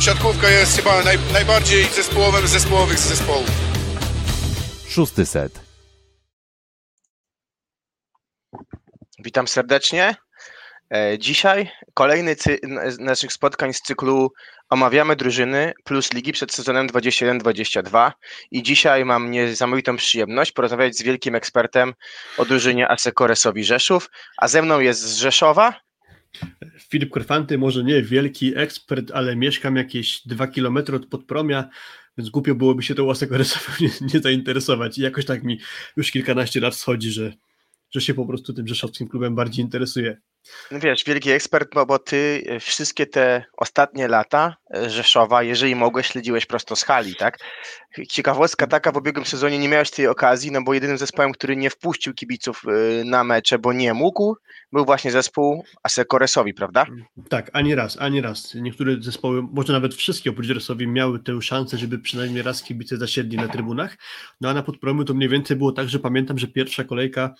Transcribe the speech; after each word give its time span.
siatkówka 0.00 0.50
jest 0.50 0.76
chyba 0.76 1.02
naj, 1.02 1.18
najbardziej 1.32 1.84
zespołowym 1.84 2.46
zespołowych 2.46 2.98
z 2.98 3.08
zespołów. 3.08 3.50
Szósty 4.88 5.26
set. 5.26 5.60
Witam 9.18 9.48
serdecznie. 9.48 10.16
E, 10.94 11.18
Dzisiaj 11.18 11.70
kolejny 11.94 12.36
z 12.86 12.98
naszych 12.98 13.32
spotkań 13.32 13.72
z 13.72 13.80
cyklu 13.80 14.32
Omawiamy 14.70 15.16
drużyny 15.16 15.72
plus 15.84 16.12
ligi 16.12 16.32
przed 16.32 16.52
sezonem 16.52 16.86
21-22 16.88 18.12
i 18.50 18.62
dzisiaj 18.62 19.04
mam 19.04 19.30
niesamowitą 19.30 19.96
przyjemność 19.96 20.52
porozmawiać 20.52 20.96
z 20.96 21.02
wielkim 21.02 21.34
ekspertem 21.34 21.94
o 22.38 22.44
drużynie 22.44 22.88
Asekoresowi 22.88 23.64
Rzeszów, 23.64 24.10
a 24.36 24.48
ze 24.48 24.62
mną 24.62 24.80
jest 24.80 25.00
z 25.00 25.16
Rzeszowa. 25.16 25.80
Filip 26.90 27.10
Korfanty, 27.10 27.58
może 27.58 27.84
nie 27.84 28.02
wielki 28.02 28.56
ekspert, 28.56 29.10
ale 29.14 29.36
mieszkam 29.36 29.76
jakieś 29.76 30.26
dwa 30.26 30.46
kilometry 30.46 30.96
od 30.96 31.06
Podpromia, 31.06 31.68
więc 32.18 32.30
głupio 32.30 32.54
byłoby 32.54 32.82
się 32.82 32.94
tą 32.94 33.04
Łasekoresową 33.04 33.72
nie, 33.80 33.90
nie 34.14 34.20
zainteresować. 34.20 34.98
I 34.98 35.02
jakoś 35.02 35.24
tak 35.24 35.42
mi 35.42 35.60
już 35.96 36.10
kilkanaście 36.10 36.60
lat 36.60 36.74
schodzi, 36.74 37.10
że, 37.10 37.32
że 37.90 38.00
się 38.00 38.14
po 38.14 38.26
prostu 38.26 38.52
tym 38.52 38.68
rzeszowskim 38.68 39.08
klubem 39.08 39.34
bardziej 39.34 39.64
interesuje. 39.64 40.16
No 40.70 40.80
Wiesz, 40.80 41.04
wielki 41.04 41.30
ekspert, 41.30 41.68
bo, 41.74 41.86
bo 41.86 41.98
ty 41.98 42.44
e, 42.46 42.60
wszystkie 42.60 43.06
te 43.06 43.44
ostatnie 43.56 44.08
lata 44.08 44.56
e, 44.74 44.90
Rzeszowa, 44.90 45.42
jeżeli 45.42 45.74
mogłeś, 45.74 46.06
śledziłeś 46.06 46.46
prosto 46.46 46.76
z 46.76 46.84
hali, 46.84 47.14
tak? 47.14 47.38
Ciekawostka 48.08 48.66
taka, 48.66 48.92
w 48.92 48.96
ubiegłym 48.96 49.24
sezonie 49.24 49.58
nie 49.58 49.68
miałeś 49.68 49.90
tej 49.90 50.06
okazji, 50.06 50.52
no 50.52 50.62
bo 50.62 50.74
jedynym 50.74 50.98
zespołem, 50.98 51.32
który 51.32 51.56
nie 51.56 51.70
wpuścił 51.70 52.14
kibiców 52.14 52.62
e, 52.66 53.04
na 53.04 53.24
mecze, 53.24 53.58
bo 53.58 53.72
nie 53.72 53.94
mógł, 53.94 54.36
był 54.72 54.84
właśnie 54.84 55.10
zespół 55.10 55.64
Asekoresowi, 55.82 56.54
prawda? 56.54 56.86
Tak, 57.28 57.50
ani 57.52 57.74
raz, 57.74 58.00
ani 58.00 58.20
raz. 58.20 58.54
Niektóre 58.54 58.96
zespoły, 59.00 59.42
może 59.52 59.72
nawet 59.72 59.94
wszystkie 59.94 60.30
oprócz 60.30 60.48
Resowi 60.48 60.86
miały 60.88 61.18
tę 61.18 61.42
szansę, 61.42 61.78
żeby 61.78 61.98
przynajmniej 61.98 62.42
raz 62.42 62.62
kibice 62.62 62.96
zasiedli 62.96 63.36
na 63.36 63.48
trybunach. 63.48 63.96
No 64.40 64.48
a 64.48 64.54
na 64.54 64.62
Podpromiu 64.62 65.04
to 65.04 65.14
mniej 65.14 65.28
więcej 65.28 65.56
było 65.56 65.72
tak, 65.72 65.88
że 65.88 65.98
pamiętam, 65.98 66.38
że 66.38 66.46
pierwsza 66.46 66.84
kolejka 66.84 67.34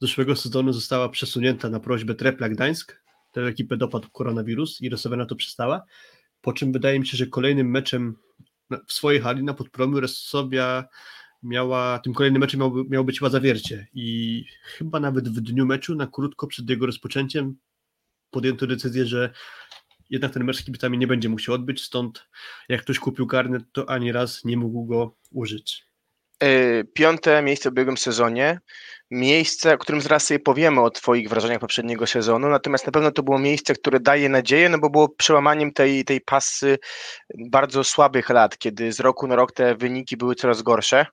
zeszłego 0.00 0.36
sezonu 0.36 0.72
została 0.72 1.08
przesunięta 1.08 1.68
na 1.68 1.80
prośbę 1.80 2.14
Trepla 2.14 2.48
Gdańsk. 2.48 3.02
Tę 3.32 3.40
ekipę 3.40 3.76
dopadł 3.76 4.08
koronawirus 4.12 4.80
i 4.80 4.88
Resowa 4.88 5.16
na 5.16 5.26
to 5.26 5.36
przystała. 5.36 5.82
Po 6.40 6.52
czym 6.52 6.72
wydaje 6.72 7.00
mi 7.00 7.06
się, 7.06 7.16
że 7.16 7.26
kolejnym 7.26 7.70
meczem 7.70 8.16
w 8.86 8.92
swojej 8.92 9.20
hali 9.20 9.44
na 9.44 9.54
Podpromiu 9.54 10.00
Resowia 10.00 10.84
miała, 11.42 11.98
tym 11.98 12.14
kolejnym 12.14 12.40
meczem 12.40 12.60
miał, 12.60 12.84
miał 12.88 13.04
być 13.04 13.18
chyba 13.18 13.30
zawiercie 13.30 13.88
i 13.94 14.44
chyba 14.62 15.00
nawet 15.00 15.28
w 15.28 15.40
dniu 15.40 15.66
meczu, 15.66 15.94
na 15.94 16.06
krótko 16.06 16.46
przed 16.46 16.70
jego 16.70 16.86
rozpoczęciem 16.86 17.56
podjęto 18.30 18.66
decyzję, 18.66 19.06
że 19.06 19.30
jednak 20.10 20.32
ten 20.32 20.44
mecz 20.44 20.56
z 20.56 20.64
kibicami 20.64 20.98
nie 20.98 21.06
będzie 21.06 21.38
się 21.38 21.52
odbyć, 21.52 21.82
stąd 21.82 22.28
jak 22.68 22.80
ktoś 22.80 22.98
kupił 22.98 23.26
karnet, 23.26 23.64
to 23.72 23.90
ani 23.90 24.12
raz 24.12 24.44
nie 24.44 24.56
mógł 24.56 24.86
go 24.86 25.16
użyć. 25.30 25.93
E, 26.42 26.84
Piąte 26.84 27.42
miejsce 27.42 27.68
w 27.68 27.72
ubiegłym 27.72 27.96
sezonie. 27.96 28.58
Miejsce, 29.10 29.74
o 29.74 29.78
którym 29.78 30.00
zaraz 30.00 30.26
sobie 30.26 30.40
powiemy 30.40 30.80
o 30.80 30.90
Twoich 30.90 31.28
wrażeniach 31.28 31.60
poprzedniego 31.60 32.06
sezonu, 32.06 32.48
natomiast 32.48 32.86
na 32.86 32.92
pewno 32.92 33.10
to 33.10 33.22
było 33.22 33.38
miejsce, 33.38 33.74
które 33.74 34.00
daje 34.00 34.28
nadzieję, 34.28 34.68
no 34.68 34.78
bo 34.78 34.90
było 34.90 35.08
przełamaniem 35.08 35.72
tej, 35.72 36.04
tej 36.04 36.20
pasy 36.20 36.78
bardzo 37.50 37.84
słabych 37.84 38.30
lat, 38.30 38.58
kiedy 38.58 38.92
z 38.92 39.00
roku 39.00 39.26
na 39.26 39.36
rok 39.36 39.52
te 39.52 39.74
wyniki 39.74 40.16
były 40.16 40.34
coraz 40.34 40.62
gorsze. 40.62 41.06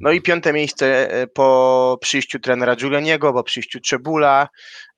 No 0.00 0.12
i 0.12 0.22
piąte 0.22 0.52
miejsce 0.52 1.12
e, 1.12 1.26
po 1.26 1.98
przyjściu 2.00 2.38
trenera 2.40 2.76
Giulianiego, 2.76 3.32
po 3.32 3.42
przyjściu 3.42 3.80
Czebula, 3.80 4.48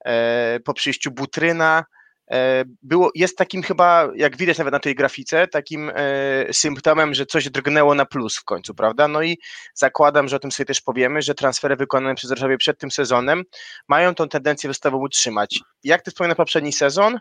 e, 0.04 0.60
po 0.64 0.74
przyjściu 0.74 1.10
Butryna. 1.10 1.84
E, 2.32 2.64
Było, 2.82 3.10
jest 3.14 3.38
takim 3.38 3.62
chyba, 3.62 4.08
jak 4.16 4.36
widać 4.36 4.58
nawet 4.58 4.72
na 4.72 4.80
tej 4.80 4.94
grafice, 4.94 5.48
takim 5.48 5.90
e, 5.94 6.52
symptomem, 6.52 7.14
że 7.14 7.26
coś 7.26 7.50
drgnęło 7.50 7.94
na 7.94 8.06
plus 8.06 8.36
w 8.36 8.44
końcu, 8.44 8.74
prawda? 8.74 9.08
No 9.08 9.22
i 9.22 9.38
zakładam, 9.74 10.28
że 10.28 10.36
o 10.36 10.38
tym 10.38 10.52
sobie 10.52 10.66
też 10.66 10.80
powiemy, 10.80 11.22
że 11.22 11.34
transfery 11.34 11.76
wykonane 11.76 12.14
przez 12.14 12.30
Rzeszowie 12.30 12.58
przed 12.58 12.78
tym 12.78 12.90
sezonem 12.90 13.42
mają 13.88 14.14
tą 14.14 14.28
tendencję 14.28 14.68
wystawową 14.68 15.04
utrzymać. 15.04 15.60
Jak 15.84 16.02
ty 16.02 16.10
wspominasz 16.10 16.36
poprzedni 16.36 16.72
sezon 16.72 17.18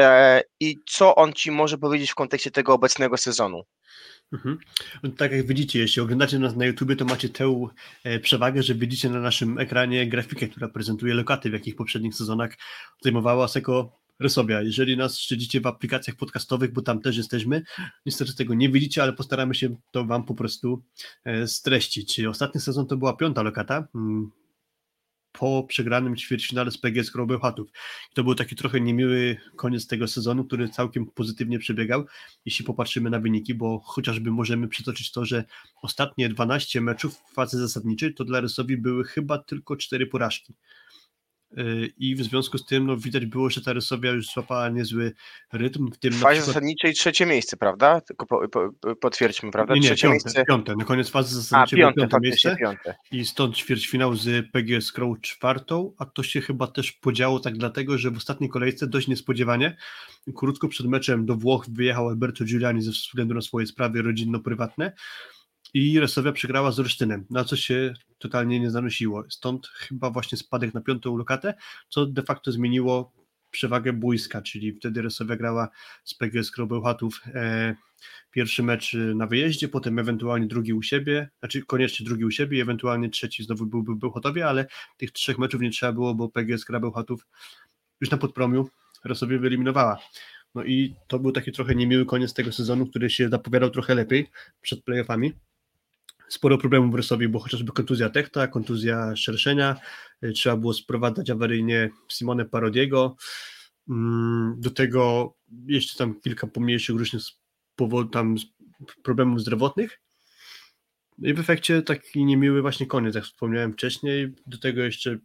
e, 0.00 0.42
i 0.60 0.76
co 0.86 1.14
on 1.14 1.32
ci 1.32 1.50
może 1.50 1.78
powiedzieć 1.78 2.10
w 2.10 2.14
kontekście 2.14 2.50
tego 2.50 2.74
obecnego 2.74 3.16
sezonu? 3.16 3.62
Mhm. 4.32 4.58
Tak 5.16 5.32
jak 5.32 5.46
widzicie, 5.46 5.78
jeśli 5.78 6.02
oglądacie 6.02 6.38
nas 6.38 6.56
na 6.56 6.66
YouTube, 6.66 6.96
to 6.98 7.04
macie 7.04 7.28
tę 7.28 7.66
przewagę, 8.22 8.62
że 8.62 8.74
widzicie 8.74 9.08
na 9.08 9.20
naszym 9.20 9.58
ekranie 9.58 10.06
grafikę, 10.08 10.48
która 10.48 10.68
prezentuje 10.68 11.14
lokaty, 11.14 11.50
w 11.50 11.52
jakich 11.52 11.76
poprzednich 11.76 12.14
sezonach 12.14 12.50
zajmowała 13.02 13.48
Seko 13.48 14.00
Rysowia. 14.20 14.62
Jeżeli 14.62 14.96
nas 14.96 15.18
śledzicie 15.18 15.60
w 15.60 15.66
aplikacjach 15.66 16.16
podcastowych, 16.16 16.72
bo 16.72 16.82
tam 16.82 17.00
też 17.00 17.16
jesteśmy, 17.16 17.62
niestety 18.06 18.34
tego 18.34 18.54
nie 18.54 18.68
widzicie, 18.68 19.02
ale 19.02 19.12
postaramy 19.12 19.54
się 19.54 19.76
to 19.90 20.04
Wam 20.04 20.24
po 20.24 20.34
prostu 20.34 20.82
e, 21.24 21.46
streścić. 21.46 22.20
Ostatni 22.20 22.60
sezon 22.60 22.86
to 22.86 22.96
była 22.96 23.16
piąta 23.16 23.42
lokata. 23.42 23.88
mm, 23.94 24.30
Po 25.32 25.64
przegranym 25.68 26.16
ćwierćfinale 26.16 26.70
z 26.70 26.78
PGS 26.78 27.12
Bełchatów. 27.26 27.68
To 28.14 28.24
był 28.24 28.34
taki 28.34 28.56
trochę 28.56 28.80
niemiły 28.80 29.36
koniec 29.56 29.86
tego 29.86 30.08
sezonu, 30.08 30.44
który 30.44 30.68
całkiem 30.68 31.06
pozytywnie 31.06 31.58
przebiegał 31.58 32.04
jeśli 32.44 32.64
popatrzymy 32.64 33.10
na 33.10 33.20
wyniki, 33.20 33.54
bo 33.54 33.78
chociażby 33.78 34.30
możemy 34.30 34.68
przytoczyć 34.68 35.12
to, 35.12 35.24
że 35.24 35.44
ostatnie 35.82 36.28
12 36.28 36.80
meczów 36.80 37.14
w 37.14 37.34
fazie 37.34 37.56
zasadniczej 37.58 38.14
to 38.14 38.24
dla 38.24 38.40
Rysowi 38.40 38.76
były 38.76 39.04
chyba 39.04 39.38
tylko 39.38 39.76
4 39.76 40.06
porażki. 40.06 40.54
Yy, 41.56 41.90
I 41.98 42.14
w 42.14 42.22
związku 42.22 42.58
z 42.58 42.66
tym 42.66 42.86
no, 42.86 42.96
widać 42.96 43.26
było, 43.26 43.50
że 43.50 43.60
ta 43.60 43.72
Rysowia 43.72 44.10
już 44.10 44.26
złapała 44.26 44.68
niezły 44.68 45.12
rytm. 45.52 45.90
W 45.92 45.98
tym 45.98 46.12
fazie 46.12 46.24
przykład- 46.26 46.46
zasadniczej 46.46 46.94
trzecie 46.94 47.26
miejsce, 47.26 47.56
prawda? 47.56 48.00
Tylko 48.00 48.26
po, 48.26 48.48
po, 48.48 48.72
po- 48.80 48.96
potwierdźmy, 48.96 49.50
prawda? 49.50 49.74
nie, 49.74 49.80
nie, 49.80 49.86
trzecie 49.86 50.02
piąte, 50.02 50.12
miejsce. 50.24 50.44
piąte. 50.44 50.76
Na 50.76 50.84
koniec 50.84 51.08
fazy 51.08 51.34
zasadniczej 51.34 51.78
piąte, 51.78 52.18
miejsce 52.22 52.56
piąte. 52.56 52.94
i 53.12 53.24
stąd 53.24 53.56
ćwierćfinał 53.56 54.14
z 54.16 54.46
PGS 54.52 54.92
Crow 54.92 55.20
czwartą, 55.20 55.92
a 55.98 56.04
to 56.06 56.22
się 56.22 56.40
chyba 56.40 56.66
też 56.66 56.92
podziało 56.92 57.40
tak 57.40 57.54
dlatego, 57.58 57.98
że 57.98 58.10
w 58.10 58.16
ostatniej 58.16 58.50
kolejce 58.50 58.86
dość 58.86 59.08
niespodziewanie, 59.08 59.76
krótko 60.36 60.68
przed 60.68 60.86
meczem 60.86 61.26
do 61.26 61.36
Włoch 61.36 61.66
wyjechał 61.68 62.08
Alberto 62.08 62.44
Giuliani 62.44 62.82
ze 62.82 62.90
względu 62.90 63.34
na 63.34 63.40
swoje 63.40 63.66
sprawy 63.66 64.02
rodzinno-prywatne 64.02 64.92
i 65.74 66.00
Resowia 66.00 66.32
przegrała 66.32 66.70
z 66.70 66.80
Olsztynem, 66.80 67.26
na 67.30 67.44
co 67.44 67.56
się 67.56 67.94
totalnie 68.20 68.60
nie 68.60 68.70
zanosiło. 68.70 69.24
Stąd 69.28 69.66
chyba 69.66 70.10
właśnie 70.10 70.38
spadek 70.38 70.74
na 70.74 70.80
piątą 70.80 71.16
lokatę, 71.16 71.54
co 71.88 72.06
de 72.06 72.22
facto 72.22 72.52
zmieniło 72.52 73.12
przewagę 73.50 73.92
bójska, 73.92 74.42
czyli 74.42 74.72
wtedy 74.72 75.02
Resowia 75.02 75.36
grała 75.36 75.68
z 76.04 76.14
PGS 76.14 76.50
Crow 76.50 76.68
Bełchatów 76.68 77.22
e, 77.26 77.74
pierwszy 78.30 78.62
mecz 78.62 78.94
y, 78.94 79.14
na 79.14 79.26
wyjeździe, 79.26 79.68
potem 79.68 79.98
ewentualnie 79.98 80.46
drugi 80.46 80.72
u 80.72 80.82
siebie, 80.82 81.28
znaczy 81.38 81.62
koniecznie 81.66 82.06
drugi 82.06 82.24
u 82.24 82.30
siebie, 82.30 82.62
ewentualnie 82.62 83.10
trzeci 83.10 83.44
znowu 83.44 83.66
byłby 83.66 83.96
Bełchatowie, 83.96 84.46
ale 84.46 84.66
tych 84.96 85.12
trzech 85.12 85.38
meczów 85.38 85.60
nie 85.60 85.70
trzeba 85.70 85.92
było, 85.92 86.14
bo 86.14 86.28
PGS 86.28 86.64
gra 86.64 86.80
już 88.00 88.10
na 88.10 88.18
podpromiu 88.18 88.68
Rosowie 89.04 89.38
wyeliminowała. 89.38 89.98
No 90.54 90.64
i 90.64 90.94
to 91.06 91.18
był 91.18 91.32
taki 91.32 91.52
trochę 91.52 91.74
niemiły 91.74 92.06
koniec 92.06 92.34
tego 92.34 92.52
sezonu, 92.52 92.86
który 92.86 93.10
się 93.10 93.28
zapowiadał 93.28 93.70
trochę 93.70 93.94
lepiej 93.94 94.30
przed 94.60 94.84
playoffami. 94.84 95.32
Sporo 96.30 96.58
problemów 96.58 96.92
w 96.92 96.94
Rysowie, 96.94 97.28
bo 97.28 97.38
chociażby 97.38 97.72
kontuzja 97.72 98.10
Techta, 98.10 98.48
kontuzja 98.48 99.16
Szerszenia, 99.16 99.76
y, 100.24 100.32
trzeba 100.32 100.56
było 100.56 100.74
sprowadzać 100.74 101.30
awaryjnie 101.30 101.90
Simone 102.08 102.44
Parodiego, 102.44 103.16
Mm, 103.90 104.54
do 104.58 104.70
tego 104.70 105.34
jeszcze 105.66 105.98
tam 105.98 106.20
kilka 106.20 106.46
pomniejszych 106.46 106.96
różnych 106.96 107.22
powodów 107.76 108.12
tam 108.12 108.36
problemów 109.02 109.40
zdrowotnych. 109.40 110.00
No 111.18 111.28
I 111.28 111.34
w 111.34 111.40
efekcie 111.40 111.82
taki 111.82 112.24
niemiły 112.24 112.62
właśnie 112.62 112.86
koniec, 112.86 113.14
jak 113.14 113.24
wspomniałem 113.24 113.72
wcześniej. 113.72 114.34
Do 114.46 114.58
tego 114.58 114.82
jeszcze 114.82 115.18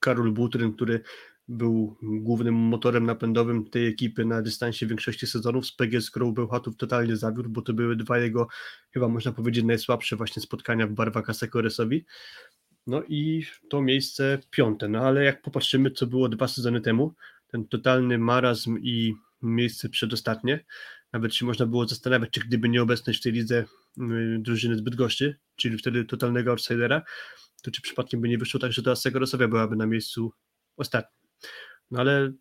Karol 0.00 0.32
Butryn, 0.32 0.72
który 0.72 1.00
był 1.48 1.96
głównym 2.02 2.54
motorem 2.54 3.06
napędowym 3.06 3.70
tej 3.70 3.86
ekipy 3.86 4.24
na 4.24 4.42
dystansie 4.42 4.86
większości 4.86 5.26
sezonów 5.26 5.66
z 5.66 5.72
PGS 5.72 6.10
Crow 6.10 6.34
Bełchatów 6.34 6.76
totalnie 6.76 7.16
zawiódł, 7.16 7.50
bo 7.50 7.62
to 7.62 7.72
były 7.72 7.96
dwa 7.96 8.18
jego, 8.18 8.48
chyba 8.90 9.08
można 9.08 9.32
powiedzieć, 9.32 9.64
najsłabsze 9.64 10.16
właśnie 10.16 10.42
spotkania 10.42 10.86
w 10.86 10.92
barwach 10.92 11.30
Asekoresowi. 11.30 12.04
No 12.86 13.02
i 13.08 13.46
to 13.70 13.82
miejsce 13.82 14.38
piąte, 14.50 14.88
no 14.88 14.98
ale 14.98 15.24
jak 15.24 15.42
popatrzymy, 15.42 15.90
co 15.90 16.06
było 16.06 16.28
dwa 16.28 16.48
sezony 16.48 16.80
temu, 16.80 17.14
ten 17.46 17.68
totalny 17.68 18.18
marazm 18.18 18.78
i 18.82 19.14
miejsce 19.42 19.88
przedostatnie, 19.88 20.64
nawet 21.12 21.34
się 21.34 21.46
można 21.46 21.66
było 21.66 21.88
zastanawiać, 21.88 22.30
czy 22.30 22.40
gdyby 22.40 22.68
nie 22.68 22.82
obecność 22.82 23.20
w 23.20 23.22
tej 23.22 23.32
lidze 23.32 23.64
y, 23.98 24.38
drużyny 24.38 24.76
z 24.76 24.80
Bydgoszczy, 24.80 25.38
czyli 25.56 25.78
wtedy 25.78 26.04
totalnego 26.04 26.50
outsidera, 26.50 27.02
to 27.62 27.70
czy 27.70 27.82
przypadkiem 27.82 28.20
by 28.20 28.28
nie 28.28 28.38
wyszło 28.38 28.60
tak, 28.60 28.72
że 28.72 28.82
ta 28.82 28.96
Segorosowia 28.96 29.48
byłaby 29.48 29.76
na 29.76 29.86
miejscu 29.86 30.32
ostatnim. 30.76 31.17
No 31.90 32.00
ale 32.00 32.32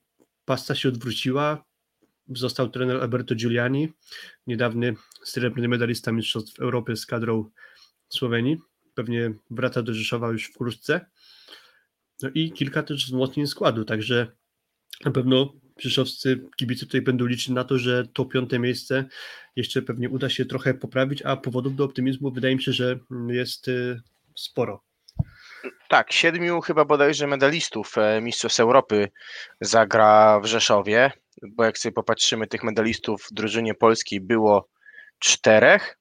pasta 0.46 0.76
się 0.76 0.90
odwróciła, 0.90 1.66
został 2.30 2.70
trener 2.70 2.98
Alberto 2.98 3.36
Giuliani, 3.36 3.94
niedawny 4.48 4.96
srebrny 5.24 5.68
medalista 5.68 6.12
Mistrzostw 6.12 6.60
Europy 6.60 6.96
z 6.96 7.06
kadrą 7.06 7.50
Słowenii, 8.10 8.58
pewnie 8.94 9.34
wraca 9.50 9.82
do 9.82 9.94
Rzeszowa 9.94 10.32
już 10.32 10.46
wkrótce. 10.46 11.06
No 12.22 12.30
i 12.34 12.52
kilka 12.52 12.84
też 12.84 13.06
wzmocnień 13.06 13.48
składu, 13.48 13.86
także 13.86 14.28
na 15.06 15.12
pewno 15.12 15.54
przyszowscy 15.76 16.46
kibice 16.56 16.86
tutaj 16.86 17.02
będą 17.02 17.26
liczyć 17.26 17.50
na 17.50 17.64
to, 17.64 17.78
że 17.78 18.08
to 18.14 18.26
piąte 18.26 18.60
miejsce 18.60 19.06
jeszcze 19.56 19.82
pewnie 19.82 20.10
uda 20.10 20.30
się 20.30 20.46
trochę 20.46 20.74
poprawić, 20.74 21.22
a 21.22 21.38
powodów 21.38 21.76
do 21.76 21.84
optymizmu 21.84 22.32
wydaje 22.32 22.56
mi 22.56 22.64
się, 22.64 22.74
że 22.74 23.00
jest 23.30 23.68
y, 23.68 24.02
sporo. 24.36 24.87
Tak, 25.90 26.14
siedmiu 26.14 26.62
chyba 26.62 26.86
bodajże 26.86 27.28
medalistów 27.28 27.98
e, 27.98 28.22
Mistrzostw 28.22 28.60
Europy 28.60 29.10
zagra 29.62 30.40
w 30.40 30.46
Rzeszowie, 30.46 31.12
bo 31.44 31.64
jak 31.64 31.78
sobie 31.78 31.94
popatrzymy, 31.94 32.48
tych 32.48 32.64
medalistów 32.64 33.24
w 33.32 33.34
drużynie 33.34 33.74
polskiej 33.74 34.22
było 34.22 34.70
czterech 35.20 35.98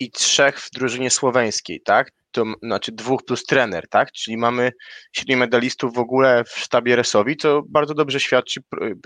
i 0.00 0.10
trzech 0.10 0.60
w 0.60 0.70
drużynie 0.70 1.10
słoweńskiej, 1.10 1.80
tak? 1.80 2.10
To 2.30 2.44
znaczy 2.62 2.92
dwóch 2.92 3.24
plus 3.24 3.44
trener, 3.44 3.88
tak? 3.88 4.12
Czyli 4.12 4.36
mamy 4.36 4.72
siedmiu 5.12 5.36
medalistów 5.36 5.94
w 5.94 5.98
ogóle 5.98 6.44
w 6.44 6.50
sztabie 6.50 6.96
Resowi, 6.96 7.36
co 7.36 7.62
bardzo 7.68 7.94
dobrze 7.94 8.20
świadczy 8.20 8.60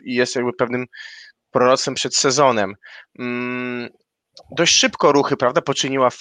i 0.04 0.14
jest 0.14 0.36
jakby 0.36 0.52
pewnym 0.52 0.86
proroctwem 1.50 1.94
przed 1.94 2.16
sezonem. 2.16 2.74
Dość 4.50 4.75
szybko 4.75 5.12
ruchy, 5.12 5.37
prawda, 5.37 5.62
poczyniła 5.62 6.11
w, 6.11 6.20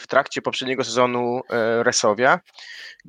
w 0.00 0.06
trakcie 0.08 0.42
poprzedniego 0.42 0.84
sezonu 0.84 1.40
e, 1.50 1.82
Resowia, 1.82 2.40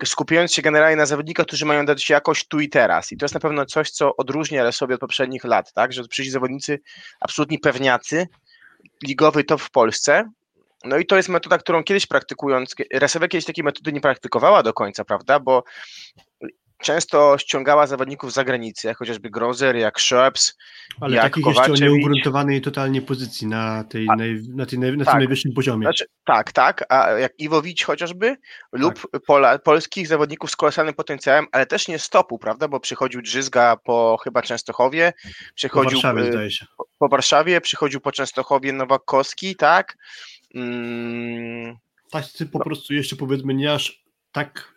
skupiając 0.05 0.53
się 0.53 0.61
generalnie 0.61 0.95
na 0.95 1.05
zawodnikach, 1.05 1.45
którzy 1.45 1.65
mają 1.65 1.85
dać 1.85 2.09
jakość 2.09 2.47
tu 2.47 2.59
i 2.59 2.69
teraz. 2.69 3.11
I 3.11 3.17
to 3.17 3.25
jest 3.25 3.33
na 3.33 3.39
pewno 3.39 3.65
coś, 3.65 3.91
co 3.91 4.15
odróżnia 4.15 4.63
Resowie 4.63 4.95
od 4.95 5.01
poprzednich 5.01 5.43
lat, 5.43 5.73
tak, 5.73 5.93
że 5.93 6.03
przyjdzie 6.03 6.31
zawodnicy 6.31 6.79
absolutni 7.19 7.59
pewniacy, 7.59 8.27
ligowy 9.03 9.43
top 9.43 9.61
w 9.61 9.71
Polsce, 9.71 10.29
no 10.83 10.97
i 10.97 11.05
to 11.05 11.17
jest 11.17 11.29
metoda, 11.29 11.57
którą 11.57 11.83
kiedyś 11.83 12.05
praktykując, 12.05 12.75
Resowia 12.93 13.27
kiedyś 13.27 13.45
takiej 13.45 13.63
metody 13.63 13.93
nie 13.93 14.01
praktykowała 14.01 14.63
do 14.63 14.73
końca, 14.73 15.05
prawda, 15.05 15.39
bo 15.39 15.63
często 16.83 17.37
ściągała 17.37 17.87
zawodników 17.87 18.31
z 18.31 18.33
zagranicy, 18.33 18.87
jak 18.87 18.97
chociażby 18.97 19.29
Grozer, 19.29 19.75
jak 19.75 19.99
Schöps, 19.99 20.53
Ale 21.01 21.15
jak 21.15 21.23
takich 21.23 21.43
Kowaczewicz. 21.43 21.69
jeszcze 21.69 21.85
o 21.85 21.95
nieugruntowanej 21.95 22.61
totalnie 22.61 23.01
pozycji 23.01 23.47
na, 23.47 23.83
tej, 23.83 24.07
naj, 24.07 24.41
na, 24.49 24.65
tej, 24.65 24.79
na 24.79 25.05
tak. 25.05 25.13
tym 25.13 25.17
najwyższym 25.19 25.53
poziomie. 25.53 25.85
Znaczy, 25.85 26.05
tak, 26.25 26.51
tak, 26.51 26.85
a 26.89 27.09
jak 27.09 27.39
Iwowicz 27.39 27.83
chociażby, 27.83 28.35
lub 28.71 29.07
pola, 29.27 29.59
polskich 29.59 30.07
zawodników 30.07 30.51
z 30.51 30.55
kolosalnym 30.55 30.95
potencjałem, 30.95 31.45
ale 31.51 31.65
też 31.65 31.87
nie 31.87 31.99
stopu, 31.99 32.37
prawda, 32.39 32.67
bo 32.67 32.79
przychodził 32.79 33.21
Drzyzga 33.21 33.77
po 33.83 34.17
chyba 34.23 34.41
Częstochowie, 34.41 35.13
po 35.23 35.53
przychodził 35.55 36.01
Warszawie 36.01 36.23
y, 36.23 36.31
zdaje 36.31 36.51
się. 36.51 36.65
po 36.99 37.09
Warszawie, 37.09 37.61
przychodził 37.61 38.01
po 38.01 38.11
Częstochowie 38.11 38.73
Nowakowski, 38.73 39.55
tak, 39.55 39.97
mm, 40.55 41.77
Tacy 42.11 42.45
po 42.45 42.59
prostu 42.59 42.93
jeszcze 42.93 43.15
powiedzmy 43.15 43.53
nie 43.53 43.73
aż 43.73 44.03
tak 44.31 44.73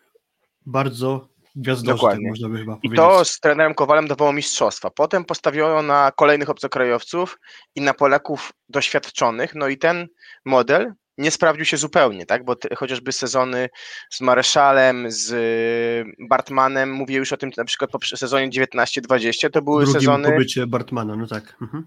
bardzo 0.66 1.28
gwiazdorzy, 1.56 2.02
tak 2.02 2.18
można 2.20 2.48
by 2.48 2.58
chyba 2.58 2.72
I 2.72 2.76
powiedzieć. 2.76 2.96
to 2.96 3.24
z 3.24 3.40
trenerem 3.40 3.74
Kowalem 3.74 4.08
dawało 4.08 4.32
mistrzostwa. 4.32 4.90
Potem 4.90 5.24
postawiono 5.24 5.82
na 5.82 6.12
kolejnych 6.16 6.50
obcokrajowców 6.50 7.38
i 7.74 7.80
na 7.80 7.94
Polaków 7.94 8.52
doświadczonych. 8.68 9.54
No 9.54 9.68
i 9.68 9.78
ten 9.78 10.08
model 10.44 10.92
nie 11.18 11.30
sprawdził 11.30 11.64
się 11.64 11.76
zupełnie, 11.76 12.26
tak? 12.26 12.44
Bo 12.44 12.56
te, 12.56 12.74
chociażby 12.74 13.12
sezony 13.12 13.68
z 14.10 14.20
Mareszalem, 14.20 15.10
z 15.10 15.32
y, 15.32 16.26
Bartmanem, 16.28 16.92
mówię 16.92 17.16
już 17.16 17.32
o 17.32 17.36
tym 17.36 17.50
na 17.56 17.64
przykład 17.64 17.90
po 17.90 17.98
sezonie 18.16 18.48
19-20, 18.50 19.50
to 19.50 19.62
były 19.62 19.84
Drugim 19.84 20.00
sezony 20.00 20.32
pobycie 20.32 20.66
Bartmana, 20.66 21.16
no 21.16 21.26
tak. 21.26 21.56
Mhm. 21.62 21.86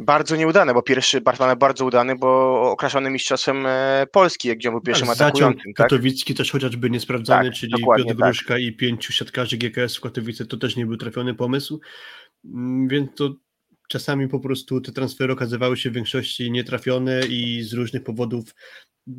Bardzo 0.00 0.36
nieudane, 0.36 0.74
bo 0.74 0.82
pierwszy 0.82 1.20
Bartman 1.20 1.58
bardzo 1.58 1.84
udany, 1.84 2.16
bo 2.16 2.60
okraszony 2.70 3.10
mistrzostwem 3.10 3.66
e, 3.66 4.06
Polski, 4.12 4.56
gdzie 4.56 4.68
on 4.68 4.74
był 4.74 4.82
pierwszym 4.82 5.06
Tak, 5.06 5.16
atakującym, 5.16 5.72
tak? 5.76 5.86
katowicki 5.86 6.34
też 6.34 6.52
chociażby 6.52 6.90
niesprawdzany, 6.90 7.50
Tak, 7.50 7.58
czyli 7.58 7.72
Piotr 7.96 8.08
tak. 8.08 8.16
Gruszka 8.16 8.58
i 8.58 8.72
pięciu 8.72 9.12
siatkarzy 9.12 9.56
GKS 9.56 9.96
w 9.96 10.00
Katowice, 10.00 10.46
to 10.46 10.56
też 10.56 10.76
nie 10.76 10.86
był 10.86 10.96
trafiony 10.96 11.34
pomysł, 11.34 11.80
Mm, 12.54 12.88
więc 12.88 13.10
to 13.14 13.34
czasami 13.88 14.28
po 14.28 14.40
prostu 14.40 14.80
te 14.80 14.92
transfery 14.92 15.32
okazywały 15.32 15.76
się 15.76 15.90
w 15.90 15.94
większości 15.94 16.50
nietrafione 16.50 17.26
i 17.26 17.62
z 17.62 17.72
różnych 17.72 18.04
powodów 18.04 18.54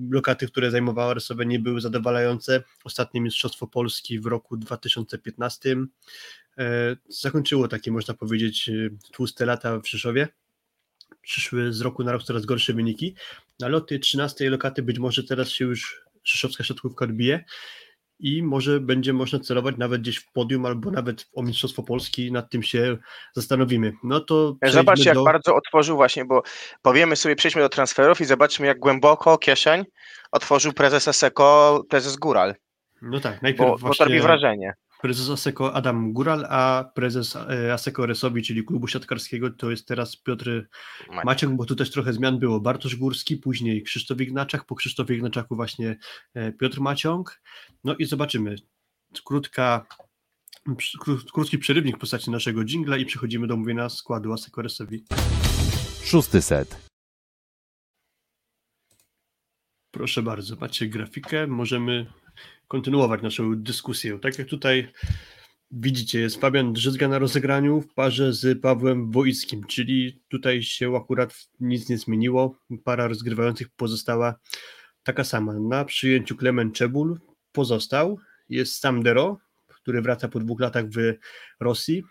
lokaty, 0.10 0.48
które 0.48 0.72
zajmowała 0.72 1.14
Resowe 1.14 1.46
nie 1.46 1.60
były 1.60 1.82
zadowalające. 1.82 2.64
Ostatnie 2.84 3.22
Mistrzostwo 3.22 3.68
Polski 3.68 4.20
w 4.20 4.26
roku 4.26 4.58
2015 4.58 5.76
e, 6.58 6.96
zakończyło 7.10 7.68
takie, 7.68 7.92
można 7.92 8.14
powiedzieć, 8.14 8.70
e, 8.70 8.90
tłuste 9.12 9.46
lata 9.46 9.80
w 9.80 9.88
Rzeszowie. 9.88 10.28
Przyszły 11.28 11.74
z 11.74 11.82
roku 11.82 12.04
na 12.04 12.12
rok 12.12 12.24
coraz 12.24 12.46
gorsze 12.46 12.74
wyniki, 12.74 13.16
ale 13.64 13.78
od 13.78 13.88
tej 13.88 14.00
13 14.00 14.50
lokaty 14.50 14.84
być 14.84 15.00
może 15.00 15.24
teraz 15.24 15.50
się 15.50 15.66
już 15.66 16.02
rzeszowska 16.24 16.64
siatkówka 16.64 17.06
odbije 17.06 17.44
i 18.20 18.44
może 18.44 18.80
będzie 18.80 19.14
można 19.14 19.40
celować 19.40 19.76
nawet 19.78 20.02
gdzieś 20.02 20.18
w 20.18 20.32
podium 20.32 20.66
albo 20.66 20.92
nawet 20.92 21.26
o 21.34 21.44
Mistrzostwo 21.44 21.84
Polski, 21.84 22.32
nad 22.32 22.50
tym 22.50 22.64
się 22.64 22.98
zastanowimy. 23.34 23.94
No 24.04 24.20
to 24.20 24.56
Zobacz, 24.68 25.06
jak 25.06 25.16
do... 25.16 25.24
bardzo 25.24 25.56
otworzył 25.56 25.96
właśnie, 25.96 26.26
bo 26.26 26.44
powiemy 26.82 27.16
sobie, 27.16 27.36
przejdźmy 27.36 27.62
do 27.62 27.70
transferów 27.70 28.22
i 28.22 28.26
zobaczmy, 28.26 28.68
jak 28.68 28.80
głęboko 28.80 29.38
kieszeń 29.38 29.84
otworzył 30.32 30.74
prezes 30.74 31.08
Aseko, 31.08 31.84
prezes 31.90 32.16
Góral, 32.16 32.56
No 33.02 33.20
tak, 33.20 33.42
najpierw 33.42 33.70
bo, 33.70 33.72
bo 33.72 33.78
to 33.78 33.86
właśnie 33.86 34.06
robi 34.06 34.20
wrażenie. 34.20 34.74
Prezes 35.02 35.30
Aseko 35.30 35.74
Adam 35.74 36.14
Góral, 36.14 36.46
a 36.50 36.92
prezes 36.96 37.36
e, 37.36 37.74
Aseko 37.74 38.06
Resowi, 38.06 38.44
czyli 38.44 38.66
klubu 38.66 38.88
siatkarskiego, 38.88 39.52
to 39.52 39.72
jest 39.72 39.88
teraz 39.88 40.16
Piotr 40.16 40.68
Maciek, 41.26 41.50
bo 41.50 41.66
tu 41.66 41.76
też 41.76 41.92
trochę 41.92 42.14
zmian 42.14 42.40
było. 42.40 42.60
Bartosz 42.60 42.96
Górski, 42.96 43.38
później 43.38 43.84
Krzysztof 43.84 44.22
Ignaczak, 44.22 44.66
po 44.66 44.76
Krzysztofie 44.76 45.16
Ignaczaku 45.16 45.56
właśnie 45.56 45.98
e, 46.34 46.52
Piotr 46.52 46.80
Maciąg. 46.80 47.42
No 47.84 47.96
i 47.96 48.06
zobaczymy. 48.06 48.56
Krótka, 49.26 49.86
kró- 51.06 51.32
krótki 51.34 51.58
przerywnik 51.58 51.96
w 51.96 52.00
postaci 52.00 52.32
naszego 52.32 52.64
dżingla 52.64 52.98
i 52.98 53.06
przechodzimy 53.06 53.48
do 53.48 53.54
omówienia 53.54 53.90
składu 53.90 54.34
Aseko 54.34 54.62
Resowi. 54.62 55.04
Szósty 56.04 56.42
set. 56.42 56.88
Proszę 59.92 60.24
bardzo, 60.24 60.56
macie 60.56 60.88
grafikę, 60.88 61.48
możemy 61.48 62.06
kontynuować 62.68 63.22
naszą 63.22 63.56
dyskusję. 63.56 64.20
Tak 64.20 64.40
jak 64.40 64.48
tutaj 64.48 64.88
widzicie, 65.72 66.20
jest 66.20 66.42
Fabian 66.42 66.74
Drzyzga 66.74 67.08
na 67.08 67.20
rozegraniu 67.20 67.82
w 67.82 67.94
parze 67.94 68.34
z 68.34 68.62
Pawłem 68.62 69.12
Woickim, 69.12 69.64
czyli 69.64 70.22
tutaj 70.28 70.64
się 70.64 70.96
akurat 70.96 71.34
nic 71.60 71.90
nie 71.90 71.98
zmieniło. 71.98 72.56
Para 72.84 73.08
rozgrywających 73.08 73.70
pozostała 73.70 74.36
taka 75.04 75.24
sama. 75.24 75.54
Na 75.60 75.86
przyjęciu 75.86 76.36
Klemen 76.36 76.72
Czebul 76.72 77.20
pozostał, 77.52 78.20
jest 78.50 78.80
Sam 78.80 79.04
Dero, 79.04 79.38
który 79.68 80.02
wraca 80.02 80.28
po 80.28 80.40
dwóch 80.40 80.60
latach 80.60 80.86
w 80.90 81.14
Rosji. 81.60 82.04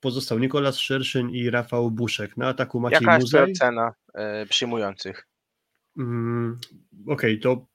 Pozostał 0.00 0.38
Nikolas 0.38 0.78
Szerszyn 0.78 1.30
i 1.30 1.50
Rafał 1.50 1.90
Buszek. 1.90 2.36
Na 2.36 2.48
ataku 2.48 2.80
Maciej 2.80 2.98
Jaka 3.00 3.14
jest 3.14 3.28
twoja 3.28 3.42
Muzej. 3.42 3.52
ocena 3.52 3.94
e, 4.14 4.46
przyjmujących? 4.46 5.28
Mm, 5.98 6.58
Okej, 7.06 7.40
to 7.40 7.66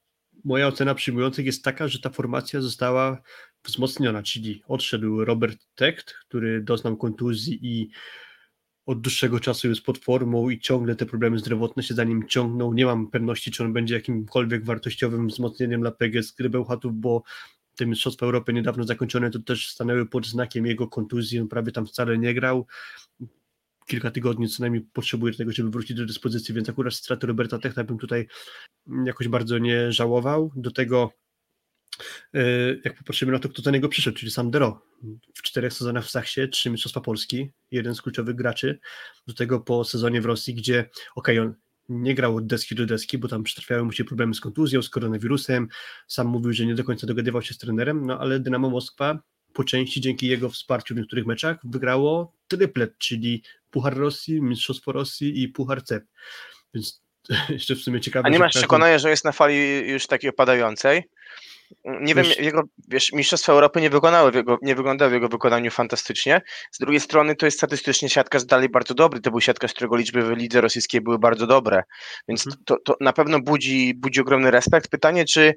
moja 0.47 0.67
ocena 0.67 0.95
przyjmujących 0.95 1.45
jest 1.45 1.63
taka, 1.63 1.87
że 1.87 1.99
ta 1.99 2.09
formacja 2.09 2.61
została 2.61 3.21
wzmocniona, 3.65 4.23
czyli 4.23 4.63
odszedł 4.67 5.25
Robert 5.25 5.59
Techt, 5.75 6.13
który 6.13 6.61
doznał 6.61 6.97
kontuzji 6.97 7.59
i 7.61 7.89
od 8.85 9.01
dłuższego 9.01 9.39
czasu 9.39 9.69
jest 9.69 9.81
pod 9.81 9.97
formą 9.97 10.49
i 10.49 10.59
ciągle 10.59 10.95
te 10.95 11.05
problemy 11.05 11.39
zdrowotne 11.39 11.83
się 11.83 11.93
za 11.93 12.03
nim 12.03 12.27
ciągną. 12.27 12.73
Nie 12.73 12.85
mam 12.85 13.09
pewności, 13.09 13.51
czy 13.51 13.63
on 13.63 13.73
będzie 13.73 13.95
jakimkolwiek 13.95 14.65
wartościowym 14.65 15.27
wzmocnieniem 15.27 15.81
dla 15.81 15.91
PGS 15.91 16.31
Grybełchatów, 16.31 16.93
bo 16.95 17.23
te 17.75 17.85
Mistrzostwa 17.85 18.25
Europy 18.25 18.53
niedawno 18.53 18.83
zakończone 18.83 19.31
to 19.31 19.39
też 19.39 19.69
stanęły 19.69 20.05
pod 20.05 20.27
znakiem 20.27 20.65
jego 20.65 20.87
kontuzji, 20.87 21.39
on 21.39 21.47
prawie 21.47 21.71
tam 21.71 21.85
wcale 21.85 22.17
nie 22.17 22.33
grał. 22.33 22.65
Kilka 23.87 24.11
tygodni 24.11 24.49
co 24.49 24.63
najmniej 24.63 24.81
potrzebuje 24.93 25.33
tego, 25.33 25.51
żeby 25.51 25.69
wrócić 25.69 25.97
do 25.97 26.05
dyspozycji, 26.05 26.55
więc 26.55 26.69
akurat 26.69 26.93
straty 26.93 27.27
Roberta 27.27 27.59
Techna 27.59 27.83
bym 27.83 27.97
tutaj 27.97 28.27
jakoś 29.05 29.27
bardzo 29.27 29.57
nie 29.57 29.91
żałował. 29.91 30.51
Do 30.55 30.71
tego 30.71 31.11
e, 32.33 32.41
jak 32.85 32.97
popatrzymy 32.97 33.31
na 33.31 33.39
to, 33.39 33.49
kto 33.49 33.61
za 33.61 33.71
niego 33.71 33.89
przyszedł, 33.89 34.17
czyli 34.17 34.31
sam 34.31 34.51
Dero. 34.51 34.81
W 35.35 35.41
czterech 35.41 35.73
sezonach 35.73 36.05
w 36.05 36.09
Sachsie, 36.09 36.47
trzy 36.47 36.69
Mistrzostwa 36.69 37.01
Polski, 37.01 37.51
jeden 37.71 37.95
z 37.95 38.01
kluczowych 38.01 38.35
graczy. 38.35 38.79
Do 39.27 39.33
tego 39.33 39.59
po 39.59 39.83
sezonie 39.83 40.21
w 40.21 40.25
Rosji, 40.25 40.53
gdzie 40.53 40.89
okej, 41.15 41.39
on 41.39 41.53
nie 41.89 42.15
grał 42.15 42.35
od 42.35 42.47
deski 42.47 42.75
do 42.75 42.85
deski, 42.85 43.17
bo 43.17 43.27
tam 43.27 43.43
przytrafiały 43.43 43.83
mu 43.83 43.91
się 43.91 44.03
problemy 44.03 44.33
z 44.33 44.41
kontuzją, 44.41 44.81
z 44.81 44.89
koronawirusem. 44.89 45.67
Sam 46.07 46.27
mówił, 46.27 46.53
że 46.53 46.65
nie 46.65 46.75
do 46.75 46.83
końca 46.83 47.07
dogadywał 47.07 47.41
się 47.41 47.53
z 47.53 47.57
trenerem, 47.57 48.05
no 48.05 48.19
ale 48.19 48.39
Dynamo 48.39 48.69
Moskwa 48.69 49.19
po 49.57 49.63
części 49.63 50.01
dzięki 50.01 50.27
jego 50.27 50.49
wsparciu 50.49 50.93
w 50.95 50.97
niektórych 50.97 51.25
meczach 51.25 51.57
wygrało 51.63 52.33
triplet, 52.47 52.97
czyli 52.97 53.43
Puchar 53.71 53.97
Rosji, 53.97 54.41
Mistrzostwo 54.41 54.91
Rosji 54.91 55.43
i 55.43 55.47
Puchar 55.49 55.83
CEP. 55.83 56.03
Więc 56.73 57.01
jeszcze 57.49 57.75
w 57.75 57.79
sumie 57.81 58.01
ciekawe. 58.01 58.25
A 58.25 58.29
nie 58.29 58.39
masz 58.39 58.47
każdy- 58.53 58.59
przekonania, 58.59 58.99
że 58.99 59.09
jest 59.09 59.25
na 59.25 59.31
fali 59.31 59.89
już 59.89 60.07
takiej 60.07 60.29
opadającej? 60.29 61.03
Nie 61.85 62.15
wiem, 62.15 62.25
Wiesz- 62.25 62.39
jego 62.39 62.63
wiesz, 62.87 63.11
Mistrzostwa 63.13 63.53
Europy 63.53 63.81
nie 63.81 63.89
wykonały 63.89 64.31
jego, 64.35 64.57
nie 64.61 64.75
wyglądały 64.75 65.11
w 65.11 65.13
jego 65.13 65.27
wykonaniu 65.29 65.71
fantastycznie. 65.71 66.41
Z 66.71 66.77
drugiej 66.79 66.99
strony 66.99 67.35
to 67.35 67.45
jest 67.45 67.57
statystycznie 67.57 68.09
siatkarz 68.09 68.45
dalej 68.45 68.69
bardzo 68.69 68.93
dobry. 68.93 69.19
To 69.21 69.31
był 69.31 69.41
siatkarz, 69.41 69.73
którego 69.73 69.95
liczby 69.95 70.23
w 70.23 70.31
lidze 70.37 70.61
rosyjskiej 70.61 71.01
były 71.01 71.19
bardzo 71.19 71.47
dobre. 71.47 71.83
Więc 72.27 72.47
Mhm. 72.47 72.63
to, 72.65 72.77
to 72.85 72.95
na 73.01 73.13
pewno 73.13 73.39
budzi, 73.39 73.93
budzi 73.95 74.21
ogromny 74.21 74.51
respekt. 74.51 74.87
Pytanie, 74.89 75.25
czy 75.25 75.53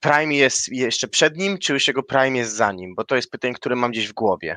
Prime 0.00 0.34
jest 0.34 0.68
jeszcze 0.68 1.08
przed 1.08 1.36
nim, 1.36 1.58
czy 1.58 1.72
już 1.72 1.88
jego 1.88 2.02
Prime 2.02 2.38
jest 2.38 2.56
za 2.56 2.72
nim? 2.72 2.94
Bo 2.94 3.04
to 3.04 3.16
jest 3.16 3.30
pytanie, 3.30 3.54
które 3.54 3.76
mam 3.76 3.90
gdzieś 3.90 4.08
w 4.08 4.12
głowie. 4.12 4.56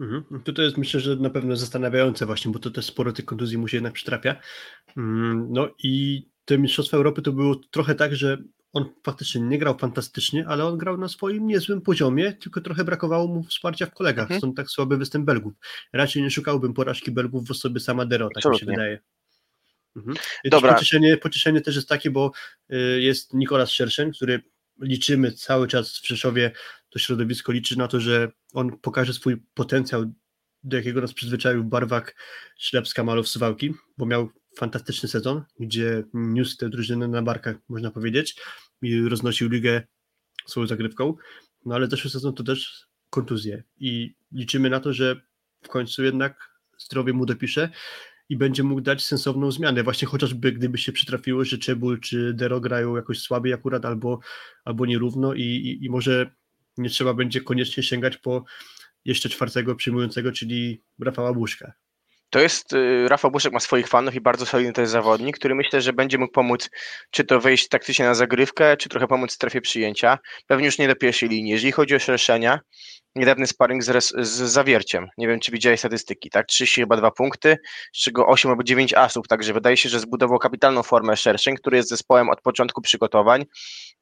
Mhm. 0.00 0.42
To, 0.44 0.52
to 0.52 0.62
jest 0.62 0.78
myślę, 0.78 1.00
że 1.00 1.16
na 1.16 1.30
pewno 1.30 1.56
zastanawiające 1.56 2.26
właśnie, 2.26 2.52
bo 2.52 2.58
to 2.58 2.70
też 2.70 2.84
sporo 2.84 3.12
tych 3.12 3.24
kontuzji 3.24 3.58
mu 3.58 3.68
się 3.68 3.76
jednak 3.76 3.92
przytrafia. 3.92 4.36
Mm, 4.96 5.46
no 5.50 5.68
i 5.82 6.22
te 6.44 6.58
Mistrzostwa 6.58 6.96
Europy 6.96 7.22
to 7.22 7.32
było 7.32 7.54
trochę 7.70 7.94
tak, 7.94 8.16
że 8.16 8.38
on 8.72 8.84
faktycznie 9.04 9.40
nie 9.40 9.58
grał 9.58 9.78
fantastycznie, 9.78 10.44
ale 10.48 10.64
on 10.64 10.78
grał 10.78 10.98
na 10.98 11.08
swoim 11.08 11.46
niezłym 11.46 11.80
poziomie, 11.80 12.32
tylko 12.32 12.60
trochę 12.60 12.84
brakowało 12.84 13.26
mu 13.26 13.42
wsparcia 13.42 13.86
w 13.86 13.94
kolegach. 13.94 14.22
Mhm. 14.22 14.40
Stąd 14.40 14.56
tak 14.56 14.68
słaby 14.68 14.96
występ 14.96 15.26
Belgów. 15.26 15.52
Raczej 15.92 16.22
nie 16.22 16.30
szukałbym 16.30 16.74
porażki 16.74 17.10
Belgów 17.10 17.48
w 17.48 17.50
osobie 17.50 17.80
sama 17.80 18.06
Dero, 18.06 18.28
tak 18.28 18.36
Absolutnie. 18.36 18.56
mi 18.56 18.60
się 18.60 18.66
wydaje. 18.66 18.98
Mhm. 19.96 20.16
Dobra. 20.44 20.74
Pocieszenie, 20.74 21.16
pocieszenie 21.16 21.60
też 21.60 21.76
jest 21.76 21.88
takie, 21.88 22.10
bo 22.10 22.32
y, 22.72 23.00
jest 23.00 23.34
Nikolas 23.34 23.70
Szerszeń, 23.70 24.12
który 24.12 24.42
liczymy 24.80 25.32
cały 25.32 25.68
czas 25.68 25.98
w 25.98 26.06
Rzeszowie, 26.06 26.52
to 26.90 26.98
środowisko 26.98 27.52
liczy 27.52 27.78
na 27.78 27.88
to, 27.88 28.00
że 28.00 28.32
on 28.52 28.78
pokaże 28.78 29.12
swój 29.12 29.36
potencjał, 29.54 30.12
do 30.62 30.76
jakiego 30.76 31.00
nas 31.00 31.14
przyzwyczaił 31.14 31.64
Barwak 31.64 32.14
Ślepska 32.58 33.04
Malow 33.04 33.28
Suwałki, 33.28 33.74
bo 33.98 34.06
miał 34.06 34.30
fantastyczny 34.58 35.08
sezon, 35.08 35.44
gdzie 35.60 36.04
niósł 36.14 36.56
tę 36.56 36.68
drużynę 36.68 37.08
na 37.08 37.22
barkach, 37.22 37.56
można 37.68 37.90
powiedzieć, 37.90 38.40
i 38.82 39.08
roznosił 39.08 39.48
ligę 39.48 39.82
swoją 40.46 40.66
zagrywką, 40.66 41.14
no 41.64 41.74
ale 41.74 41.86
zeszły 41.86 42.10
sezon 42.10 42.34
to 42.34 42.42
też 42.42 42.86
kontuzje 43.10 43.62
i 43.76 44.14
liczymy 44.32 44.70
na 44.70 44.80
to, 44.80 44.92
że 44.92 45.20
w 45.62 45.68
końcu 45.68 46.04
jednak 46.04 46.50
zdrowie 46.78 47.12
mu 47.12 47.26
dopisze 47.26 47.70
i 48.30 48.36
będzie 48.36 48.62
mógł 48.62 48.80
dać 48.80 49.04
sensowną 49.04 49.50
zmianę, 49.52 49.82
właśnie 49.82 50.08
chociażby 50.08 50.52
gdyby 50.52 50.78
się 50.78 50.92
przytrafiło, 50.92 51.44
że 51.44 51.58
Czebul 51.58 52.00
czy 52.00 52.34
Dero 52.34 52.60
grają 52.60 52.96
jakoś 52.96 53.18
słabiej 53.18 53.52
akurat 53.52 53.84
albo, 53.84 54.18
albo 54.64 54.86
nierówno 54.86 55.34
i, 55.34 55.42
i, 55.42 55.84
i 55.84 55.90
może 55.90 56.30
nie 56.78 56.90
trzeba 56.90 57.14
będzie 57.14 57.40
koniecznie 57.40 57.82
sięgać 57.82 58.16
po 58.16 58.44
jeszcze 59.04 59.28
czwartego 59.28 59.74
przyjmującego, 59.74 60.32
czyli 60.32 60.82
Rafała 60.98 61.32
Buszka. 61.32 61.72
To 62.30 62.40
jest, 62.40 62.72
y, 62.72 63.08
Rafał 63.08 63.30
Buszek 63.30 63.52
ma 63.52 63.60
swoich 63.60 63.88
fanów 63.88 64.14
i 64.14 64.20
bardzo 64.20 64.46
solidny 64.46 64.72
to 64.72 64.80
jest 64.80 64.92
zawodnik, 64.92 65.38
który 65.38 65.54
myślę, 65.54 65.80
że 65.80 65.92
będzie 65.92 66.18
mógł 66.18 66.32
pomóc, 66.32 66.70
czy 67.10 67.24
to 67.24 67.40
wejść 67.40 67.68
taktycznie 67.68 68.04
na 68.04 68.14
zagrywkę, 68.14 68.76
czy 68.76 68.88
trochę 68.88 69.06
pomóc 69.06 69.30
w 69.30 69.34
strefie 69.34 69.60
przyjęcia. 69.60 70.18
Pewnie 70.46 70.66
już 70.66 70.78
nie 70.78 70.88
do 70.88 70.96
pierwszej 70.96 71.28
linii. 71.28 71.52
Jeżeli 71.52 71.72
chodzi 71.72 71.94
o 71.94 71.98
szerszenia, 71.98 72.60
niedawny 73.14 73.46
sparring 73.46 73.84
z, 73.84 74.14
z 74.18 74.52
zawierciem. 74.52 75.08
Nie 75.18 75.28
wiem, 75.28 75.40
czy 75.40 75.52
widziałeś 75.52 75.80
statystyki, 75.80 76.30
tak? 76.30 76.46
30 76.46 76.80
chyba 76.80 76.96
dwa 76.96 77.10
punkty, 77.10 77.56
z 77.94 77.98
czego 77.98 78.26
8 78.26 78.50
albo 78.50 78.62
9 78.62 78.94
asów, 78.94 79.28
także 79.28 79.52
wydaje 79.52 79.76
się, 79.76 79.88
że 79.88 80.00
zbudował 80.00 80.38
kapitalną 80.38 80.82
formę 80.82 81.16
szerszeń, 81.16 81.56
który 81.56 81.76
jest 81.76 81.88
zespołem 81.88 82.28
od 82.28 82.40
początku 82.40 82.82
przygotowań. 82.82 83.44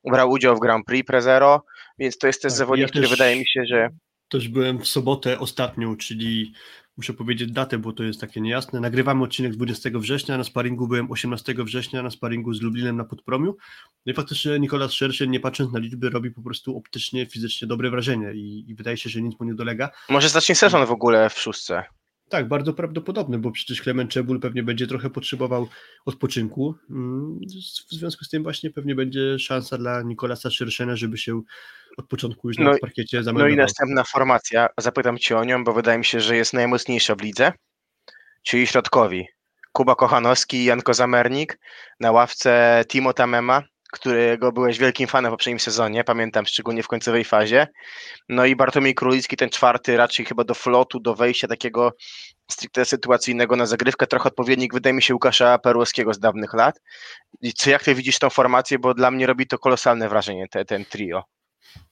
Brał 0.05 0.31
udział 0.31 0.57
w 0.57 0.61
Grand 0.61 0.87
Prix 0.87 1.07
Prezero, 1.07 1.65
więc 1.99 2.19
to 2.19 2.27
jest 2.27 2.43
też 2.43 2.53
tak, 2.53 2.59
zawodnik, 2.59 2.87
ja 2.87 2.89
który 2.89 3.09
wydaje 3.09 3.37
mi 3.37 3.47
się, 3.47 3.61
że. 3.69 3.89
Też 4.29 4.49
byłem 4.49 4.79
w 4.79 4.89
sobotę 4.89 5.39
ostatnią, 5.39 5.97
czyli 5.97 6.53
muszę 6.99 7.15
powiedzieć 7.15 7.53
datę, 7.53 7.79
bo 7.79 7.93
to 7.93 8.03
jest 8.03 8.21
takie 8.21 8.41
niejasne. 8.41 8.81
Nagrywamy 8.81 9.25
odcinek 9.25 9.53
20 9.53 9.91
września, 9.95 10.39
na 10.39 10.45
sparingu 10.45 10.89
byłem 10.89 11.11
18 11.11 11.55
września, 11.59 12.03
na 12.03 12.11
sparingu 12.11 12.55
z 12.55 12.63
Lublinem 12.63 12.97
na 12.97 13.05
Podpromiu. 13.05 13.57
No 14.07 14.13
i 14.13 14.15
faktycznie 14.15 14.59
Nikolas 14.59 14.93
Szerszy, 14.93 15.29
nie 15.29 15.41
patrząc 15.41 15.73
na 15.73 15.79
liczby, 15.79 16.11
robi 16.11 16.31
po 16.31 16.43
prostu 16.43 16.77
optycznie, 16.77 17.27
fizycznie 17.27 17.69
dobre 17.69 17.91
wrażenie 17.91 18.33
i, 18.35 18.71
i 18.71 18.75
wydaje 18.75 18.97
się, 18.97 19.11
że 19.11 19.23
nic 19.23 19.41
mu 19.41 19.47
nie 19.47 19.55
dolega. 19.55 19.91
Może 20.09 20.29
zacznie 20.29 20.55
sezon 20.55 20.87
w 20.87 20.91
ogóle 20.91 21.31
w 21.31 21.39
szóstce. 21.39 21.85
Tak, 22.29 22.49
bardzo 22.49 22.73
prawdopodobne, 22.73 23.39
bo 23.39 23.51
przecież 23.51 23.83
Klement 23.83 24.11
Czebul 24.11 24.41
pewnie 24.41 24.63
będzie 24.63 24.87
trochę 24.87 25.11
potrzebował 25.11 25.69
odpoczynku. 26.07 26.75
Mm, 26.91 27.39
w 27.91 27.95
związku 27.95 28.25
z 28.25 28.29
tym 28.29 28.43
właśnie 28.43 28.71
pewnie 28.71 28.95
będzie 28.95 29.39
szansa 29.39 29.79
dla 29.79 30.03
Nikolasa 30.03 30.51
Szerszena, 30.51 30.97
żeby 30.97 31.19
się 31.19 31.43
od 31.99 32.09
początku 32.09 32.49
już 32.49 32.59
no, 32.59 32.73
na 32.73 32.79
parkiecie 32.79 33.23
zameldował. 33.23 33.49
No 33.49 33.55
i 33.55 33.57
następna 33.57 34.05
formacja, 34.05 34.69
zapytam 34.79 35.19
Cię 35.19 35.39
o 35.39 35.45
nią, 35.45 35.65
bo 35.65 35.73
wydaje 35.73 35.99
mi 35.99 36.05
się, 36.05 36.21
że 36.21 36.37
jest 36.37 36.53
najmocniejsza 36.53 37.15
w 37.15 37.21
lidze, 37.21 37.53
czyli 38.43 38.67
środkowi. 38.67 39.27
Kuba 39.73 39.95
Kochanowski 39.95 40.57
i 40.57 40.65
Janko 40.65 40.95
Zamernik 40.95 41.59
na 42.01 42.13
ławce 42.13 42.85
Timo 42.89 43.13
Tamema, 43.13 43.63
którego 43.93 44.53
byłeś 44.53 44.79
wielkim 44.79 45.07
fanem 45.07 45.31
w 45.31 45.35
poprzednim 45.35 45.61
sezonie, 45.61 46.05
pamiętam 46.05 46.47
szczególnie 46.47 46.83
w 46.83 46.89
końcowej 46.89 47.25
fazie. 47.25 47.67
No 48.29 48.45
i 48.45 48.57
Bartłomiej 48.57 48.95
Królicki, 48.95 49.37
ten 49.37 49.51
czwarty, 49.51 49.97
raczej 49.97 50.27
chyba 50.27 50.45
do 50.45 50.55
flotu, 50.55 51.01
do 51.01 51.15
wejścia 51.15 51.49
takiego 51.49 51.93
stricte 52.51 52.85
sytuacyjnego 52.85 53.57
na 53.57 53.67
zagrywkę, 53.67 54.07
trochę 54.07 54.29
odpowiednik, 54.29 54.75
wydaje 54.75 54.95
mi 54.95 55.03
się, 55.03 55.15
Łukasza 55.15 55.59
Perłowskiego 55.59 56.15
z 56.15 56.19
dawnych 56.19 56.55
lat. 56.55 56.81
I 57.41 57.53
co, 57.53 57.71
jak 57.71 57.85
ty 57.85 57.95
widzisz 57.95 58.19
tą 58.19 58.31
formację, 58.31 58.79
bo 58.79 58.95
dla 58.95 59.11
mnie 59.11 59.27
robi 59.27 59.47
to 59.47 59.59
kolosalne 59.59 60.09
wrażenie, 60.09 60.49
te, 60.49 60.65
ten 60.65 60.85
trio. 60.85 61.25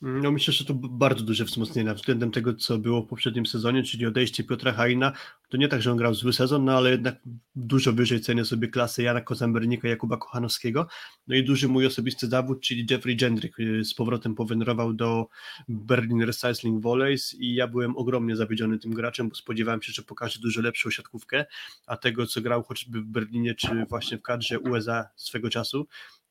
No 0.02 0.33
myślę, 0.33 0.54
że 0.54 0.64
to 0.64 0.75
bardzo 0.75 1.25
duże 1.25 1.45
wzmocnienie 1.45 1.95
względem 1.95 2.30
tego, 2.30 2.54
co 2.54 2.78
było 2.78 3.02
w 3.02 3.06
poprzednim 3.06 3.47
sezonie, 3.47 3.83
czyli 3.83 4.06
odejście 4.06 4.45
Piotra 4.45 4.73
Hajna. 4.73 5.12
To 5.49 5.56
nie 5.56 5.68
tak, 5.68 5.83
że 5.83 5.90
on 5.90 5.97
grał 5.97 6.14
zły 6.14 6.33
sezon, 6.33 6.64
no 6.64 6.73
ale 6.76 6.90
jednak 6.90 7.16
dużo 7.54 7.92
wyżej 7.92 8.21
cenię 8.21 8.45
sobie 8.45 8.68
klasę 8.68 9.02
Jana 9.02 9.21
Kozambernika, 9.21 9.88
Jakuba 9.88 10.16
Kochanowskiego. 10.16 10.87
No 11.26 11.37
i 11.37 11.45
duży 11.45 11.68
mój 11.68 11.87
osobisty 11.87 12.26
zawód, 12.26 12.61
czyli 12.61 12.87
Jeffrey 12.90 13.16
Gendryk 13.16 13.61
y, 13.61 13.85
z 13.85 13.95
powrotem 13.95 14.35
powędrował 14.35 14.92
do 14.92 15.28
Berlin 15.68 16.23
Recycling 16.23 16.83
Volleys 16.83 17.35
i 17.35 17.54
ja 17.54 17.68
byłem 17.68 17.97
ogromnie 17.97 18.37
zawiedziony 18.37 18.78
tym 18.78 18.95
graczem, 18.95 19.28
bo 19.28 19.35
spodziewałem 19.35 19.83
się, 19.83 19.92
że 19.92 20.02
pokaże 20.02 20.40
dużo 20.40 20.61
lepszą 20.61 20.90
siatkówkę, 20.90 21.45
a 21.87 21.97
tego, 21.97 22.26
co 22.26 22.40
grał 22.40 22.62
choćby 22.62 23.00
w 23.00 23.04
Berlinie, 23.04 23.54
czy 23.54 23.87
właśnie 23.88 24.18
w 24.18 24.23
kadrze 24.23 24.61
USA 24.61 25.09
swego 25.16 25.50
czasu, 25.50 25.87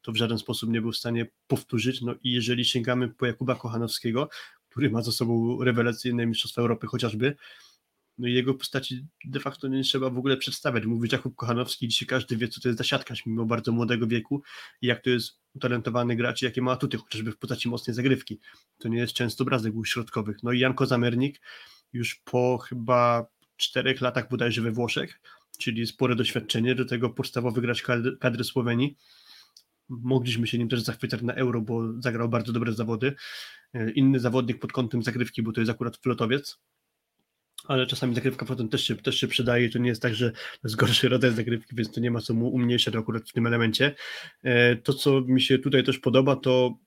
to 0.06 0.12
w 0.12 0.16
żaden 0.16 0.38
sposób 0.38 0.70
nie 0.70 0.82
był 0.82 0.92
w 0.92 0.98
stanie 0.98 1.26
powtórzyć. 1.48 2.02
No 2.02 2.16
i 2.24 2.32
jeżeli 2.32 2.66
sięgamy 2.66 3.10
po 3.10 3.26
Jakuba 3.26 3.56
Kochanowskiego, 3.56 4.30
który 4.70 4.90
ma 4.90 5.02
za 5.02 5.12
sobą 5.12 5.64
rewelacyjne 5.64 6.26
Mistrzostwa 6.26 6.62
Europy 6.62 6.88
chociażby, 6.88 7.36
no 8.18 8.28
i 8.28 8.34
jego 8.34 8.54
postaci 8.54 9.06
de 9.26 9.40
facto 9.40 9.68
nie 9.68 9.84
trzeba 9.84 10.10
w 10.10 10.18
ogóle 10.18 10.38
przedstawiać. 10.38 10.86
Mówić 10.86 11.12
Jakub 11.12 11.36
Kochanowski, 11.36 11.88
dzisiaj 11.88 12.08
każdy 12.08 12.38
wie, 12.38 12.48
co 12.48 12.62
to 12.62 12.68
jest 12.68 12.78
za 12.78 12.84
siatkarz, 12.84 13.26
mimo 13.26 13.46
bardzo 13.46 13.72
młodego 13.72 14.08
wieku 14.08 14.42
i 14.82 14.88
jak 14.88 15.02
to 15.02 15.10
jest 15.10 15.40
utalentowany 15.54 16.16
gracz 16.16 16.42
i 16.42 16.46
jakie 16.46 16.62
ma 16.62 16.72
atuty, 16.72 16.98
chociażby 16.98 17.32
w 17.32 17.38
postaci 17.38 17.70
mocnej 17.70 17.94
zagrywki. 17.96 18.40
To 18.78 18.88
nie 18.88 18.98
jest 18.98 19.14
często 19.14 19.44
obrazek 19.44 19.74
środkowych. 19.86 20.38
No 20.44 20.52
i 20.52 20.60
Jan 20.60 20.74
Kozamernik 20.74 21.42
już 21.94 22.16
po 22.16 22.58
chyba 22.58 23.26
czterech 23.58 24.02
latach 24.02 24.30
bodajże 24.30 24.62
we 24.62 24.72
Włoszech, 24.72 25.20
czyli 25.58 25.88
spore 25.88 26.16
doświadczenie, 26.16 26.76
do 26.76 26.86
tego 26.86 27.10
podstawowy 27.10 27.62
gracz 27.62 27.84
kadry 28.20 28.44
Słowenii, 28.44 28.98
mogliśmy 29.90 30.48
się 30.48 30.58
nim 30.58 30.70
też 30.70 30.82
zachwycać 30.82 31.22
na 31.22 31.34
euro, 31.34 31.62
bo 31.62 32.02
zagrał 32.02 32.30
bardzo 32.30 32.54
dobre 32.54 32.74
zawody. 32.74 33.16
E, 33.74 33.92
inny 33.92 34.20
zawodnik 34.20 34.60
pod 34.60 34.72
kątem 34.72 35.04
zagrywki, 35.04 35.44
bo 35.44 35.52
to 35.52 35.62
jest 35.62 35.72
akurat 35.72 35.98
flotowiec, 35.98 36.60
ale 37.68 37.88
czasami 37.88 38.16
zagrywka 38.16 38.46
flotem 38.46 38.70
też 38.70 38.84
się, 38.84 38.96
też 38.96 39.16
się 39.16 39.28
przydaje. 39.28 39.70
To 39.70 39.80
nie 39.80 39.90
jest 39.90 40.02
tak, 40.02 40.16
że 40.16 40.32
to 40.32 40.60
jest 40.64 40.76
gorszy 40.76 41.10
rodzaj 41.10 41.32
zagrywki, 41.32 41.76
więc 41.76 41.92
to 41.92 42.00
nie 42.00 42.12
ma 42.12 42.22
co 42.22 42.34
mu 42.34 42.50
umniejszać 42.50 42.96
akurat 42.96 43.30
w 43.30 43.34
tym 43.34 43.48
elemencie. 43.48 43.96
E, 44.44 44.76
to, 44.76 44.94
co 44.94 45.22
mi 45.22 45.42
się 45.42 45.60
tutaj 45.60 45.84
też 45.84 46.00
podoba, 46.00 46.36
to 46.36 46.78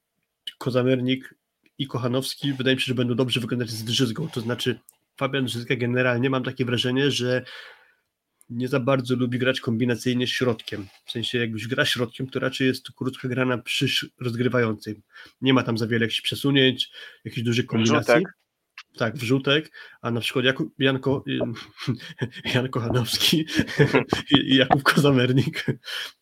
Kozamernik 0.59 1.35
i 1.79 1.87
Kochanowski 1.87 2.53
wydaje 2.53 2.77
mi 2.77 2.83
się, 2.83 2.87
że 2.87 2.95
będą 2.95 3.15
dobrze 3.15 3.41
wyglądać 3.41 3.71
z 3.71 3.85
Drzyzgą. 3.85 4.29
To 4.29 4.41
znaczy, 4.41 4.79
Fabian 5.17 5.45
Drzyzga 5.45 5.77
generalnie 5.77 6.31
mam 6.31 6.43
takie 6.43 6.65
wrażenie, 6.65 7.11
że 7.11 7.45
nie 8.51 8.69
za 8.69 8.81
bardzo 8.81 9.17
lubi 9.17 9.39
grać 9.39 9.61
kombinacyjnie 9.61 10.27
środkiem. 10.27 10.87
W 11.05 11.13
sensie, 11.13 11.39
jakbyś 11.39 11.67
gra 11.67 11.85
środkiem, 11.85 12.27
to 12.27 12.41
raczej 12.41 12.67
jest 12.67 12.85
to 12.85 12.93
krótka 12.93 13.29
gra 13.29 13.45
na 13.45 13.59
przysz 13.59 14.11
rozgrywającej. 14.21 15.03
Nie 15.41 15.55
ma 15.55 15.63
tam 15.63 15.79
za 15.79 15.87
wiele 15.87 16.05
jakichś 16.05 16.21
przesunięć, 16.21 16.91
jakichś 17.25 17.43
dużych 17.43 17.67
kombinacji. 17.67 18.15
Wrzutek. 18.15 18.39
Tak, 18.97 19.17
wrzutek, 19.17 19.73
a 20.03 20.11
na 20.11 20.21
przykład 20.21 20.45
Jakub, 20.45 20.75
Janko, 20.79 21.25
Jan 22.55 22.69
Kochanowski 22.69 23.47
i 24.31 24.57
Jakub 24.57 24.83
Kozamernik. 24.83 25.67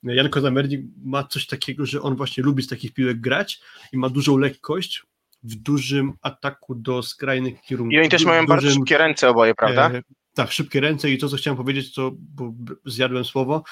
Jan 0.03 0.29
Kozamernik 0.29 0.81
ma 1.05 1.25
coś 1.25 1.47
takiego, 1.47 1.87
że 1.87 2.03
on 2.03 2.17
właśnie 2.17 2.45
lubi 2.45 2.63
z 2.63 2.69
takich 2.69 2.95
piłek 2.95 3.21
grać 3.21 3.61
i 3.93 3.99
ma 3.99 4.09
dużą 4.09 4.37
lekkość 4.37 5.03
w 5.43 5.55
dużym 5.55 6.13
ataku 6.23 6.75
do 6.75 7.03
skrajnych 7.03 7.63
kierunków. 7.63 7.93
I 7.93 7.99
oni 7.99 8.09
też 8.09 8.25
mają 8.25 8.43
dużym, 8.43 8.49
bardzo 8.49 8.71
szybkie 8.71 8.99
ręce 8.99 9.29
oboje, 9.29 9.55
prawda? 9.55 9.91
E, 10.37 10.43
tak, 10.43 10.53
szybkie 10.53 10.81
ręce 10.81 11.11
i 11.11 11.19
to, 11.19 11.29
co 11.29 11.37
chciałem 11.37 11.57
powiedzieć, 11.57 11.95
to 11.95 12.13
bo 12.19 12.55
zjadłem 12.85 13.25
słowo, 13.25 13.65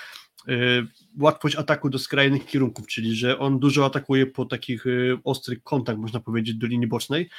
yy, 0.47 0.87
łatwość 1.19 1.57
ataku 1.57 1.91
do 1.91 1.99
skrajnych 1.99 2.47
kierunków, 2.47 2.87
czyli 2.87 3.17
że 3.17 3.39
on 3.39 3.59
dużo 3.59 3.85
atakuje 3.85 4.27
po 4.27 4.45
takich 4.45 4.85
yy, 4.85 5.19
ostrych 5.25 5.63
kątach, 5.63 5.97
można 5.97 6.21
powiedzieć, 6.21 6.57
do 6.57 6.67
linii 6.67 6.87
bocznej, 6.87 7.31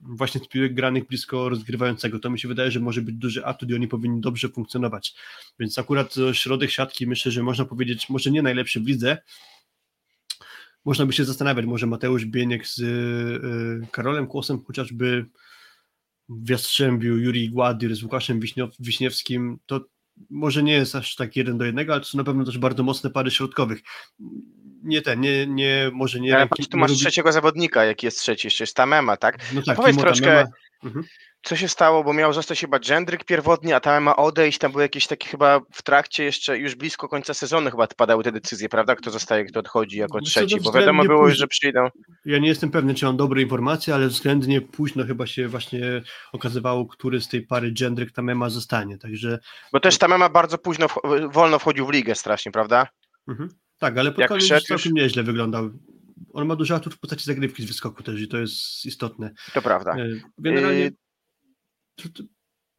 właśnie 0.00 0.40
z 0.40 0.48
piłek 0.48 0.74
granych 0.74 1.06
blisko 1.06 1.48
rozgrywającego. 1.48 2.18
To 2.18 2.30
mi 2.30 2.38
się 2.38 2.48
wydaje, 2.48 2.70
że 2.70 2.80
może 2.80 3.02
być 3.02 3.14
duży 3.16 3.44
atut 3.44 3.70
i 3.70 3.74
oni 3.74 3.88
powinni 3.88 4.20
dobrze 4.20 4.48
funkcjonować. 4.48 5.14
Więc 5.58 5.78
akurat 5.78 6.14
środek 6.32 6.70
siatki 6.70 7.06
myślę, 7.06 7.32
że 7.32 7.42
można 7.42 7.64
powiedzieć, 7.64 8.08
może 8.08 8.30
nie 8.30 8.42
najlepszy 8.42 8.80
w 8.80 8.86
lidze, 8.86 9.18
można 10.84 11.06
by 11.06 11.12
się 11.12 11.24
zastanawiać, 11.24 11.66
może 11.66 11.86
Mateusz 11.86 12.24
Bieniek 12.24 12.66
z 12.66 12.78
yy, 12.78 13.86
Karolem 13.90 14.26
Kłosem 14.26 14.64
chociażby 14.64 15.26
w 16.30 16.50
Jastrzębiu, 16.50 17.18
Juri 17.18 17.50
Gładyr 17.50 17.96
z 17.96 18.02
Łukaszem 18.02 18.40
Wiśniewskim, 18.80 19.58
to 19.66 19.80
może 20.30 20.62
nie 20.62 20.72
jest 20.72 20.94
aż 20.94 21.16
tak 21.16 21.36
jeden 21.36 21.58
do 21.58 21.64
jednego, 21.64 21.92
ale 21.92 22.00
to 22.00 22.08
są 22.08 22.18
na 22.18 22.24
pewno 22.24 22.44
też 22.44 22.58
bardzo 22.58 22.82
mocne 22.82 23.10
pary 23.10 23.30
środkowych. 23.30 23.80
Nie 24.82 25.02
ten, 25.02 25.20
nie, 25.20 25.46
nie 25.46 25.90
może 25.92 26.20
nie... 26.20 26.36
Ale 26.36 26.48
patrz, 26.48 26.68
tu 26.68 26.78
masz 26.78 26.92
trzeciego 26.92 27.32
zawodnika, 27.32 27.84
jaki 27.84 28.06
jest 28.06 28.18
trzeci, 28.18 28.46
jeszcze 28.46 28.64
jest 28.64 28.76
Tamema, 28.76 29.16
tak? 29.16 29.38
No 29.54 29.62
tak, 29.62 29.76
powiedz 29.76 29.96
troszkę, 29.96 30.46
Mhm. 30.84 31.04
Co 31.42 31.56
się 31.56 31.68
stało, 31.68 32.04
bo 32.04 32.12
miał 32.12 32.32
zostać 32.32 32.60
chyba 32.60 32.78
Jędryk 32.88 33.24
pierwotnie, 33.24 33.76
a 33.76 33.80
tam 33.80 34.02
ma 34.02 34.16
odejść, 34.16 34.58
tam 34.58 34.72
były 34.72 34.82
jakieś 34.84 35.06
takie 35.06 35.28
chyba 35.28 35.60
w 35.72 35.82
trakcie 35.82 36.24
jeszcze 36.24 36.58
już 36.58 36.74
blisko 36.74 37.08
końca 37.08 37.34
sezonu 37.34 37.70
chyba 37.70 37.86
padały 37.86 38.24
te 38.24 38.32
decyzje, 38.32 38.68
prawda? 38.68 38.96
Kto 38.96 39.10
zostaje, 39.10 39.44
kto 39.44 39.60
odchodzi 39.60 39.98
jako 39.98 40.18
Myślę, 40.18 40.46
trzeci, 40.46 40.60
bo 40.64 40.72
wiadomo 40.72 41.04
było 41.04 41.28
już, 41.28 41.38
że 41.38 41.46
przyjdą. 41.46 41.88
Ja 42.24 42.38
nie 42.38 42.48
jestem 42.48 42.70
pewny, 42.70 42.94
czy 42.94 43.04
mam 43.04 43.16
dobre 43.16 43.42
informacje, 43.42 43.94
ale 43.94 44.08
względnie 44.08 44.60
późno 44.60 45.04
chyba 45.06 45.26
się 45.26 45.48
właśnie 45.48 46.02
okazywało, 46.32 46.86
który 46.86 47.20
z 47.20 47.28
tej 47.28 47.46
pary 47.46 47.72
Jędryk 47.80 48.12
Tamema 48.12 48.48
zostanie. 48.48 48.98
Także 48.98 49.38
Bo 49.72 49.80
też 49.80 49.98
Tamema 49.98 50.28
bardzo 50.28 50.58
późno, 50.58 50.86
wolno 51.32 51.58
wchodził 51.58 51.86
w 51.86 51.90
ligę 51.90 52.14
strasznie, 52.14 52.52
prawda? 52.52 52.86
mhm. 53.28 53.48
tak, 53.78 53.98
ale 53.98 54.10
pod 54.10 54.18
Jak 54.20 54.28
koniec 54.28 54.48
całkiem 54.48 54.66
już- 54.70 54.86
nieźle 54.92 55.22
wyglądał. 55.22 55.70
On 56.32 56.46
ma 56.46 56.56
dużo 56.56 56.74
atut 56.74 56.94
w 56.94 56.98
postaci 56.98 57.24
zagrywki 57.24 57.62
z 57.62 57.66
wyskoku 57.66 58.02
też 58.02 58.20
i 58.20 58.28
to 58.28 58.38
jest 58.38 58.86
istotne. 58.86 59.30
To 59.54 59.62
prawda. 59.62 59.96
E, 59.96 60.08
Generalnie 60.38 60.80
Yy, 60.80 60.92
to, 61.94 62.08
to 62.08 62.22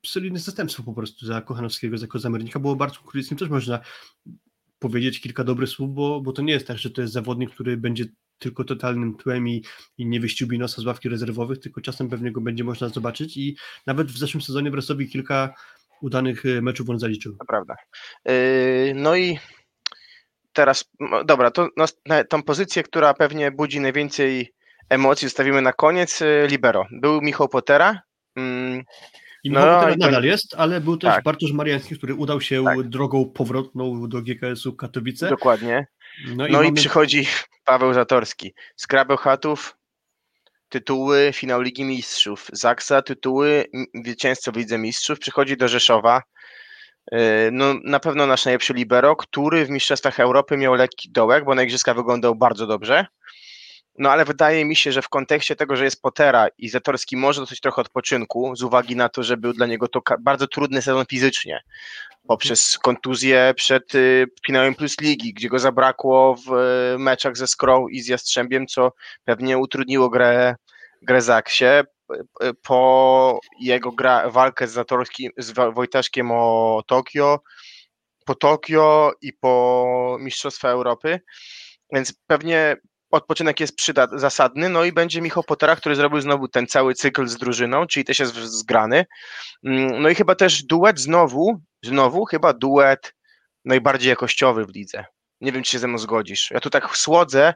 solidne 0.06 0.40
zastępstwo 0.40 0.84
po 0.84 0.94
prostu 0.94 1.26
za 1.26 1.42
Kochanowskiego, 1.42 1.98
za 1.98 2.08
Kozamernika, 2.08 2.60
było 2.60 2.76
bardzo 2.76 3.00
Kukuryckim 3.00 3.38
też 3.38 3.50
można 3.50 3.80
powiedzieć 4.80 5.22
kilka 5.22 5.44
dobrych 5.44 5.70
słów, 5.70 5.94
bo, 5.94 6.22
bo 6.22 6.32
to 6.32 6.42
nie 6.42 6.54
jest 6.54 6.68
tak, 6.68 6.78
że 6.78 6.90
to 6.90 7.02
jest 7.02 7.14
zawodnik, 7.14 7.52
który 7.52 7.78
będzie 7.78 8.06
tylko 8.38 8.64
totalnym 8.64 9.18
tłem 9.18 9.48
i, 9.48 9.64
i 9.98 10.06
nie 10.06 10.20
wyściubi 10.20 10.60
nosa 10.60 10.82
z 10.82 10.86
ławki 10.86 11.10
rezerwowych, 11.10 11.60
tylko 11.60 11.82
czasem 11.82 12.10
pewnie 12.10 12.32
go 12.32 12.42
będzie 12.42 12.64
można 12.64 12.90
zobaczyć 12.90 13.38
i 13.38 13.58
nawet 13.88 14.12
w 14.12 14.18
zeszłym 14.18 14.42
sezonie 14.42 14.72
w 14.72 14.74
Resowi 14.74 15.10
kilka 15.10 15.54
udanych 16.02 16.46
e, 16.46 16.62
meczów 16.62 16.90
on 16.90 17.00
zaliczył. 17.00 17.36
To 17.38 17.46
prawda. 17.46 17.76
Yy, 18.26 18.94
No 18.96 19.16
i 19.16 19.40
teraz, 20.54 20.86
no 21.00 21.24
dobra, 21.24 21.52
to 21.52 21.68
no, 21.78 21.86
tą 22.30 22.44
pozycję, 22.44 22.84
która 22.84 23.14
pewnie 23.14 23.52
budzi 23.52 23.80
najwięcej 23.80 24.54
emocji, 24.90 25.28
zostawimy 25.28 25.62
na 25.62 25.74
koniec. 25.74 26.20
yy, 26.20 26.48
Libero. 26.48 26.86
Był 26.92 27.22
Michał 27.22 27.50
Potera. 27.50 28.02
Mm, 28.36 28.84
I 29.44 29.50
No, 29.52 29.60
Michał 29.60 29.90
i 29.90 30.00
to- 30.00 30.06
nadal 30.06 30.24
jest, 30.24 30.56
ale 30.58 30.82
był 30.82 30.98
też 30.98 31.14
Tak. 31.14 31.24
Bartosz 31.24 31.52
Mariański, 31.52 31.98
który 31.98 32.14
udał 32.16 32.42
się 32.42 32.64
Tak. 32.64 32.82
drogą 32.84 33.26
powrotną 33.26 34.10
do 34.10 34.22
GKS-u 34.22 34.74
Katowice. 34.74 35.30
Dokładnie. 35.30 35.88
No 36.36 36.48
i, 36.48 36.52
No 36.52 36.62
i 36.62 36.66
mamy- 36.66 36.76
przychodzi 36.76 37.28
Paweł 37.66 37.94
Zatorski. 37.94 38.54
Z 38.76 38.88
Chatów 39.20 39.78
tytuły 40.70 41.32
finał 41.34 41.62
Ligi 41.62 41.84
Mistrzów. 41.84 42.48
Zaksa 42.54 43.02
tytuły 43.02 43.66
zwycięzców 44.06 44.56
Lidze 44.56 44.78
Mistrzów. 44.78 45.20
Przychodzi 45.20 45.58
do 45.58 45.68
Rzeszowa. 45.68 46.22
Yy, 47.12 47.20
No, 47.52 47.74
na 47.84 48.00
pewno 48.00 48.28
nasz 48.28 48.46
najlepszy 48.46 48.74
libero, 48.74 49.16
który 49.16 49.66
w 49.66 49.70
Mistrzostwach 49.70 50.20
Europy 50.20 50.58
miał 50.58 50.74
lekki 50.74 51.12
dołek, 51.12 51.46
bo 51.46 51.56
na 51.56 51.64
Igrzyska 51.64 51.94
wyglądał 51.94 52.36
bardzo 52.36 52.68
dobrze. 52.68 53.06
No 53.98 54.12
ale 54.12 54.26
wydaje 54.26 54.66
mi 54.66 54.76
się, 54.76 54.92
że 54.92 55.02
w 55.02 55.10
kontekście 55.10 55.56
tego, 55.56 55.76
że 55.76 55.84
jest 55.84 56.02
Potera 56.02 56.48
i 56.58 56.70
Zatorski 56.70 57.18
może 57.18 57.42
dostać 57.42 57.60
trochę 57.60 57.82
odpoczynku, 57.82 58.56
z 58.56 58.64
uwagi 58.64 58.96
na 58.96 59.10
to, 59.10 59.24
że 59.24 59.38
był 59.38 59.54
dla 59.54 59.66
niego 59.66 59.88
to 59.88 60.02
bardzo 60.20 60.48
trudny 60.48 60.82
sezon 60.82 61.06
fizycznie, 61.06 61.64
poprzez 62.28 62.78
kontuzję 62.78 63.54
przed 63.56 63.96
y, 63.96 64.26
finałem 64.46 64.76
Plus 64.76 65.00
Ligi, 65.02 65.34
gdzie 65.34 65.50
go 65.50 65.60
zabrakło 65.60 66.36
w 66.36 66.54
y, 66.96 67.00
meczach 67.00 67.38
ze 67.38 67.48
Skrą 67.48 67.88
i 67.88 68.02
z 68.02 68.08
Jastrzębiem, 68.08 68.68
co 68.68 68.92
pewnie 69.24 69.58
utrudniło 69.58 70.10
grę, 70.10 70.56
grę 71.02 71.22
Zaksie. 71.22 71.66
Y, 72.44 72.54
Po 72.64 73.40
jego 73.60 73.92
gra, 73.92 74.30
walkę 74.30 74.68
z, 74.68 74.88
z 75.38 75.52
Wojtaszkiem 75.74 76.32
o 76.32 76.84
Tokio, 76.88 77.40
po 78.26 78.36
Tokio 78.36 79.12
i 79.22 79.34
po 79.34 80.18
Mistrzostwa 80.20 80.70
Europy, 80.70 81.20
więc 81.94 82.14
pewnie 82.28 82.78
odpoczynek 83.12 83.60
jest 83.60 83.78
przyda- 83.78 84.20
zasadny, 84.20 84.70
no 84.70 84.84
i 84.86 84.92
będzie 84.92 85.22
Michał 85.22 85.44
Potera, 85.44 85.76
który 85.76 85.96
zrobił 85.96 86.22
znowu 86.22 86.48
ten 86.48 86.68
cały 86.68 86.94
cykl 86.94 87.28
z 87.28 87.38
drużyną, 87.38 87.88
czyli 87.88 88.06
też 88.06 88.20
jest 88.20 88.36
zgrany. 88.36 89.06
Mm, 89.66 90.02
No 90.02 90.10
i 90.10 90.16
chyba 90.16 90.36
też 90.36 90.64
duet 90.64 91.00
znowu, 91.00 91.62
znowu 91.84 92.26
chyba 92.26 92.54
duet 92.54 93.14
najbardziej 93.66 94.10
jakościowy 94.10 94.66
w 94.66 94.70
lidze. 94.76 95.06
Nie 95.42 95.52
wiem, 95.52 95.64
czy 95.64 95.72
się 95.72 95.80
ze 95.80 95.88
mną 95.88 95.98
zgodzisz. 95.98 96.52
Ja 96.52 96.60
tu 96.60 96.70
tak 96.70 96.98
słodzę, 96.98 97.54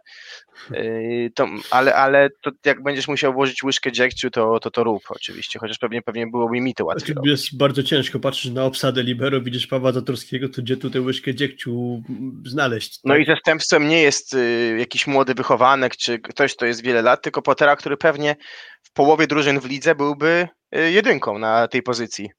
yy, 0.71 1.31
to, 1.35 1.48
ale, 1.71 1.95
ale 1.95 2.29
to 2.41 2.51
jak 2.65 2.83
będziesz 2.83 3.07
musiał 3.07 3.33
włożyć 3.33 3.63
łyżkę 3.63 3.91
dziegciu, 3.91 4.31
to, 4.31 4.59
to 4.59 4.71
to 4.71 4.83
rób 4.83 5.03
oczywiście, 5.09 5.59
chociaż 5.59 5.77
pewnie, 5.77 6.01
pewnie 6.01 6.27
byłoby 6.27 6.61
mi 6.61 6.74
to 6.74 6.85
łatwiej. 6.85 7.13
Znaczy, 7.13 7.29
jest 7.29 7.57
bardzo 7.57 7.83
ciężko, 7.83 8.19
patrzysz 8.19 8.51
na 8.51 8.63
obsadę 8.63 9.03
Libero, 9.03 9.41
widzisz 9.41 9.67
Pawła 9.67 9.91
Zatorskiego, 9.91 10.50
to 10.50 10.61
gdzie 10.61 10.77
tutaj 10.77 11.01
łyżkę 11.01 11.35
dziegciu 11.35 12.03
znaleźć? 12.45 13.00
No 13.03 13.13
tak? 13.13 13.24
i 13.24 13.25
zastępcą 13.25 13.79
nie 13.79 14.01
jest 14.01 14.33
y, 14.33 14.75
jakiś 14.79 15.07
młody 15.07 15.33
wychowanek, 15.33 15.98
czy 15.98 16.19
ktoś, 16.19 16.55
kto 16.55 16.65
jest 16.65 16.83
wiele 16.83 17.01
lat, 17.01 17.21
tylko 17.21 17.41
Potera, 17.41 17.75
który 17.75 17.98
pewnie 17.98 18.35
w 18.83 18.91
połowie 18.93 19.27
drużyn 19.27 19.59
w 19.59 19.65
lidze 19.65 19.95
byłby 19.95 20.48
y, 20.75 20.91
jedynką 20.91 21.39
na 21.39 21.67
tej 21.67 21.83
pozycji. 21.83 22.29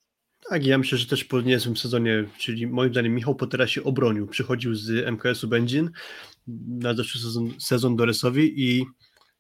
Tak, 0.49 0.67
ja 0.67 0.79
myślę, 0.79 0.99
że 0.99 1.07
też 1.07 1.25
po 1.25 1.41
niezłym 1.41 1.77
sezonie, 1.77 2.25
czyli 2.39 2.67
moim 2.67 2.93
zdaniem 2.93 3.15
Michał 3.15 3.35
Potera 3.35 3.67
się 3.67 3.85
obronił, 3.85 4.27
przychodził 4.27 4.75
z 4.75 5.07
MKS-u 5.07 5.49
Będzin 5.49 5.91
na 6.69 6.95
zeszły 6.95 7.21
sezon, 7.21 7.51
sezon 7.59 7.97
do 7.97 8.05
Resowi 8.05 8.63
i 8.65 8.87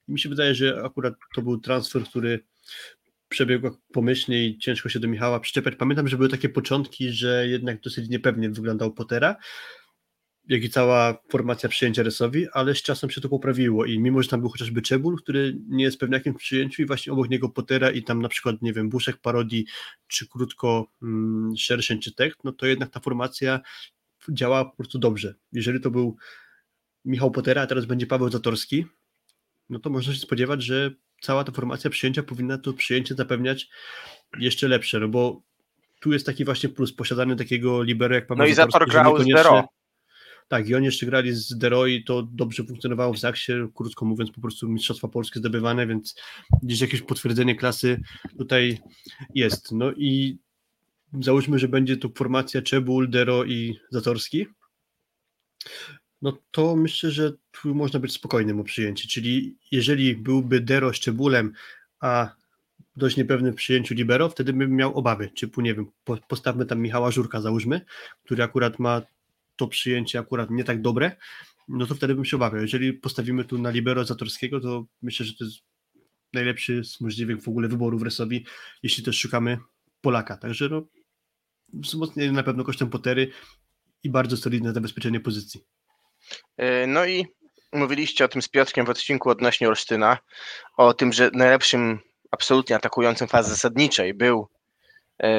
mi 0.09 0.21
się 0.21 0.29
wydaje, 0.29 0.55
że 0.55 0.83
akurat 0.85 1.14
to 1.35 1.42
był 1.42 1.61
transfer, 1.61 2.05
który 2.05 2.45
przebiegł 3.29 3.71
pomyślnie 3.92 4.47
i 4.47 4.59
ciężko 4.59 4.88
się 4.88 5.01
do 5.01 5.09
Michała 5.09 5.40
przyczepiać. 5.40 5.77
Pamiętam, 5.77 6.09
że 6.09 6.16
były 6.16 6.29
takie 6.29 6.49
początki, 6.49 7.11
że 7.11 7.49
jednak 7.49 7.81
dosyć 7.81 8.09
niepewnie 8.09 8.51
wyglądał 8.51 8.92
Potera, 8.92 9.37
jak 10.49 10.65
i 10.65 10.71
cała 10.71 11.19
formacja 11.29 11.69
przyjęcia 11.69 12.03
Resowi, 12.03 12.47
ale 12.53 12.75
z 12.75 12.83
czasem 12.83 13.11
się 13.11 13.21
to 13.21 13.29
poprawiło 13.29 13.85
i 13.85 13.99
mimo, 13.99 14.23
że 14.23 14.29
tam 14.29 14.41
był 14.41 14.51
chociażby 14.51 14.83
Czebul, 14.83 15.17
który 15.23 15.57
nie 15.69 15.85
jest 15.85 16.01
pewniakiem 16.01 16.35
w 16.35 16.37
przyjęciu 16.37 16.83
i 16.83 16.87
właśnie 16.87 17.13
obok 17.13 17.31
niego 17.31 17.49
Potera 17.49 17.91
i 17.91 18.03
tam 18.03 18.23
na 18.23 18.29
przykład, 18.29 18.63
nie 18.63 18.73
wiem, 18.73 18.89
Buszek 18.89 19.17
Parodii, 19.17 19.67
czy 20.09 20.29
krótko 20.29 20.87
mm, 21.03 21.57
Szerszeń, 21.57 22.01
czy 22.01 22.15
Tech, 22.15 22.35
no 22.45 22.53
to 22.53 22.67
jednak 22.67 22.91
ta 22.91 23.01
formacja 23.01 23.61
działa 24.29 24.65
po 24.65 24.77
prostu 24.77 24.99
dobrze. 24.99 25.35
Jeżeli 25.53 25.81
to 25.81 25.91
był 25.91 26.17
Michał 27.05 27.31
Potera, 27.31 27.63
a 27.63 27.67
teraz 27.67 27.85
będzie 27.85 28.07
Paweł 28.07 28.31
Zatorski, 28.31 28.87
no 29.71 29.79
to 29.79 29.91
można 29.91 30.13
się 30.13 30.21
spodziewać, 30.21 30.63
że 30.63 30.91
cała 31.21 31.45
ta 31.45 31.53
formacja 31.53 31.91
przyjęcia 31.91 32.23
powinna 32.23 32.59
to 32.59 32.73
przyjęcie 32.73 33.15
zapewniać 33.15 33.69
jeszcze 34.39 34.69
lepsze, 34.69 35.01
no 35.01 35.09
bo 35.09 35.43
tu 36.01 36.13
jest 36.13 36.27
taki 36.27 36.45
właśnie 36.45 36.69
plus 36.69 36.93
posiadany 36.93 37.37
takiego 37.37 37.83
libero 37.83 38.15
jak 38.15 38.27
Paweł 38.27 38.45
No 38.45 38.51
i 38.51 38.55
Zator 38.55 38.73
Zatorski, 38.73 38.93
grał 38.93 39.19
z 39.19 39.27
Dero. 39.27 39.76
Tak, 40.49 40.69
i 40.69 40.75
oni 40.75 40.87
jeszcze 40.87 41.07
grali 41.07 41.33
z 41.33 41.59
Dero 41.59 41.87
i 41.87 42.05
to 42.05 42.23
dobrze 42.23 42.65
funkcjonowało 42.65 43.13
w 43.13 43.19
Zaksie, 43.19 43.53
krótko 43.75 44.05
mówiąc, 44.05 44.31
po 44.31 44.41
prostu 44.41 44.69
Mistrzostwa 44.69 45.09
Polskie 45.09 45.41
zdobywane, 45.41 45.87
więc 45.87 46.15
gdzieś 46.63 46.81
jakieś 46.81 47.03
potwierdzenie 47.03 47.55
klasy 47.55 48.01
tutaj 48.39 48.79
jest. 49.35 49.73
No 49.73 49.93
i 49.93 50.39
załóżmy, 51.21 51.59
że 51.59 51.69
będzie 51.69 51.97
tu 51.97 52.13
formacja 52.17 52.63
Czebul, 52.63 53.11
Dero 53.11 53.45
i 53.45 53.79
Zatorski, 53.91 54.47
no 56.23 56.39
to 56.51 56.77
myślę, 56.77 57.11
że 57.11 57.33
tu 57.51 57.75
można 57.75 58.01
być 58.01 58.13
spokojnym 58.13 58.61
o 58.61 58.65
przyjęcie, 58.65 59.09
czyli 59.09 59.57
jeżeli 59.71 60.17
byłby 60.17 60.61
Dero 60.61 60.93
z 60.93 60.97
Czebulem, 60.97 61.53
a 62.01 62.35
dość 62.97 63.17
niepewny 63.17 63.53
w 63.53 63.57
przyjęciu 63.57 63.95
Libero, 63.95 64.29
wtedy 64.29 64.53
bym 64.53 64.77
miał 64.77 64.95
obawy, 64.95 65.31
typu 65.41 65.61
nie 65.61 65.75
wiem, 65.75 65.87
po- 66.05 66.19
postawmy 66.29 66.67
tam 66.67 66.81
Michała 66.81 67.11
Żurka 67.11 67.41
załóżmy, 67.41 67.81
który 68.25 68.43
akurat 68.43 68.79
ma 68.79 69.03
to 69.57 69.69
przyjęcie 69.69 70.19
akurat 70.19 70.51
nie 70.51 70.64
tak 70.64 70.83
dobre, 70.83 71.16
no 71.69 71.87
to 71.87 71.95
wtedy 71.95 72.14
bym 72.14 72.25
się 72.25 72.37
obawiał. 72.37 72.62
Jeżeli 72.62 72.92
postawimy 72.92 73.45
tu 73.45 73.59
na 73.59 73.71
Libero 73.71 74.05
Zatorskiego, 74.05 74.61
to 74.61 74.85
myślę, 75.03 75.27
że 75.27 75.35
to 75.35 75.45
jest 75.45 75.57
najlepszy 76.33 76.85
z 76.85 77.01
możliwych 77.01 77.42
w 77.42 77.49
ogóle 77.49 77.69
wyborów 77.69 78.03
Resowi, 78.03 78.47
jeśli 78.83 79.05
też 79.05 79.19
szukamy 79.19 79.59
Polaka. 80.01 80.37
Także 80.37 80.69
no, 80.69 80.83
wzmocnienie 81.73 82.33
na 82.33 82.42
pewno 82.42 82.64
kosztem 82.64 82.90
Potery 82.90 83.31
i 84.03 84.11
bardzo 84.11 84.37
solidne 84.37 84.73
zabezpieczenie 84.73 85.21
pozycji. 85.21 85.61
Y, 86.61 86.87
No 86.87 87.07
i 87.07 87.27
mówiliście 87.73 88.25
o 88.25 88.29
tym 88.29 88.42
z 88.42 88.49
Piotrkiem 88.49 88.87
w 88.87 88.90
odcinku 88.90 89.31
odnośnie 89.31 89.69
Olsztyna, 89.69 90.19
o 90.77 90.95
tym, 90.95 91.12
że 91.12 91.31
najlepszym 91.35 91.99
absolutnie 92.31 92.77
atakującym 92.77 93.29
fazy 93.29 93.51
zasadniczej 93.51 94.14
był 94.14 94.49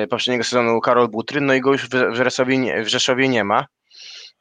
y, 0.04 0.08
poprzedniego 0.08 0.44
sezonu 0.44 0.82
Karol 0.82 1.08
Butryn, 1.08 1.46
no 1.46 1.54
i 1.54 1.62
go 1.62 1.72
już 1.72 1.90
w 1.90 2.16
Rzeszowie 2.16 2.84
w 2.84 2.88
Rzeszowie 2.88 3.30
nie 3.30 3.44
ma. 3.44 3.66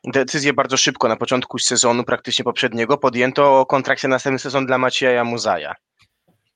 Decyzję 0.06 0.52
bardzo 0.52 0.76
szybko 0.76 1.08
na 1.08 1.16
początku 1.16 1.58
sezonu, 1.58 2.04
praktycznie 2.04 2.44
poprzedniego, 2.44 2.98
podjęto 2.98 3.60
o 3.60 3.66
kontrakcie 3.66 4.08
na 4.08 4.14
następny 4.14 4.38
sezon 4.38 4.66
dla 4.66 4.78
Macieja 4.78 5.24
Muzaja. 5.24 5.74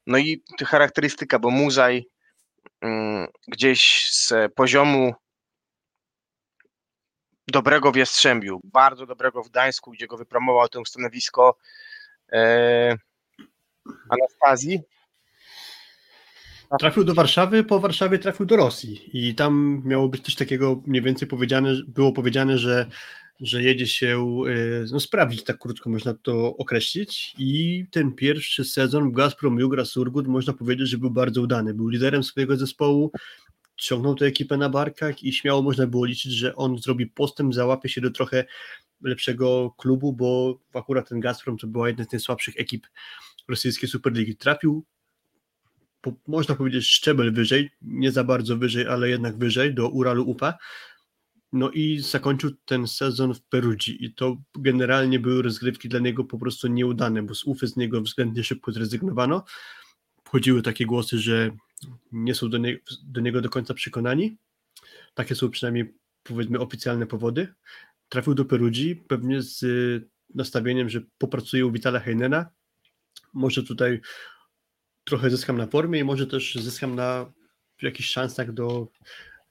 No 0.07 0.19
i 0.19 0.43
charakterystyka, 0.67 1.39
bo 1.39 1.51
Muzaj 1.51 2.07
mm, 2.81 3.27
gdzieś 3.49 4.11
z 4.11 4.33
poziomu 4.55 5.15
dobrego 7.49 7.93
w 7.93 7.97
Jastrzębiu, 7.97 8.61
bardzo 8.65 9.07
dobrego 9.07 9.43
w 9.43 9.49
Gdańsku, 9.49 9.91
gdzie 9.91 10.07
go 10.07 10.17
wypromował 10.17 10.69
to 10.69 10.85
stanowisko 10.85 11.57
e, 12.33 12.97
Anastazji. 14.09 14.81
Trafił 16.79 17.05
do 17.05 17.15
Warszawy, 17.15 17.65
po 17.65 17.81
Warszawie 17.81 18.19
trafił 18.19 18.47
do 18.47 18.57
Rosji 18.57 19.11
i 19.13 19.35
tam 19.35 19.83
miało 19.85 20.09
być 20.09 20.25
coś 20.25 20.35
takiego 20.35 20.83
mniej 20.87 21.03
więcej 21.03 21.29
powiedziane, 21.29 21.71
było 21.89 22.13
powiedziane, 22.13 22.59
że 22.59 22.87
że 23.41 23.63
jedzie 23.63 23.87
się 23.87 24.43
e, 24.49 24.85
no, 24.93 25.01
sprawdzić, 25.01 25.45
tak 25.45 25.59
krótko 25.59 25.91
można 25.91 26.15
to 26.15 26.57
określić. 26.57 27.35
I 27.39 27.85
ten 27.91 28.13
pierwszy 28.13 28.65
sezon 28.65 29.13
Gazprom 29.13 29.59
Jugra 29.59 29.85
Surgut 29.85 30.27
można 30.27 30.53
powiedzieć, 30.53 30.89
że 30.89 30.99
był 30.99 31.11
bardzo 31.11 31.43
udany. 31.43 31.75
Był 31.75 31.89
liderem 31.89 32.23
swojego 32.23 32.57
zespołu, 32.57 33.13
ciągnął 33.77 34.15
tę 34.15 34.27
ekipę 34.27 34.57
na 34.57 34.69
barkach 34.69 35.23
i 35.23 35.33
śmiało 35.33 35.63
można 35.63 35.87
było 35.87 36.05
liczyć, 36.05 36.33
że 36.33 36.57
on 36.57 36.79
zrobi 36.79 37.07
postęp, 37.07 37.55
załapie 37.55 37.89
się 37.89 38.01
do 38.01 38.11
trochę 38.11 38.45
lepszego 39.03 39.75
klubu, 39.79 40.13
bo 40.13 40.61
akurat 40.75 41.09
ten 41.09 41.21
Gazprom 41.21 41.59
to 41.59 41.67
była 41.67 41.89
jedna 41.89 42.05
z 42.05 42.13
najsłabszych 42.13 42.55
ekip 42.59 42.87
rosyjskiej 43.49 43.89
Superligi. 43.89 44.37
Trafił, 44.37 44.85
po, 46.01 46.13
można 46.27 46.55
powiedzieć, 46.55 46.87
szczebel 46.87 47.33
wyżej, 47.33 47.71
nie 47.83 48.13
za 48.13 48.25
bardzo 48.25 48.57
wyżej, 48.57 48.87
ale 48.87 49.09
jednak 49.09 49.39
wyżej, 49.39 49.75
do 49.75 49.89
Uralu 49.89 50.31
UPA. 50.31 50.59
No 51.53 51.71
i 51.71 51.99
zakończył 51.99 52.51
ten 52.65 52.87
sezon 52.87 53.35
w 53.35 53.43
Perudzi 53.43 54.05
i 54.05 54.15
to 54.15 54.37
generalnie 54.59 55.21
były 55.21 55.43
rozgrywki 55.43 55.89
dla 55.89 56.01
niego 56.01 56.25
po 56.25 56.39
prostu 56.39 56.69
nieudane, 56.69 57.23
bo 57.23 57.35
z 57.35 57.45
UFy 57.45 57.67
z 57.67 57.77
niego 57.77 58.01
względnie 58.01 58.45
szybko 58.45 58.73
zrezygnowano. 58.73 59.45
Chodziły 60.25 60.63
takie 60.63 60.87
głosy, 60.87 61.19
że 61.19 61.51
nie 62.13 62.35
są 62.35 62.51
do, 62.51 62.59
nie, 62.59 62.79
do 63.03 63.21
niego 63.21 63.41
do 63.41 63.51
końca 63.51 63.75
przekonani. 63.75 64.37
Takie 65.15 65.35
są 65.35 65.51
przynajmniej 65.51 65.95
powiedzmy 66.23 66.59
oficjalne 66.59 67.07
powody. 67.07 67.55
Trafił 68.09 68.35
do 68.35 68.45
Perudzi, 68.45 68.97
pewnie 68.97 69.43
z 69.43 69.65
nastawieniem, 70.35 70.89
że 70.89 71.01
popracuje 71.19 71.67
u 71.67 71.73
Vitala 71.73 72.01
Heinena. 72.01 72.47
Może 73.35 73.63
tutaj 73.63 74.01
trochę 75.05 75.31
zyskam 75.31 75.57
na 75.57 75.67
formie 75.67 76.01
i 76.01 76.05
może 76.05 76.27
też 76.27 76.55
zyskam 76.55 76.95
na 76.95 77.33
jakichś 77.83 78.09
szansach 78.09 78.53
do 78.53 78.89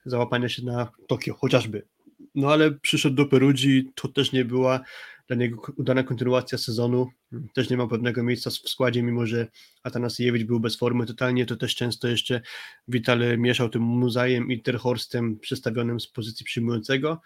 załapania 0.06 0.50
się 0.50 0.66
na 0.66 0.92
Tokio, 1.08 1.34
chociażby. 1.34 1.88
No 2.36 2.52
ale 2.52 2.72
przyszedł 2.72 3.16
do 3.16 3.26
Perudzi, 3.26 3.92
to 3.96 4.08
też 4.08 4.32
nie 4.32 4.46
była 4.46 4.80
dla 5.28 5.36
niego 5.36 5.62
udana 5.78 6.04
kontynuacja 6.04 6.58
sezonu, 6.58 7.08
też 7.54 7.70
nie 7.70 7.78
ma 7.78 7.88
pewnego 7.88 8.24
miejsca 8.24 8.50
w 8.50 8.54
składzie, 8.54 9.04
mimo 9.04 9.26
że 9.26 9.48
Atanasiewicz 9.84 10.44
był 10.44 10.60
bez 10.60 10.78
formy 10.78 11.06
totalnie, 11.06 11.46
to 11.46 11.56
też 11.56 11.76
często 11.76 12.08
jeszcze 12.08 12.42
Vital 12.88 13.38
mieszał 13.38 13.70
tym 13.70 13.82
Muzajem 13.82 14.52
i 14.52 14.62
Terhorstem 14.62 15.40
przestawionym 15.40 16.00
z 16.00 16.08
pozycji 16.08 16.46
przyjmującego. 16.46 17.22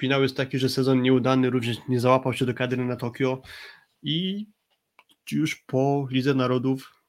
Finał 0.00 0.22
jest 0.22 0.36
taki, 0.36 0.58
że 0.58 0.68
sezon 0.68 1.02
nieudany, 1.02 1.50
również 1.50 1.76
nie 1.88 2.00
załapał 2.00 2.32
się 2.32 2.46
do 2.46 2.54
kadry 2.54 2.84
na 2.84 2.96
Tokio 2.96 3.42
i 4.02 4.46
już 5.32 5.56
po 5.56 6.08
Lidze 6.10 6.34
Narodów 6.34 7.04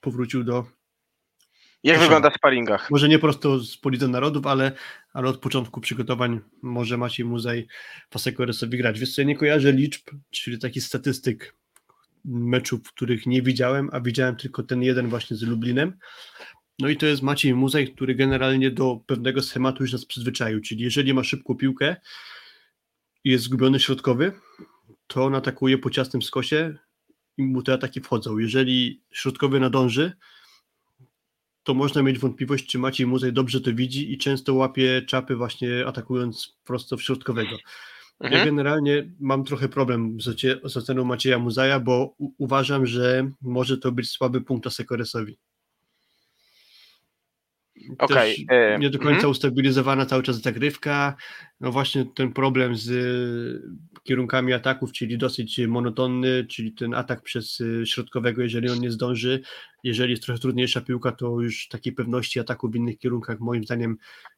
powrócił 0.00 0.44
do 0.44 0.66
Jak 1.82 1.96
Proszę. 1.96 2.08
wygląda 2.08 2.30
w 2.30 2.34
sparingach? 2.34 2.90
może 2.90 3.08
nie 3.08 3.18
prosto 3.18 3.60
z 3.60 3.76
Polidze 3.76 4.08
Narodów, 4.08 4.46
ale, 4.46 4.72
ale 5.12 5.28
od 5.28 5.38
początku 5.38 5.80
przygotowań 5.80 6.40
może 6.62 6.96
Maciej 6.96 7.26
Muzej 7.26 7.68
Pasekoresowi 8.10 8.78
grać. 8.78 9.00
Wiesz 9.00 9.14
co, 9.14 9.20
ja 9.20 9.28
nie 9.28 9.36
kojarzę 9.36 9.72
liczb, 9.72 10.02
czyli 10.30 10.58
takich 10.58 10.82
statystyk 10.82 11.54
meczów, 12.24 12.82
których 12.82 13.26
nie 13.26 13.42
widziałem, 13.42 13.88
a 13.92 14.00
widziałem 14.00 14.36
tylko 14.36 14.62
ten 14.62 14.82
jeden 14.82 15.08
właśnie 15.08 15.36
z 15.36 15.42
Lublinem. 15.42 15.98
No 16.78 16.88
i 16.88 16.96
to 16.96 17.06
jest 17.06 17.22
Maciej 17.22 17.54
Muzej, 17.54 17.94
który 17.94 18.14
generalnie 18.14 18.70
do 18.70 19.00
pewnego 19.06 19.42
schematu 19.42 19.82
już 19.82 19.92
nas 19.92 20.06
przyzwyczaił, 20.06 20.60
czyli 20.60 20.84
jeżeli 20.84 21.14
ma 21.14 21.24
szybką 21.24 21.54
piłkę 21.54 21.96
i 23.24 23.30
jest 23.30 23.44
zgubiony 23.44 23.80
środkowy, 23.80 24.32
to 25.06 25.24
on 25.24 25.34
atakuje 25.34 25.78
po 25.78 25.90
ciasnym 25.90 26.22
skosie 26.22 26.74
i 27.36 27.42
mu 27.42 27.62
te 27.62 27.72
ataki 27.72 28.00
wchodzą. 28.00 28.38
Jeżeli 28.38 29.02
środkowy 29.12 29.60
nadąży, 29.60 30.12
to 31.62 31.74
można 31.74 32.02
mieć 32.02 32.18
wątpliwość, 32.18 32.66
czy 32.66 32.78
Maciej 32.78 33.06
Muzej 33.06 33.32
dobrze 33.32 33.60
to 33.60 33.74
widzi 33.74 34.12
i 34.12 34.18
często 34.18 34.54
łapie 34.54 35.02
czapy 35.06 35.36
właśnie 35.36 35.86
atakując 35.86 36.58
prosto 36.64 36.96
w 36.96 37.02
środkowego. 37.02 37.50
Ja 38.20 38.26
Mhm. 38.26 38.44
generalnie 38.44 39.12
mam 39.20 39.44
trochę 39.44 39.68
problem 39.68 40.20
z, 40.20 40.28
ocie- 40.28 40.60
z 40.68 40.76
oceną 40.76 41.04
Macieja 41.04 41.38
Muzaja, 41.38 41.80
bo 41.80 42.14
u- 42.18 42.30
uważam, 42.38 42.86
że 42.86 43.30
może 43.42 43.78
to 43.78 43.92
być 43.92 44.10
słaby 44.10 44.40
punkt 44.40 44.66
Asekoresowi. 44.66 45.38
Też 48.08 48.44
e, 48.48 48.78
nie 48.78 48.90
do 48.90 48.98
końca 48.98 49.14
mhm. 49.14 49.30
ustabilizowana 49.30 50.06
cały 50.06 50.22
czas 50.22 50.40
zagrywka. 50.40 51.16
No 51.60 51.72
właśnie 51.72 52.04
ten 52.14 52.32
problem 52.32 52.76
z 52.76 52.88
y, 52.90 54.00
kierunkami 54.02 54.52
ataków, 54.52 54.92
czyli 54.92 55.18
dosyć 55.18 55.60
monotonny, 55.68 56.44
czyli 56.44 56.72
ten 56.72 56.94
atak 56.94 57.22
przez 57.22 57.60
y, 57.60 57.82
środkowego, 57.86 58.42
jeżeli 58.42 58.70
on 58.70 58.80
nie 58.80 58.90
zdąży. 58.90 59.40
Jeżeli 59.84 60.10
jest 60.10 60.22
trochę 60.22 60.40
trudniejsza 60.40 60.80
piłka, 60.80 61.12
to 61.12 61.40
już 61.40 61.68
takiej 61.68 61.92
pewności 61.92 62.40
ataku 62.40 62.68
w 62.68 62.76
innych 62.76 62.98
kierunkach 62.98 63.40
moim 63.40 63.64
zdaniem 63.64 63.96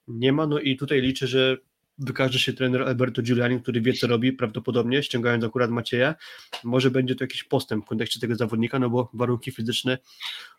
nie 0.08 0.32
ma. 0.32 0.46
No 0.46 0.60
i 0.60 0.76
tutaj 0.76 1.02
liczę, 1.02 1.26
że 1.26 1.56
wykaże 1.98 2.38
się 2.38 2.52
trener 2.52 2.82
Alberto 2.82 3.22
Giuliani, 3.22 3.60
który 3.60 3.80
wie 3.80 3.92
co 3.92 4.06
robi, 4.06 4.32
prawdopodobnie, 4.32 5.02
ściągając 5.02 5.44
akurat 5.44 5.70
Macieja. 5.70 6.14
Może 6.64 6.90
będzie 6.90 7.14
to 7.14 7.24
jakiś 7.24 7.44
postęp 7.44 7.84
w 7.84 7.88
kontekście 7.88 8.20
tego 8.20 8.34
zawodnika, 8.34 8.78
no 8.78 8.90
bo 8.90 9.10
warunki 9.14 9.50
fizyczne 9.50 9.98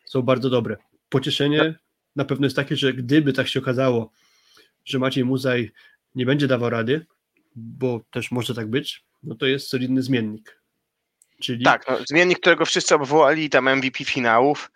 są 0.05 0.21
bardzo 0.21 0.49
dobre. 0.49 0.77
Pocieszenie 1.09 1.75
na 2.15 2.25
pewno 2.25 2.45
jest 2.45 2.55
takie, 2.55 2.75
że 2.75 2.93
gdyby 2.93 3.33
tak 3.33 3.47
się 3.47 3.59
okazało, 3.59 4.11
że 4.85 4.99
Maciej 4.99 5.25
Muzaj 5.25 5.71
nie 6.15 6.25
będzie 6.25 6.47
dawał 6.47 6.69
rady, 6.69 7.05
bo 7.55 8.01
też 8.11 8.31
może 8.31 8.55
tak 8.55 8.69
być, 8.69 9.05
no 9.23 9.35
to 9.35 9.45
jest 9.45 9.67
solidny 9.67 10.01
zmiennik. 10.01 10.63
Czyli 11.41 11.63
Tak, 11.63 11.85
no, 11.89 11.97
zmiennik, 12.07 12.39
którego 12.39 12.65
wszyscy 12.65 12.95
obwołali, 12.95 13.49
tam 13.49 13.75
MVP 13.75 14.03
finałów, 14.05 14.71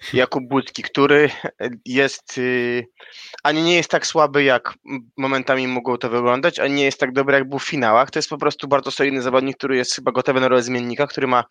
Jakub 0.12 0.48
Budki, 0.48 0.82
który 0.82 1.30
jest, 1.84 2.38
y, 2.38 2.86
ani 3.42 3.62
nie 3.62 3.74
jest 3.74 3.90
tak 3.90 4.06
słaby, 4.06 4.44
jak 4.44 4.74
momentami 5.16 5.68
mogło 5.68 5.98
to 5.98 6.10
wyglądać, 6.10 6.58
ani 6.58 6.74
nie 6.74 6.84
jest 6.84 7.00
tak 7.00 7.12
dobry, 7.12 7.34
jak 7.34 7.48
był 7.48 7.58
w 7.58 7.68
finałach. 7.68 8.10
To 8.10 8.18
jest 8.18 8.28
po 8.28 8.38
prostu 8.38 8.68
bardzo 8.68 8.90
solidny 8.90 9.22
zawodnik, 9.22 9.56
który 9.56 9.76
jest 9.76 9.94
chyba 9.94 10.12
gotowy 10.12 10.40
na 10.40 10.48
rolę 10.48 10.62
zmiennika, 10.62 11.06
który 11.06 11.26
ma 11.26 11.44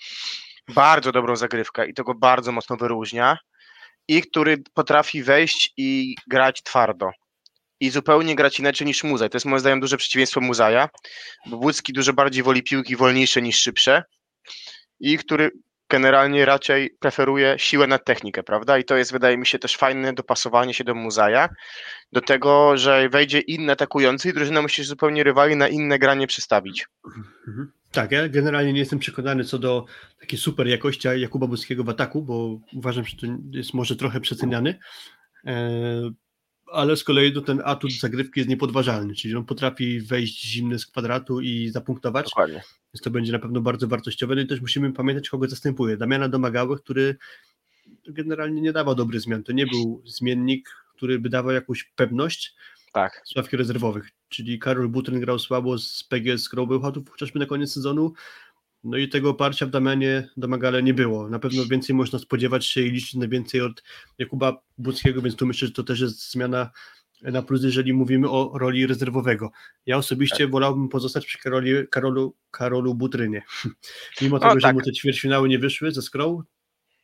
bardzo 0.67 1.11
dobrą 1.11 1.35
zagrywkę 1.35 1.87
i 1.87 1.93
to 1.93 2.03
go 2.03 2.15
bardzo 2.15 2.51
mocno 2.51 2.77
wyróżnia 2.77 3.37
i 4.07 4.21
który 4.21 4.57
potrafi 4.73 5.23
wejść 5.23 5.73
i 5.77 6.15
grać 6.27 6.63
twardo. 6.63 7.09
I 7.79 7.89
zupełnie 7.89 8.35
grać 8.35 8.59
inaczej 8.59 8.87
niż 8.87 9.03
Muzaj. 9.03 9.29
To 9.29 9.35
jest 9.35 9.45
moim 9.45 9.59
zdaniem 9.59 9.79
duże 9.79 9.97
przeciwieństwo 9.97 10.41
Muzaja, 10.41 10.89
bo 11.45 11.57
Łódzki 11.57 11.93
dużo 11.93 12.13
bardziej 12.13 12.43
woli 12.43 12.63
piłki 12.63 12.95
wolniejsze 12.95 13.41
niż 13.41 13.59
szybsze 13.59 14.03
i 14.99 15.17
który 15.17 15.51
generalnie 15.89 16.45
raczej 16.45 16.89
preferuje 16.99 17.55
siłę 17.57 17.87
nad 17.87 18.05
technikę, 18.05 18.43
prawda? 18.43 18.77
I 18.77 18.83
to 18.83 18.97
jest, 18.97 19.11
wydaje 19.11 19.37
mi 19.37 19.45
się, 19.45 19.59
też 19.59 19.75
fajne 19.75 20.13
dopasowanie 20.13 20.73
się 20.73 20.83
do 20.83 20.95
Muzaja, 20.95 21.49
do 22.11 22.21
tego, 22.21 22.77
że 22.77 23.09
wejdzie 23.09 23.39
inny 23.39 23.71
atakujący 23.71 24.29
i 24.29 24.33
drużyna 24.33 24.61
musi 24.61 24.75
się 24.75 24.83
zupełnie 24.83 25.23
rywali 25.23 25.55
na 25.55 25.67
inne 25.67 25.99
granie 25.99 26.27
przestawić. 26.27 26.87
Mhm. 27.47 27.71
Tak, 27.91 28.11
ja 28.11 28.29
generalnie 28.29 28.73
nie 28.73 28.79
jestem 28.79 28.99
przekonany 28.99 29.43
co 29.43 29.59
do 29.59 29.85
takiej 30.19 30.39
super 30.39 30.67
jakości 30.67 31.07
Jakuba 31.15 31.47
Boskiego 31.47 31.83
w 31.83 31.89
ataku, 31.89 32.21
bo 32.21 32.59
uważam, 32.73 33.05
że 33.05 33.17
to 33.17 33.27
jest 33.51 33.73
może 33.73 33.95
trochę 33.95 34.19
przeceniany, 34.19 34.79
e, 35.45 36.11
ale 36.71 36.97
z 36.97 37.03
kolei 37.03 37.33
no, 37.33 37.41
ten 37.41 37.61
atut 37.65 37.91
zagrywki 37.91 38.39
jest 38.39 38.49
niepodważalny, 38.49 39.15
czyli 39.15 39.35
on 39.35 39.45
potrafi 39.45 40.01
wejść 40.01 40.45
zimny 40.45 40.79
z 40.79 40.85
kwadratu 40.85 41.41
i 41.41 41.69
zapunktować, 41.69 42.25
Dokładnie. 42.25 42.63
więc 42.93 43.01
to 43.03 43.09
będzie 43.11 43.31
na 43.31 43.39
pewno 43.39 43.61
bardzo 43.61 43.87
wartościowe. 43.87 44.35
No 44.35 44.41
i 44.41 44.47
też 44.47 44.61
musimy 44.61 44.93
pamiętać, 44.93 45.29
kogo 45.29 45.47
zastępuje. 45.47 45.97
Damiana 45.97 46.29
Domagałych, 46.29 46.81
który 46.81 47.15
generalnie 48.07 48.61
nie 48.61 48.73
dawał 48.73 48.95
dobrych 48.95 49.21
zmian. 49.21 49.43
To 49.43 49.51
nie 49.51 49.67
był 49.67 50.01
zmiennik, 50.05 50.69
który 50.95 51.19
by 51.19 51.29
dawał 51.29 51.51
jakąś 51.51 51.83
pewność, 51.83 52.55
Tak. 52.93 53.21
z 53.25 53.35
ławki 53.35 53.57
rezerwowych, 53.57 54.09
czyli 54.29 54.59
Karol 54.59 54.89
Butryn 54.89 55.19
grał 55.19 55.39
słabo 55.39 55.77
z 55.77 56.03
PGS 56.03 56.49
Bełchatów 56.67 57.09
chociażby 57.09 57.39
na 57.39 57.45
koniec 57.45 57.73
sezonu, 57.73 58.13
no 58.83 58.97
i 58.97 59.09
tego 59.09 59.29
oparcia 59.29 59.65
w 59.65 59.69
Damianie 59.69 60.29
Domagale 60.37 60.83
nie 60.83 60.93
było. 60.93 61.29
Na 61.29 61.39
pewno 61.39 61.65
więcej 61.65 61.95
można 61.95 62.19
spodziewać 62.19 62.65
się 62.65 62.81
i 62.81 62.91
liczyć 62.91 63.13
na 63.13 63.27
więcej 63.27 63.61
od 63.61 63.83
Jakuba 64.17 64.61
Buckiego, 64.77 65.21
więc 65.21 65.35
tu 65.35 65.45
myślę, 65.45 65.67
że 65.67 65.73
to 65.73 65.83
też 65.83 65.99
jest 65.99 66.31
zmiana 66.31 66.71
na 67.21 67.41
plus, 67.41 67.63
jeżeli 67.63 67.93
mówimy 67.93 68.29
o 68.29 68.57
roli 68.57 68.87
rezerwowego. 68.87 69.51
Ja 69.85 69.97
osobiście 69.97 70.43
Tak. 70.43 70.51
wolałbym 70.51 70.89
pozostać 70.89 71.25
przy 71.25 71.37
Karoli, 71.37 71.87
Karolu, 71.91 72.35
Karolu 72.51 72.95
Butrynie. 72.95 73.43
Mimo 74.21 74.39
tego, 74.39 74.53
że 74.53 74.61
tak. 74.61 74.75
mu 74.75 74.81
te 74.81 74.91
ćwierćfinały 74.91 75.49
nie 75.49 75.59
wyszły 75.59 75.91
ze 75.91 76.01
Skrą, 76.01 76.43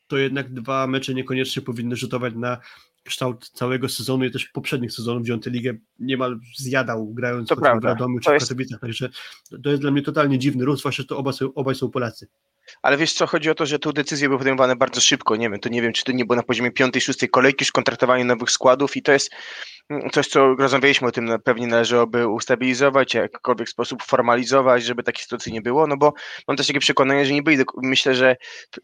to 0.08 0.18
jednak 0.18 0.54
dwa 0.54 0.88
mecze 0.88 1.14
niekoniecznie 1.14 1.62
powinny 1.62 1.96
rzutować 1.96 2.34
na 2.36 2.58
kształt 3.04 3.50
całego 3.50 3.90
sezonu 3.90 4.26
i 4.26 4.32
też 4.32 4.46
poprzednich 4.46 4.92
sezonów, 4.92 5.24
gdzie 5.24 5.34
on 5.34 5.40
tę 5.40 5.50
ligę 5.50 5.74
niemal 6.00 6.40
zjadał, 6.58 7.14
grając 7.14 7.50
To 7.50 7.56
w. 7.56 7.84
Radomiu 7.84 8.20
czy 8.20 8.26
To 8.26 8.32
w 8.32 8.34
jest- 8.34 8.46
Katowicach, 8.46 8.80
także 8.80 9.10
to, 9.64 9.70
jest 9.70 9.82
dla 9.82 9.92
mnie 9.92 10.02
totalnie 10.02 10.40
dziwny 10.40 10.66
ruch, 10.66 10.78
zwłaszcza, 10.78 11.04
że 11.04 11.08
to 11.08 11.18
oba 11.18 11.32
są, 11.34 11.54
obaj 11.54 11.76
są 11.76 11.90
Polacy. 11.92 12.28
Ale 12.82 12.98
wiesz 12.98 13.14
co, 13.14 13.28
chodzi 13.28 13.50
o 13.50 13.56
to, 13.56 13.66
że 13.66 13.80
tu 13.80 13.94
decyzje 13.94 14.28
były 14.28 14.38
podejmowane 14.38 14.76
bardzo 14.76 15.02
szybko, 15.02 15.36
nie 15.36 15.50
wiem, 15.50 15.60
to 15.60 15.70
nie 15.70 15.82
wiem, 15.82 15.94
czy 15.94 16.04
to 16.04 16.12
nie 16.12 16.26
było 16.26 16.36
na 16.36 16.44
poziomie 16.44 16.72
piątej, 16.72 17.02
szóstej 17.02 17.30
kolejki 17.30 17.64
już 17.64 17.72
kontraktowanie 17.72 18.26
nowych 18.26 18.52
składów 18.52 18.98
i 18.98 19.02
to 19.02 19.12
jest 19.12 19.32
mm, 19.90 20.10
coś, 20.10 20.28
co 20.28 20.56
rozmawialiśmy 20.56 21.08
o 21.08 21.12
tym, 21.12 21.26
no, 21.26 21.40
pewnie 21.40 21.68
należałoby 21.68 22.28
ustabilizować, 22.28 23.14
jakkolwiek 23.14 23.70
sposób 23.70 24.04
formalizować, 24.04 24.84
żeby 24.84 25.04
takiej 25.04 25.24
sytuacji 25.24 25.54
nie 25.54 25.62
było, 25.62 25.88
no 25.88 25.98
bo 25.98 26.14
mam 26.48 26.58
też 26.58 26.68
takie 26.68 26.80
przekonanie, 26.80 27.26
że 27.26 27.34
nie 27.34 27.44
byli, 27.44 27.64
myślę, 27.82 28.16
że 28.16 28.36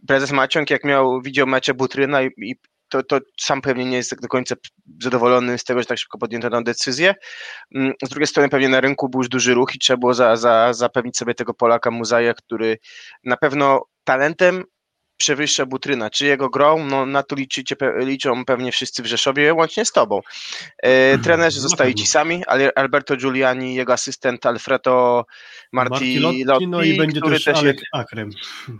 prezes 0.07 0.31
Maciąg 0.31 0.69
jak 0.69 0.83
miał, 0.83 1.21
widział 1.21 1.47
mecze 1.47 1.73
Butryna 1.73 2.21
i, 2.21 2.29
i 2.37 2.55
to, 2.89 3.03
to 3.03 3.19
sam 3.39 3.61
pewnie 3.61 3.85
nie 3.85 3.97
jest 3.97 4.09
tak 4.09 4.21
do 4.21 4.27
końca 4.27 4.55
zadowolony 5.03 5.57
z 5.57 5.63
tego, 5.63 5.79
że 5.79 5.85
tak 5.85 5.97
szybko 5.97 6.17
podjęto 6.17 6.49
tę 6.49 6.63
decyzję. 6.63 7.15
Mm, 7.75 7.93
z 8.05 8.09
drugiej 8.09 8.27
strony 8.27 8.49
pewnie 8.49 8.69
na 8.69 8.81
rynku 8.81 9.09
był 9.09 9.19
już 9.19 9.29
duży 9.29 9.53
ruch 9.53 9.75
i 9.75 9.79
trzeba 9.79 9.97
było 9.97 10.13
za, 10.13 10.35
za, 10.35 10.73
zapewnić 10.73 11.17
sobie 11.17 11.33
tego 11.33 11.53
Polaka 11.53 11.91
Muzaja, 11.91 12.33
który 12.33 12.77
na 13.23 13.37
pewno 13.37 13.85
talentem 14.03 14.63
przewyższa 15.19 15.65
Butryna. 15.65 16.09
Czy 16.09 16.25
jego 16.25 16.49
grą? 16.49 16.85
No 16.85 17.05
na 17.05 17.23
to 17.23 17.35
liczycie, 17.35 17.75
liczą 17.97 18.45
pewnie 18.45 18.71
wszyscy 18.71 19.03
w 19.03 19.05
Rzeszowie, 19.05 19.53
łącznie 19.53 19.85
z 19.85 19.91
tobą. 19.91 20.21
E, 20.77 21.17
trenerzy 21.17 21.59
zostali 21.59 21.95
ci 21.95 22.07
sami, 22.07 22.43
ale 22.47 22.71
Alberto 22.75 23.15
Giuliani, 23.15 23.75
jego 23.75 23.93
asystent 23.93 24.45
Alfredo 24.45 25.25
Marti 25.71 26.19
Lotti, 26.19 26.67
no 26.67 26.83
i 26.83 26.97
będzie 26.97 27.21
który 27.21 27.35
też, 27.35 27.43
też 27.43 27.57
Alek 27.57 27.77
Akrem. 27.93 28.29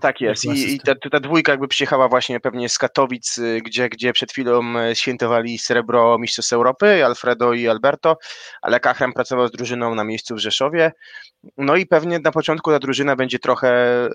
tak 0.02 0.22
jest. 0.22 0.46
I, 0.46 0.74
i 0.74 0.80
ta, 0.80 0.94
ta 1.12 1.20
dwójka 1.20 1.52
jakby 1.52 1.68
przyjechała 1.68 2.08
właśnie 2.08 2.40
pewnie 2.40 2.70
z 2.70 2.78
Katowic, 2.78 3.38
y, 3.38 3.62
gdzie, 3.66 3.90
gdzie 3.90 4.14
przed 4.14 4.32
chwilą 4.32 4.80
y, 4.80 4.96
świętowali 4.96 5.58
srebro 5.58 6.18
Mistrzostw 6.20 6.54
Europy, 6.54 7.06
Alfredo 7.06 7.54
i 7.54 7.68
Alberto, 7.68 8.18
ale 8.62 8.80
Kachrem 8.80 9.14
pracował 9.14 9.48
z 9.48 9.52
drużyną 9.52 9.96
na 9.96 10.04
miejscu 10.04 10.36
w 10.36 10.40
Rzeszowie. 10.40 10.92
No 11.58 11.76
i 11.76 11.86
pewnie 11.86 12.20
na 12.20 12.32
początku 12.32 12.72
ta 12.72 12.80
drużyna 12.80 13.16
będzie 13.16 13.40
trochę 13.40 13.70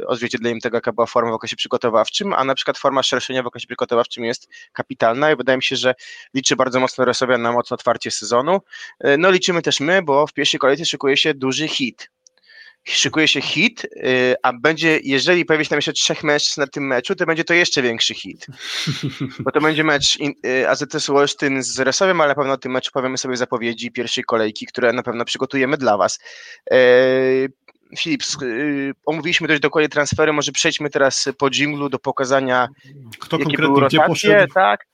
odzwierciedleniem 0.07 0.61
tego, 0.61 0.77
jaka 0.77 0.93
była 0.93 1.07
forma 1.07 1.31
w 1.31 1.35
okresie 1.35 1.57
przygotowawczym, 1.57 2.13
a 2.37 2.44
na 2.44 2.55
przykład 2.55 2.79
forma 2.79 3.03
szerszenia 3.03 3.42
w 3.42 3.46
okresie 3.46 3.66
przygotowawczym 3.66 4.24
jest 4.24 4.48
kapitalna 4.72 5.33
i 5.33 5.37
wydaje 5.37 5.57
mi 5.57 5.62
się, 5.62 5.77
że 5.77 5.94
liczy 6.35 6.57
bardzo 6.57 6.81
mocno 6.81 7.05
Resowian 7.05 7.42
na 7.42 7.53
mocne 7.53 7.74
otwarcie 7.74 8.11
sezonu. 8.11 8.61
Y, 9.07 9.18
No 9.18 9.31
liczymy 9.31 9.62
też 9.62 9.81
my, 9.81 10.03
bo 10.03 10.27
w 10.27 10.33
pierwszej 10.33 10.61
kolejce 10.61 10.85
szykuje 10.85 11.16
się 11.16 11.35
duży 11.35 11.68
hit 11.68 12.11
szykuje 12.85 13.29
się 13.29 13.40
hit, 13.40 13.85
y, 13.85 14.35
a 14.42 14.53
będzie, 14.53 15.00
jeżeli 15.05 15.44
pojawi 15.44 15.64
się 15.64 15.68
tam 15.68 15.77
jeszcze 15.77 15.92
trzech 15.92 16.24
mężczyzn 16.24 16.61
na 16.61 16.66
tym 16.66 16.87
meczu, 16.87 17.14
to 17.14 17.27
będzie 17.27 17.44
to 17.44 17.55
jeszcze 17.55 17.83
większy 17.83 18.14
hit. 18.14 18.46
Bo 19.38 19.50
to 19.50 19.61
będzie 19.61 19.85
mecz 19.85 20.18
y, 20.46 20.68
AZS 20.68 21.11
Olsztyn 21.11 21.62
z 21.62 21.81
Resowiem, 21.81 22.20
ale 22.20 22.29
na 22.29 22.35
pewno 22.35 22.53
o 22.53 22.59
tym 22.59 22.72
meczu 22.72 22.90
powiemy 22.92 23.18
sobie 23.18 23.37
zapowiedzi 23.37 23.90
pierwszej 23.90 24.24
kolejki, 24.24 24.66
które 24.66 24.92
na 24.92 25.03
pewno 25.03 25.24
przygotujemy 25.24 25.77
dla 25.77 25.96
Was. 25.96 26.18
Y, 27.95 27.97
Filip, 28.01 28.23
s- 28.23 28.43
y, 28.43 28.93
omówiliśmy 29.07 29.49
dość 29.49 29.61
dokładnie 29.61 29.89
transfery, 29.89 30.33
może 30.33 30.53
przejdźmy 30.53 30.91
teraz 30.91 31.29
po 31.39 31.51
dżinglu 31.51 31.89
do 31.89 31.99
pokazania, 31.99 32.69
Kto 33.19 33.39
jakie 33.39 33.57
były 33.57 33.87
gdzie 33.87 33.99
rotacje, 33.99 34.31
poszedł, 34.31 34.53
tak? 34.55 34.87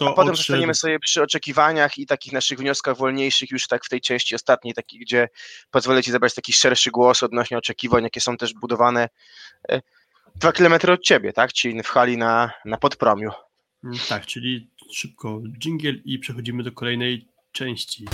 A 0.00 0.04
potem 0.04 0.12
odszedł. 0.14 0.36
zostaniemy 0.36 0.74
sobie 0.74 0.98
przy 0.98 1.22
oczekiwaniach 1.22 1.98
i 1.98 2.06
takich 2.06 2.32
naszych 2.32 2.58
wnioskach 2.58 2.96
wolniejszych 2.96 3.50
już 3.50 3.66
tak 3.66 3.84
w 3.84 3.88
tej 3.88 4.00
części 4.00 4.34
ostatniej, 4.34 4.74
takiej, 4.74 5.00
gdzie 5.00 5.28
pozwolę 5.70 6.02
Ci 6.02 6.10
zabrać 6.10 6.34
taki 6.34 6.52
szerszy 6.52 6.90
głos 6.90 7.22
odnośnie 7.22 7.58
oczekiwań, 7.58 8.04
jakie 8.04 8.20
są 8.20 8.36
też 8.36 8.54
budowane 8.54 9.08
e, 9.68 9.80
dwa 10.36 10.52
kilometry 10.52 10.92
od 10.92 11.02
Ciebie, 11.02 11.32
tak? 11.32 11.52
Czyli 11.52 11.82
w 11.82 11.88
hali 11.88 12.16
na, 12.16 12.50
na 12.64 12.76
Podpromiu. 12.76 13.30
Mm, 13.84 13.96
Tak, 14.08 14.26
czyli 14.26 14.70
szybko 14.94 15.40
dżingiel 15.58 16.00
i 16.04 16.18
przechodzimy 16.18 16.62
do 16.62 16.72
kolejnej 16.72 17.28
części. 17.52 18.04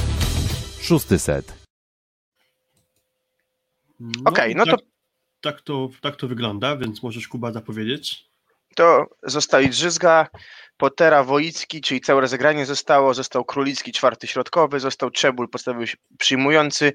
Szósty 0.83 1.19
set. 1.19 1.64
No 4.05 4.31
Okej, 4.31 4.53
i 4.53 4.55
no 4.55 4.65
tak, 4.67 4.81
to- 4.81 4.87
Tak 5.41 5.61
to, 5.61 5.89
tak 6.01 6.17
to 6.17 6.29
wygląda, 6.29 6.77
więc 6.77 7.03
możesz 7.03 7.29
Kuba 7.29 7.53
zapowiedzieć. 7.53 8.25
To 8.77 9.07
zostali 9.23 9.69
Drzyzga, 9.69 10.29
Potera, 10.77 11.25
Wojicki, 11.25 11.81
czyli 11.81 12.01
całe 12.01 12.21
rozegranie 12.21 12.67
zostało, 12.67 13.15
został 13.15 13.45
Królicki 13.45 13.93
czwarty 13.93 14.27
środkowy, 14.27 14.81
został 14.81 15.11
Czebul 15.11 15.49
podstawowy 15.49 15.87
przyjmujący, 16.19 16.93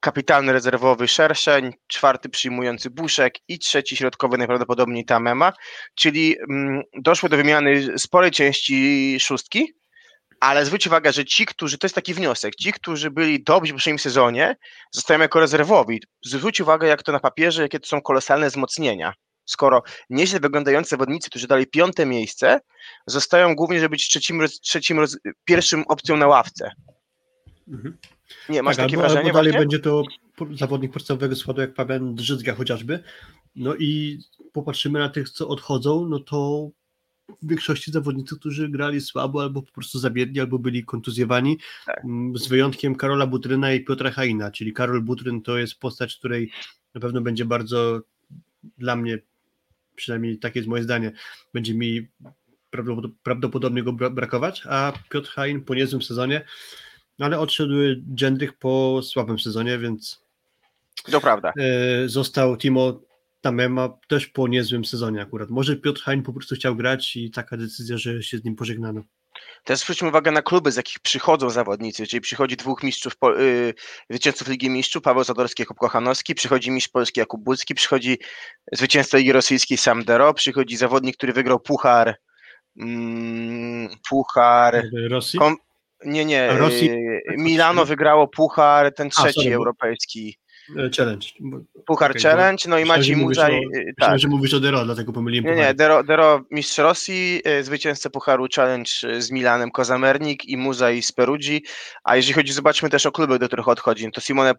kapitalny 0.00 0.52
rezerwowy 0.52 1.08
Szerszeń, 1.08 1.72
czwarty 1.86 2.28
przyjmujący 2.28 2.90
Buszek 2.90 3.34
i 3.48 3.58
trzeci 3.58 3.96
środkowy 3.96 4.38
najprawdopodobniej 4.38 5.04
Tamema, 5.04 5.52
czyli 5.94 6.36
mm, 6.50 6.82
doszło 6.98 7.28
do 7.28 7.36
wymiany 7.36 7.98
sporej 7.98 8.30
części 8.30 9.16
szóstki, 9.20 9.72
ale 10.42 10.66
zwróć 10.66 10.86
uwagę, 10.86 11.12
że 11.12 11.24
ci, 11.24 11.46
którzy, 11.46 11.78
to 11.78 11.86
jest 11.86 11.94
taki 11.94 12.14
wniosek, 12.14 12.54
ci, 12.54 12.72
którzy 12.72 13.10
byli 13.10 13.44
dobrzy 13.44 13.72
w 13.72 13.76
poprzednim 13.76 13.98
sezonie, 13.98 14.56
zostają 14.92 15.20
jako 15.20 15.40
rezerwowi. 15.40 16.02
Zwróć 16.24 16.60
uwagę, 16.60 16.86
jak 16.88 17.02
to 17.02 17.12
na 17.12 17.20
papierze, 17.20 17.62
jakie 17.62 17.80
to 17.80 17.86
są 17.86 18.00
kolosalne 18.00 18.48
wzmocnienia. 18.48 19.12
Skoro 19.44 19.82
nieźle 20.10 20.40
wyglądający 20.40 20.90
zawodnicy, 20.90 21.30
którzy 21.30 21.46
dali 21.46 21.66
piąte 21.66 22.06
miejsce, 22.06 22.60
zostają 23.06 23.54
głównie, 23.54 23.80
żeby 23.80 23.88
być 23.88 24.08
trzecim, 24.08 24.42
trzecim 24.62 25.04
pierwszym 25.44 25.84
opcją 25.88 26.16
na 26.16 26.26
ławce. 26.26 26.70
Mhm. 27.68 27.98
Nie, 28.48 28.62
masz 28.62 28.76
tak, 28.76 28.86
takie 28.86 28.96
albo, 28.96 29.02
wrażenie 29.02 29.30
albo 29.30 29.38
dalej 29.38 29.52
właśnie? 29.52 29.60
będzie 29.60 29.78
to 29.78 30.02
zawodnik 30.58 30.92
podstawowego 30.92 31.36
składu 31.36 31.60
jak 31.60 31.74
Paweł 31.74 32.12
Drzyzga 32.12 32.54
chociażby. 32.54 33.02
No 33.56 33.74
i 33.74 34.18
popatrzymy 34.52 34.98
na 34.98 35.08
tych, 35.08 35.30
co 35.30 35.48
odchodzą, 35.48 36.06
no 36.06 36.20
to 36.20 36.70
większości 37.42 37.92
zawodnicy, 37.92 38.36
którzy 38.38 38.68
grali 38.68 39.00
słabo, 39.00 39.42
albo 39.42 39.62
po 39.62 39.72
prostu 39.72 39.98
zabiedni, 39.98 40.40
albo 40.40 40.58
byli 40.58 40.84
kontuzjowani, 40.84 41.58
Tak. 41.86 42.02
z 42.34 42.48
wyjątkiem 42.48 42.94
Karola 42.94 43.26
Butryna 43.26 43.72
i 43.72 43.84
Piotra 43.84 44.10
Haina, 44.10 44.50
czyli 44.50 44.72
Karol 44.72 45.02
Butryn 45.02 45.42
to 45.42 45.58
jest 45.58 45.74
postać, 45.80 46.16
której 46.16 46.50
na 46.94 47.00
pewno 47.00 47.20
będzie 47.20 47.44
bardzo 47.44 48.00
dla 48.78 48.96
mnie, 48.96 49.18
przynajmniej 49.96 50.38
takie 50.38 50.58
jest 50.58 50.68
moje 50.68 50.82
zdanie, 50.82 51.12
będzie 51.54 51.74
mi 51.74 52.08
prawdopod- 52.72 53.10
prawdopodobnie 53.22 53.82
go 53.82 53.92
bra- 53.92 54.10
brakować, 54.14 54.62
a 54.68 54.92
Piotr 55.10 55.30
Hain 55.30 55.64
po 55.64 55.74
niezłym 55.74 56.02
sezonie, 56.02 56.44
no 57.18 57.26
ale 57.26 57.38
odszedł 57.38 57.74
Gendrych 58.06 58.52
po 58.52 59.00
słabym 59.02 59.38
sezonie, 59.38 59.78
więc 59.78 60.22
To 61.10 61.20
prawda. 61.20 61.52
e, 61.58 62.08
został 62.08 62.56
Timo 62.56 63.00
Tamema 63.46 63.98
też 64.08 64.26
po 64.26 64.48
niezłym 64.48 64.84
sezonie 64.84 65.20
akurat. 65.22 65.50
Może 65.50 65.76
Piotr 65.76 66.02
Hain 66.02 66.22
po 66.22 66.32
prostu 66.32 66.54
chciał 66.54 66.76
grać 66.76 67.16
i 67.16 67.30
taka 67.30 67.56
decyzja, 67.56 67.98
że 67.98 68.22
się 68.22 68.38
z 68.38 68.44
nim 68.44 68.56
pożegnano. 68.56 69.02
Teraz 69.64 69.80
zwróćmy 69.80 70.08
uwagę 70.08 70.30
na 70.30 70.42
kluby, 70.42 70.72
z 70.72 70.76
jakich 70.76 71.00
przychodzą 71.00 71.50
zawodnicy, 71.50 72.06
czyli 72.06 72.20
przychodzi 72.20 72.56
dwóch 72.56 72.82
mistrzów, 72.82 73.16
po- 73.16 73.40
y, 73.40 73.74
zwycięzców 74.10 74.48
Ligi 74.48 74.70
Mistrzów, 74.70 75.02
Paweł 75.02 75.24
Zadorski, 75.24 75.62
Jakub 75.62 75.78
Kochanowski, 75.78 76.34
przychodzi 76.34 76.70
mistrz 76.70 76.88
Polski 76.90 77.20
Jakub 77.20 77.44
Bucki, 77.44 77.74
przychodzi 77.74 78.18
zwycięzca 78.72 79.18
Ligi 79.18 79.32
Rosyjskiej 79.32 79.78
Sam 79.78 80.04
Dero, 80.04 80.34
przychodzi 80.34 80.76
zawodnik, 80.76 81.16
który 81.16 81.32
wygrał 81.32 81.60
puchar, 81.60 82.14
mm, 82.80 83.88
puchar, 84.10 84.82
Rosji? 85.10 85.38
kom, 85.38 85.56
nie, 86.04 86.24
nie, 86.24 86.50
A 86.50 86.58
Rosji- 86.58 86.90
y, 86.90 87.22
Milano 87.36 87.84
wygrało 87.84 88.28
puchar, 88.28 88.94
ten 88.94 89.10
trzeci 89.10 89.48
bo- 89.48 89.54
europejski, 89.54 90.38
Challenge. 90.96 91.26
Bo- 91.40 91.60
puchar 91.86 92.10
okej, 92.10 92.22
Challenge, 92.22 92.64
no 92.68 92.78
i 92.78 92.80
myślałem, 92.80 93.00
Maciej 93.00 93.16
Muzaj, 93.16 93.52
o- 93.52 93.56
y, 93.56 93.60
Myślałem, 93.68 93.94
tak. 93.98 94.18
że 94.18 94.28
mówisz 94.28 94.54
o 94.54 94.60
Dero, 94.60 94.84
dlatego 94.84 95.12
pomyliłem 95.12 95.44
Nie, 95.56 95.62
nie. 95.62 95.74
Dero, 95.74 96.02
Dero 96.04 96.42
mistrz 96.50 96.78
Rosji, 96.78 97.42
y, 97.60 97.64
zwycięzca 97.64 98.10
Pucharu 98.10 98.46
Challenge 98.56 98.90
y, 99.04 99.22
z 99.22 99.30
Milanem 99.30 99.70
Kozamernik 99.70 100.44
i 100.44 100.56
Muzaj 100.56 101.02
z 101.02 101.12
Perugii. 101.12 101.62
A 102.04 102.16
jeżeli 102.16 102.34
chodzi, 102.34 102.52
zobaczmy 102.52 102.90
też 102.90 103.06
o 103.06 103.12
kluby, 103.12 103.38
do 103.38 103.46
których 103.46 103.68
odchodzi. 103.68 104.10
To 104.12 104.20
Simone 104.20 104.54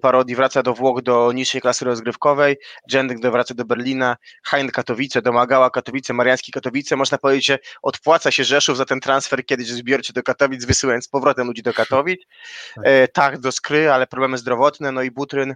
Parodi 0.00 0.34
wraca 0.36 0.62
do 0.62 0.74
Włoch 0.74 1.02
do 1.02 1.32
niższej 1.32 1.60
klasy 1.60 1.84
rozgrywkowej, 1.84 2.56
Dżendek 2.90 3.20
wraca 3.20 3.54
do 3.54 3.64
Berlina, 3.64 4.16
Hein 4.50 4.70
Katowice, 4.70 5.22
domagała 5.22 5.70
Katowice, 5.70 6.12
Mariański 6.14 6.52
Katowice. 6.52 6.96
Można 6.96 7.18
powiedzieć, 7.18 7.46
że 7.46 7.58
odpłaca 7.82 8.30
się 8.30 8.44
Rzeszów 8.44 8.76
za 8.76 8.84
ten 8.84 9.00
transfer 9.00 9.46
kiedyś 9.46 9.66
zbiorczy 9.66 10.12
do 10.12 10.22
Katowic, 10.22 10.64
wysyłając 10.64 11.04
z 11.04 11.08
powrotem 11.08 11.46
ludzi 11.46 11.62
do 11.62 11.72
Katowic. 11.74 12.20
Tak. 12.74 12.84
E, 12.86 13.08
tak, 13.08 13.38
do 13.38 13.52
Skry, 13.52 13.90
ale 13.90 14.06
problemy 14.06 14.38
zdrowotne, 14.38 14.92
no 14.92 15.02
i 15.02 15.10
Butryn. 15.10 15.54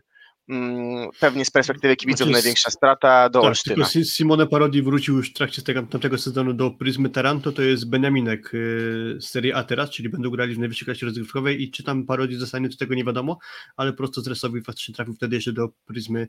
Mm, 0.48 1.08
pewnie 1.20 1.44
z 1.44 1.50
perspektywy 1.50 1.96
kibiców 1.96 2.18
Znaczy, 2.18 2.32
największa 2.32 2.70
strata 2.70 3.28
do 3.28 3.40
Tak, 3.40 3.48
Olsztyna. 3.48 3.74
tylko 3.74 3.90
Si- 3.90 4.04
Simone 4.04 4.46
Parodi 4.46 4.82
wrócił 4.82 5.16
już 5.16 5.30
w 5.30 5.32
trakcie 5.34 5.62
tego, 5.62 5.82
tamtego 5.82 6.18
sezonu 6.18 6.52
do 6.52 6.70
Pryzmy 6.70 7.10
Taranto, 7.10 7.52
to 7.52 7.62
jest 7.62 7.90
Beniaminek 7.90 8.54
y, 8.54 9.16
z 9.20 9.24
Serie 9.24 9.56
A 9.56 9.64
teraz, 9.64 9.90
czyli 9.90 10.08
będą 10.08 10.30
grali 10.30 10.54
w 10.54 10.58
najwyższej 10.58 10.86
klasie 10.86 11.06
rozgrywkowej 11.06 11.62
i 11.62 11.70
czy 11.70 11.82
tam 11.82 12.06
Parodi 12.06 12.34
zostanie, 12.36 12.68
to 12.68 12.76
tego 12.76 12.94
nie 12.94 13.04
wiadomo, 13.04 13.38
ale 13.76 13.92
prosto 13.92 14.20
z 14.20 14.26
Resowi 14.26 14.62
faktycznie 14.62 14.94
trafił 14.94 15.14
wtedy 15.14 15.36
jeszcze 15.36 15.52
do 15.52 15.68
Pryzmy 15.86 16.28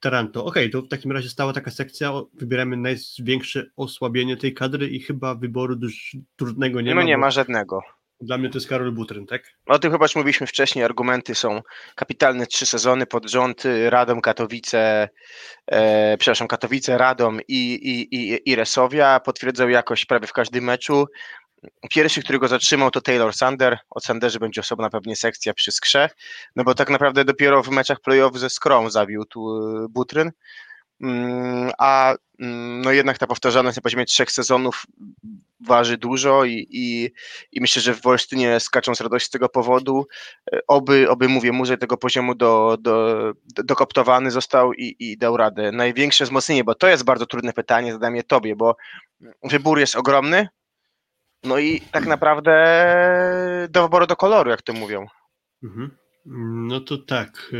Taranto. 0.00 0.44
Okej, 0.44 0.70
to 0.70 0.82
w 0.82 0.88
takim 0.88 1.12
razie 1.12 1.28
stała 1.28 1.52
taka 1.52 1.70
sekcja, 1.70 2.12
wybieramy 2.34 2.76
największe 2.76 3.66
osłabienie 3.76 4.36
tej 4.36 4.54
kadry 4.54 4.88
i 4.88 5.00
chyba 5.00 5.34
wyboru 5.34 5.76
dość 5.76 6.16
trudnego 6.36 6.80
nie 6.80 6.90
no 6.90 6.96
ma, 6.96 7.02
nie 7.02 7.14
bo 7.14 7.20
ma 7.20 7.30
żadnego. 7.30 7.80
Dla 8.20 8.38
mnie 8.38 8.50
to 8.50 8.58
jest 8.58 8.68
Karol 8.68 8.92
Butryn, 8.92 9.26
tak? 9.26 9.42
O 9.66 9.78
tym 9.78 9.92
chyba 9.92 10.04
już 10.04 10.16
mówiliśmy 10.16 10.46
wcześniej, 10.46 10.84
argumenty 10.84 11.34
są 11.34 11.62
kapitalne. 11.94 12.46
Trzy 12.46 12.66
sezony 12.66 13.06
pod 13.06 13.30
rząd, 13.30 13.64
y, 13.64 13.90
Radom, 13.90 14.20
Katowice, 14.20 15.08
e, 15.66 16.16
przepraszam, 16.18 16.48
Katowice, 16.48 16.98
Radom 16.98 17.40
i, 17.48 17.74
i, 17.74 18.16
i, 18.16 18.50
i 18.50 18.56
Resowia, 18.56 19.20
potwierdzał 19.20 19.68
jakość 19.68 20.06
prawie 20.06 20.26
w 20.26 20.32
każdym 20.32 20.64
meczu. 20.64 21.06
Pierwszy, 21.90 22.22
który 22.22 22.38
go 22.38 22.48
zatrzymał 22.48 22.90
to 22.90 23.00
Taylor 23.00 23.34
Sander, 23.34 23.78
o 23.90 24.00
Sanderze 24.00 24.38
będzie 24.38 24.60
osobna 24.60 24.90
pewnie 24.90 25.16
sekcja 25.16 25.54
przy 25.54 25.72
Skrze, 25.72 26.10
no 26.56 26.64
bo 26.64 26.74
tak 26.74 26.90
naprawdę 26.90 27.24
dopiero 27.24 27.62
w 27.62 27.70
meczach 27.70 28.00
playoff 28.00 28.38
ze 28.38 28.50
Skrą 28.50 28.90
zawiódł 28.90 29.68
y, 29.84 29.88
Butryn, 29.88 30.30
a 31.78 32.14
mm, 32.40 32.80
no 32.80 32.92
jednak 32.92 33.18
ta 33.18 33.26
powtarzalność 33.26 33.76
na 33.76 33.82
poziomie 33.82 34.04
trzech 34.04 34.30
sezonów 34.30 34.86
waży 35.60 35.98
dużo 35.98 36.44
i, 36.44 36.66
i, 36.70 37.10
i 37.52 37.60
myślę, 37.60 37.82
że 37.82 37.94
w 37.94 38.06
Olsztynie 38.06 38.60
skaczą 38.60 38.94
z 38.94 39.00
radości 39.00 39.28
z 39.28 39.30
tego 39.30 39.48
powodu. 39.48 40.06
E, 40.52 40.60
Oby, 40.66 41.10
oby 41.10 41.28
mówię, 41.28 41.52
muzeum 41.52 41.78
tego 41.78 41.96
poziomu 41.96 42.34
do, 42.34 42.76
do, 42.80 43.16
do, 43.54 43.62
dokoptowany 43.62 44.30
został 44.30 44.72
i, 44.72 44.96
i 44.98 45.18
dał 45.18 45.36
radę. 45.36 45.72
Największe 45.72 46.24
wzmocnienie, 46.24 46.64
bo 46.64 46.74
to 46.74 46.88
jest 46.88 47.04
bardzo 47.04 47.26
trudne 47.26 47.52
pytanie, 47.52 47.92
zadam 47.92 48.16
je 48.16 48.22
tobie, 48.22 48.56
bo 48.56 48.76
wybór 49.42 49.78
jest 49.78 49.96
ogromny, 49.96 50.48
No 51.44 51.58
i 51.58 51.80
tak 51.80 52.06
naprawdę 52.06 52.54
do 53.70 53.82
wyboru 53.82 54.06
do 54.06 54.16
koloru, 54.16 54.50
jak 54.50 54.62
to 54.62 54.72
mówią. 54.72 55.06
Mhm. 55.62 55.90
No 56.68 56.80
to 56.80 56.98
tak. 56.98 57.52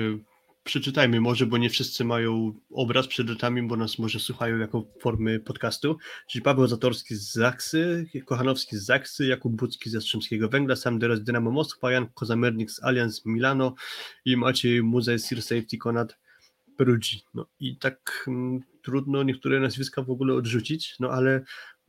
Przeczytajmy 0.65 1.21
może, 1.21 1.47
bo 1.47 1.59
nie 1.59 1.71
wszyscy 1.71 2.05
mają 2.05 2.55
obraz 2.71 3.07
przed 3.07 3.31
oczami, 3.31 3.63
bo 3.63 3.77
nas 3.77 3.99
może 3.99 4.21
słuchają 4.21 4.59
jako 4.59 4.87
formy 5.01 5.41
podcastu. 5.41 5.97
Czyli 6.27 6.43
Paweł 6.43 6.67
Zatorski 6.67 7.15
z 7.15 7.33
Zaksy, 7.33 8.07
Kochanowski 8.27 8.77
z 8.77 8.85
Zaksy, 8.85 9.27
Jakub 9.27 9.57
Bucki 9.57 9.91
z 9.91 9.93
Jastrzębskiego 9.93 10.49
Węgla, 10.49 10.77
Sam 10.77 10.99
Deros 10.99 11.21
Dynamo 11.21 11.51
Moskwa, 11.51 11.93
Jan 11.93 12.09
Kozamernik 12.15 12.71
z 12.71 12.83
Allianz 12.83 13.27
Milano 13.27 13.75
i 14.25 14.37
Maciej 14.37 14.83
Muzej 14.83 15.19
Sir 15.19 15.43
Safety 15.43 15.79
Konrad 15.79 16.19
Peruggi. 16.77 17.23
No 17.35 17.47
i 17.61 17.77
tak 17.77 18.25
mm, 18.29 18.61
trudno 18.83 19.23
niektóre 19.23 19.61
nazwiska 19.61 20.03
w 20.03 20.11
ogóle 20.11 20.35
odrzucić, 20.35 20.97
no 21.01 21.11
ale 21.11 21.45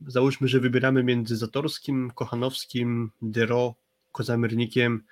załóżmy, 0.06 0.48
że 0.48 0.60
wybieramy 0.60 1.04
między 1.04 1.36
Zatorskim, 1.36 2.10
Kochanowskim, 2.14 3.10
Dero, 3.22 3.74
Kozamernikiem, 4.12 5.04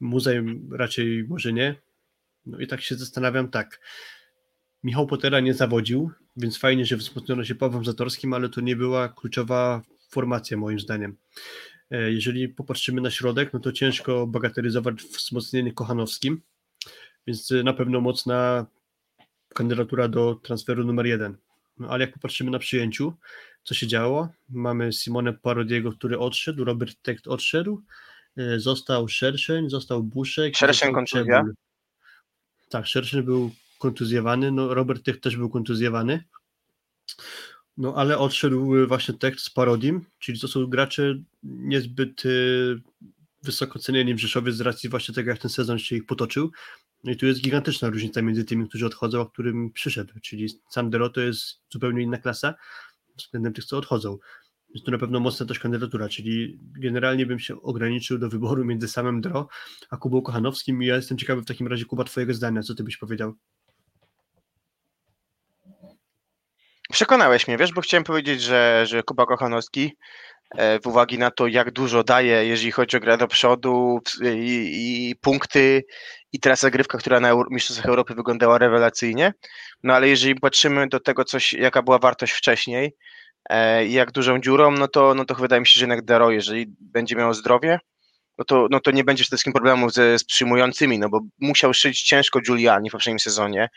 Muzej 0.00 0.60
raczej 0.70 1.24
może 1.28 1.52
nie. 1.52 1.85
No 2.46 2.58
i 2.58 2.66
tak 2.66 2.80
się 2.80 2.94
zastanawiam 2.94 3.50
tak. 3.50 3.80
Michał 4.82 5.06
Potera 5.06 5.40
nie 5.40 5.54
zawodził, 5.54 6.10
więc 6.36 6.58
fajnie, 6.58 6.84
że 6.84 6.96
wzmocniono 6.96 7.44
się 7.44 7.54
Pawłem 7.54 7.84
Zatorskim, 7.84 8.32
ale 8.32 8.48
to 8.48 8.60
nie 8.60 8.76
była 8.76 9.08
kluczowa 9.08 9.82
formacja 10.10 10.56
moim 10.56 10.80
zdaniem. 10.80 11.16
E, 11.90 12.12
Jeżeli 12.12 12.48
popatrzymy 12.48 13.00
na 13.00 13.10
środek, 13.10 13.52
no 13.52 13.60
to 13.60 13.72
ciężko 13.72 14.26
bagatelizować 14.26 14.94
wzmocnienie 15.02 15.72
Kochanowskim, 15.72 16.42
więc 17.26 17.52
e, 17.52 17.62
na 17.62 17.72
pewno 17.72 18.00
mocna 18.00 18.66
kandydatura 19.54 20.08
do 20.08 20.34
transferu 20.34 20.84
numer 20.84 21.06
jeden. 21.06 21.36
No, 21.78 21.88
ale 21.88 22.04
jak 22.04 22.14
popatrzymy 22.14 22.50
na 22.50 22.58
przyjęciu, 22.58 23.14
co 23.62 23.74
się 23.74 23.86
działo, 23.86 24.28
mamy 24.48 24.92
Simone 24.92 25.32
Parodiego, 25.32 25.92
który 25.92 26.18
odszedł, 26.18 26.64
Robert 26.64 27.02
Tekt 27.02 27.28
odszedł, 27.28 27.82
e, 28.36 28.60
został 28.60 29.08
Szerszeń, 29.08 29.70
został 29.70 30.02
Buszek, 30.02 30.56
Szerszeń 30.56 30.94
kontuzja? 30.94 31.38
Czebul. 31.38 31.54
Tak, 32.68 32.86
Szerszeń 32.86 33.22
był 33.22 33.50
kontuzjowany, 33.78 34.52
no 34.52 34.74
Robert 34.74 35.20
też 35.20 35.36
był 35.36 35.50
kontuzjowany, 35.50 36.24
no 37.76 37.94
ale 37.94 38.18
odszedł 38.18 38.86
właśnie 38.86 39.14
Tech 39.14 39.40
z 39.40 39.50
Parodim, 39.50 40.04
czyli 40.18 40.40
to 40.40 40.48
są 40.48 40.66
gracze 40.66 41.14
niezbyt 41.42 42.24
y, 42.24 42.80
wysoko 43.42 43.78
cenieni 43.78 44.14
w 44.14 44.18
Rzeszowie 44.18 44.52
z 44.52 44.60
racji 44.60 44.88
właśnie 44.88 45.14
tego, 45.14 45.30
jak 45.30 45.38
ten 45.38 45.50
sezon 45.50 45.78
się 45.78 45.96
ich 45.96 46.06
potoczył. 46.06 46.50
No 47.04 47.12
i 47.12 47.16
tu 47.16 47.26
jest 47.26 47.40
gigantyczna 47.40 47.90
różnica 47.90 48.22
między 48.22 48.44
tymi, 48.44 48.68
którzy 48.68 48.86
odchodzą, 48.86 49.22
a 49.22 49.26
którym 49.26 49.72
przyszedł, 49.72 50.20
czyli 50.22 50.48
Sam 50.70 50.90
Dero 50.90 51.08
to 51.08 51.20
jest 51.20 51.60
zupełnie 51.70 52.02
inna 52.02 52.18
klasa 52.18 52.54
względem 53.16 53.52
tych, 53.52 53.64
co 53.64 53.78
odchodzą. 53.78 54.18
Jest 54.76 54.86
to 54.86 54.92
na 54.92 54.98
pewno 54.98 55.20
mocna 55.20 55.46
też 55.46 55.58
kandydatura, 55.58 56.08
czyli 56.08 56.58
generalnie 56.80 57.26
bym 57.26 57.38
się 57.38 57.62
ograniczył 57.62 58.18
do 58.18 58.28
wyboru 58.28 58.64
między 58.64 58.88
samym 58.88 59.20
Dro 59.20 59.48
a 59.90 59.96
Kubą 59.96 60.22
Kochanowskim 60.22 60.82
i 60.82 60.86
ja 60.86 60.96
jestem 60.96 61.18
ciekawy 61.18 61.42
w 61.42 61.46
takim 61.46 61.66
razie, 61.66 61.84
Kuba, 61.84 62.04
twojego 62.04 62.34
zdania, 62.34 62.62
co 62.62 62.74
ty 62.74 62.84
byś 62.84 62.96
powiedział? 62.96 63.34
Przekonałeś 66.92 67.48
mnie, 67.48 67.58
wiesz, 67.58 67.72
bo 67.72 67.80
chciałem 67.80 68.04
powiedzieć, 68.04 68.42
że, 68.42 68.84
że 68.86 69.02
Kuba 69.02 69.26
Kochanowski 69.26 69.92
e, 70.50 70.80
w 70.80 70.86
uwagi 70.86 71.18
na 71.18 71.30
to, 71.30 71.46
jak 71.46 71.70
dużo 71.70 72.04
daje, 72.04 72.46
jeżeli 72.46 72.72
chodzi 72.72 72.96
o 72.96 73.00
grę 73.00 73.18
do 73.18 73.28
przodu 73.28 74.00
i, 74.22 75.10
i 75.10 75.16
punkty 75.16 75.84
i 76.32 76.40
teraz 76.40 76.60
zagrywka, 76.60 76.98
która 76.98 77.20
na 77.20 77.32
Mistrzostwach 77.50 77.86
Europy 77.86 78.14
wyglądała 78.14 78.58
rewelacyjnie, 78.58 79.32
no 79.82 79.94
ale 79.94 80.08
jeżeli 80.08 80.34
patrzymy 80.34 80.88
do 80.88 81.00
tego, 81.00 81.24
coś, 81.24 81.52
jaka 81.52 81.82
była 81.82 81.98
wartość 81.98 82.32
wcześniej 82.32 82.92
i 83.86 83.92
jak 83.92 84.12
dużą 84.12 84.40
dziurą, 84.40 84.70
no 84.70 84.88
to, 84.88 85.14
no 85.14 85.24
to 85.24 85.34
wydaje 85.34 85.60
mi 85.60 85.66
się, 85.66 85.80
że 85.80 85.82
jednak 85.82 86.04
Dero, 86.04 86.30
jeżeli 86.30 86.66
będzie 86.80 87.16
miał 87.16 87.34
zdrowie, 87.34 87.78
no 88.38 88.44
to, 88.44 88.66
no 88.70 88.80
to 88.80 88.90
nie 88.90 89.04
będzie 89.04 89.22
przede 89.24 89.36
wszystkim 89.36 89.52
problemów 89.52 89.92
ze, 89.92 90.18
z 90.18 90.24
przyjmującymi, 90.24 90.98
no 90.98 91.08
bo 91.08 91.20
musiał 91.40 91.74
szyć 91.74 92.02
ciężko 92.02 92.40
Giuliani 92.40 92.88
w 92.90 92.92
poprzednim 92.92 93.18
sezonie 93.18 93.68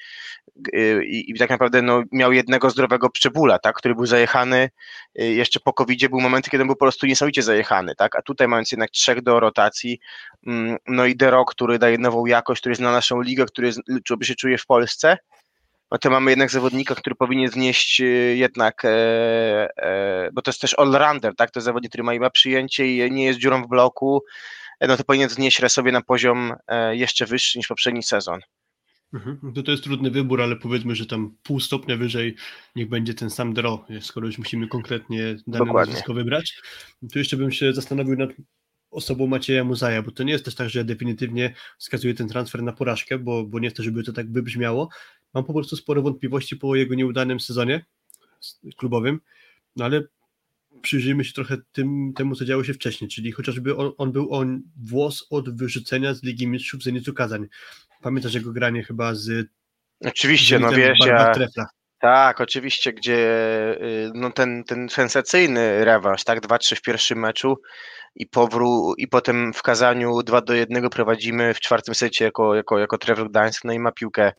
y, 0.76 1.06
i, 1.06 1.32
i 1.32 1.38
tak 1.38 1.50
naprawdę 1.50 1.82
no, 1.82 2.04
miał 2.12 2.34
jednego 2.34 2.70
zdrowego 2.70 3.10
przebula, 3.10 3.60
tak, 3.60 3.76
który 3.76 3.96
był 3.96 4.06
zajechany 4.06 4.70
y, 5.22 5.26
jeszcze 5.26 5.60
po 5.60 5.74
covid 5.74 6.08
był 6.08 6.22
momenty, 6.22 6.50
kiedy 6.50 6.66
był 6.66 6.76
po 6.76 6.80
prostu 6.86 7.06
niesamowicie 7.06 7.42
zajechany, 7.42 7.96
tak, 7.96 8.16
a 8.16 8.22
tutaj 8.22 8.48
mając 8.48 8.72
jednak 8.72 8.90
trzech 8.90 9.22
do 9.22 9.40
rotacji, 9.40 10.00
mm, 10.48 10.78
no 10.88 11.06
i 11.06 11.16
Dero, 11.16 11.46
który 11.46 11.80
daje 11.80 11.98
nową 11.98 12.26
jakość, 12.26 12.62
który 12.62 12.76
zna 12.76 12.92
naszą 12.92 13.22
ligę, 13.22 13.46
który 13.46 13.68
jest, 13.68 13.80
czy 14.04 14.16
się 14.22 14.36
czuje 14.36 14.58
w 14.58 14.66
Polsce, 14.66 15.18
no 15.92 15.98
to 15.98 16.10
mamy 16.10 16.32
jednak 16.32 16.52
zawodnika, 16.52 16.96
który 16.96 17.16
powinien 17.16 17.50
wnieść 17.50 18.02
y, 18.02 18.36
jednak, 18.38 18.86
e, 18.86 18.90
e, 19.78 20.30
bo 20.34 20.42
to 20.42 20.52
jest 20.52 20.62
też 20.62 20.76
all-rounder, 20.78 21.36
tak, 21.36 21.52
to 21.52 21.60
jest 21.60 21.66
zawodnik, 21.66 21.92
który 21.92 22.04
ma 22.04 22.16
ma 22.16 22.30
przyjęcie 22.30 23.08
i 23.08 23.12
nie 23.12 23.26
jest 23.26 23.40
dziurą 23.40 23.64
w 23.64 23.70
bloku, 23.70 24.24
e, 24.80 24.88
no 24.88 24.98
to 24.98 25.04
powinien 25.04 25.30
wnieść 25.30 25.62
sobie 25.68 25.92
na 25.92 26.02
poziom 26.02 26.54
jeszcze 26.92 27.26
wyższy 27.26 27.58
niż 27.58 27.68
poprzedni 27.68 28.04
sezon. 28.04 28.40
Mhm. 29.14 29.54
To, 29.54 29.64
to 29.64 29.72
jest 29.72 29.84
trudny 29.84 30.12
wybór, 30.12 30.42
ale 30.42 30.56
powiedzmy, 30.56 30.96
że 30.96 31.06
tam 31.06 31.36
pół 31.44 31.60
stopnia 31.60 31.98
wyżej 31.98 32.36
niech 32.76 32.90
będzie 32.90 33.14
ten 33.14 33.30
sam 33.30 33.54
Dro, 33.54 33.86
skoro 34.02 34.28
już 34.28 34.38
musimy 34.38 34.68
konkretnie 34.68 35.36
dane 35.48 35.66
Dokładnie. 35.66 35.92
nazwisko 35.92 36.14
wybrać. 36.14 36.62
Tu 37.14 37.20
jeszcze 37.20 37.38
bym 37.38 37.52
się 37.52 37.74
zastanowił 37.74 38.16
nad 38.16 38.30
osobą 38.92 39.28
Macieja 39.28 39.64
Muzaja, 39.64 40.02
bo 40.02 40.12
to 40.12 40.24
nie 40.24 40.32
jest 40.32 40.46
też 40.46 40.56
tak, 40.56 40.70
że 40.70 40.80
ja 40.80 40.86
definitywnie 40.86 41.54
wskazuję 41.78 42.14
ten 42.14 42.28
transfer 42.28 42.64
na 42.64 42.74
porażkę, 42.74 43.20
bo, 43.20 43.44
bo 43.44 43.60
nie 43.60 43.70
chcę, 43.70 43.84
żeby 43.84 44.04
to 44.04 44.14
tak 44.14 44.32
wybrzmiało. 44.32 44.90
Mam 45.34 45.44
po 45.44 45.54
prostu 45.54 45.76
sporo 45.76 46.02
wątpliwości 46.02 46.56
po 46.56 46.76
jego 46.76 46.96
nieudanym 46.96 47.40
sezonie 47.40 47.86
klubowym, 48.78 49.20
no 49.76 49.86
ale 49.86 50.04
przyjrzyjmy 50.82 51.26
się 51.26 51.34
trochę 51.34 51.58
tym, 51.72 52.14
temu, 52.16 52.36
co 52.36 52.46
działo 52.46 52.64
się 52.64 52.74
wcześniej, 52.74 53.10
czyli 53.10 53.32
chociażby 53.32 53.76
on, 53.78 53.92
on 53.98 54.12
był 54.12 54.34
on 54.34 54.62
włos 54.84 55.28
od 55.30 55.58
wyrzucenia 55.58 56.14
z 56.14 56.24
Ligi 56.24 56.48
Mistrzów 56.48 56.84
Zenitu 56.84 57.14
Kazań. 57.14 57.48
Pamiętasz 58.02 58.34
jego 58.34 58.52
granie 58.52 58.84
chyba 58.84 59.16
z 59.16 59.48
Oczywiście, 60.06 60.60
no 60.60 60.70
Zenitem 60.70 60.90
wiesz, 60.90 61.08
ja, 61.08 61.34
tak, 62.00 62.42
oczywiście, 62.42 62.94
gdzie 62.94 63.18
y, 63.82 64.12
no 64.14 64.32
ten, 64.32 64.64
ten 64.64 64.90
sensacyjny 64.90 65.86
rewanż, 65.86 66.24
tak, 66.24 66.42
2-3 66.42 66.76
w 66.76 66.82
pierwszym 66.82 67.20
meczu 67.20 67.58
i 68.16 68.28
powró 68.28 68.94
i 68.98 69.08
potem 69.08 69.54
w 69.54 69.62
Kazaniu 69.62 70.24
2 70.24 70.42
do 70.42 70.54
1 70.54 70.90
prowadzimy 70.90 71.54
w 71.54 71.60
czwartym 71.60 71.96
secie 71.96 72.26
jako, 72.26 72.56
jako, 72.56 72.80
jako 72.80 72.98
Trevor 72.98 73.30
Gdańsk, 73.30 73.64
no 73.64 73.74
i 73.74 73.80
ma 73.80 73.92
piłkę 73.92 74.32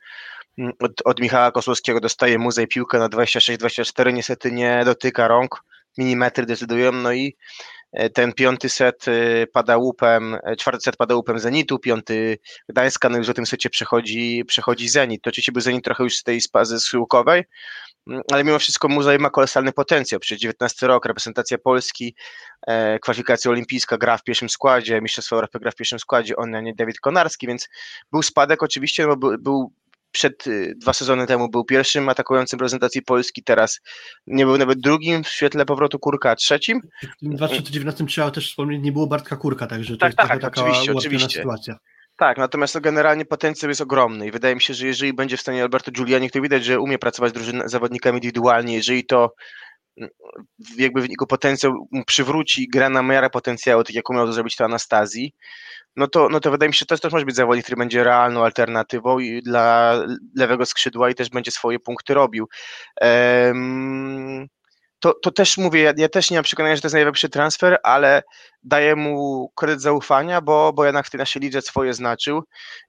od, 0.81 0.93
od 1.05 1.21
Michała 1.21 1.53
Kosłowskiego 1.53 2.01
dostaje 2.01 2.39
muzej 2.39 2.69
piłkę 2.69 2.99
na 2.99 3.09
26-24, 3.09 4.13
niestety 4.13 4.53
nie 4.53 4.83
dotyka 4.85 5.29
rąk, 5.29 5.63
milimetry 5.99 6.47
decydują, 6.47 6.93
no 6.93 7.13
i 7.13 7.37
e, 7.93 8.11
ten 8.11 8.33
piąty 8.33 8.69
set 8.69 9.09
e, 9.09 9.47
pada 9.47 9.77
łupem, 9.77 10.37
e, 10.43 10.57
czwarty 10.57 10.81
set 10.81 10.97
pada 10.97 11.15
łupem 11.15 11.39
Zenitu, 11.39 11.79
piąty 11.79 12.39
Gdańska, 12.69 13.09
no 13.09 13.19
już 13.19 13.29
w 13.29 13.35
tym 13.35 13.47
secie 13.47 13.71
przechodzi, 13.71 14.45
przechodzi 14.45 14.89
Zenit. 14.89 15.23
To 15.23 15.31
oczywiście 15.31 15.53
był 15.53 15.63
Zenit 15.63 15.85
trochę 15.85 16.05
już 16.05 16.17
z 16.17 16.23
tej 16.23 16.41
spazy 16.41 16.81
schyłkowej, 16.81 17.45
mm, 18.07 18.23
ale 18.33 18.45
mimo 18.45 18.59
wszystko 18.59 18.89
Muzej 18.89 19.19
ma 19.19 19.31
kolosalny 19.31 19.73
potencjał. 19.73 20.21
Przecież 20.21 20.41
19 20.41 20.87
rok, 20.87 21.07
reprezentacja 21.07 21.59
Polski, 21.59 22.15
kwalifikacja 23.03 23.51
olimpijska, 23.51 23.99
gra 23.99 24.17
w 24.17 24.23
pierwszym 24.23 24.49
składzie, 24.49 25.01
Mistrzostwo 25.01 25.37
Europy 25.37 25.59
gra 25.61 25.71
w 25.71 25.75
pierwszym 25.75 25.99
składzie, 25.99 26.37
on, 26.37 26.55
a 26.55 26.61
nie 26.61 26.75
Dawid 26.75 27.01
Konarski, 27.01 27.47
więc 27.47 27.69
był 28.13 28.23
spadek 28.23 28.63
oczywiście, 28.63 29.07
no 29.07 29.17
bo 29.17 29.29
był, 29.29 29.39
był 29.39 29.73
przed 30.13 30.47
y, 30.47 30.75
dwa 30.77 30.93
sezony 30.93 31.27
temu 31.27 31.51
był 31.51 31.65
pierwszym 31.65 32.09
atakującym 32.09 32.57
reprezentacji 32.57 33.03
Polski, 33.03 33.43
teraz 33.45 33.81
nie 34.27 34.45
był 34.47 34.59
nawet 34.59 34.81
drugim 34.81 35.25
w 35.25 35.29
świetle 35.29 35.65
powrotu 35.65 35.99
Kurka, 35.99 36.31
a 36.31 36.37
trzecim. 36.37 36.81
W 37.03 37.21
tym 37.21 37.37
2019 37.37 38.07
trzeba 38.07 38.31
też 38.31 38.51
wspomnieć, 38.51 38.83
nie 38.83 38.93
było 38.93 39.07
Bartka 39.07 39.37
Kurka, 39.37 39.67
także 39.67 39.95
to 39.95 40.01
Tak, 40.01 40.09
jest 40.09 40.17
tak, 40.17 40.41
taka 40.41 40.63
oczywiście, 40.63 40.93
oczywiście. 40.93 41.39
sytuacja. 41.39 41.77
Tak, 42.21 42.39
natomiast 42.39 42.75
no 42.75 42.81
generalnie 42.81 43.25
potencjał 43.25 43.69
jest 43.69 43.81
ogromny 43.81 44.27
i 44.27 44.31
wydaje 44.31 44.55
mi 44.55 44.61
się, 44.61 44.75
że 44.75 44.87
jeżeli 44.87 45.13
będzie 45.13 45.37
w 45.37 45.41
stanie 45.41 45.63
Alberto 45.63 45.91
Giuliani, 45.91 46.31
to 46.31 46.41
widać, 46.41 46.65
że 46.65 46.81
umie 46.81 46.99
pracować 46.99 47.35
z 47.35 47.71
zawodnikami 47.71 48.17
indywidualnie, 48.17 48.75
jeżeli 48.75 49.07
to 49.07 49.35
mm, 49.97 50.11
jakby 50.77 51.03
w 51.03 51.09
niego 51.09 51.27
potencjał 51.27 51.73
mu 51.91 52.05
przywróci, 52.05 52.69
gra 52.73 52.89
na 52.91 53.03
miarę 53.03 53.31
potencjału, 53.31 53.85
tak 53.85 53.95
jak 53.95 54.11
umiał 54.11 54.27
to 54.27 54.33
zrobić 54.33 54.57
to 54.57 54.65
Anastazji, 54.65 55.33
no 55.97 56.07
to, 56.07 56.29
no 56.29 56.41
to 56.41 56.51
wydaje 56.51 56.69
mi 56.69 56.75
się, 56.75 56.79
że 56.79 56.87
to 56.87 56.99
też 56.99 57.13
może 57.13 57.27
być 57.27 57.37
zawodnik, 57.37 57.65
który 57.65 57.77
będzie 57.77 58.05
realną 58.05 58.45
alternatywą 58.45 59.19
i 59.19 59.43
dla 59.43 59.95
lewego 60.37 60.67
skrzydła 60.67 61.11
i 61.11 61.15
też 61.15 61.31
będzie 61.31 61.51
swoje 61.51 61.79
punkty 61.79 62.15
robił. 62.15 62.49
Em, 63.01 64.49
to, 65.01 65.15
to 65.15 65.31
też 65.31 65.59
mówię, 65.59 65.81
ja, 65.81 65.93
ja 65.97 66.09
też 66.09 66.31
nie 66.31 66.37
mam 66.37 66.45
przekonania, 66.45 66.77
że 66.77 66.83
to 66.83 66.87
jest 66.87 66.95
najlepszy 66.95 67.29
transfer, 67.29 67.79
ale 67.83 68.23
daję 68.63 68.97
mu 68.97 69.49
kredyt 69.55 69.83
zaufania, 69.83 70.41
bo, 70.41 70.73
bo 70.73 70.85
jednak 70.85 71.07
w 71.07 71.11
tej 71.11 71.19
naszej 71.19 71.43
lidze 71.43 71.63
swoje 71.63 71.95
znaczył 71.95 72.43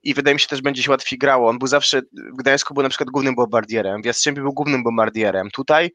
i 0.04 0.14
wydaje 0.14 0.34
mi 0.36 0.40
się 0.40 0.48
też 0.48 0.62
będzie 0.62 0.84
się 0.84 0.92
łatwiej 0.92 1.20
grało. 1.20 1.50
On 1.50 1.60
był 1.60 1.68
zawsze, 1.68 2.02
w 2.34 2.38
Gdańsku 2.38 2.74
był 2.74 2.84
na 2.84 2.90
przykład 2.90 3.10
głównym 3.10 3.36
bombardierem, 3.36 4.02
w 4.02 4.06
Jastrzębiu 4.06 4.44
był 4.44 4.54
głównym 4.54 4.84
bombardierem. 4.84 5.52
Tutaj 5.52 5.92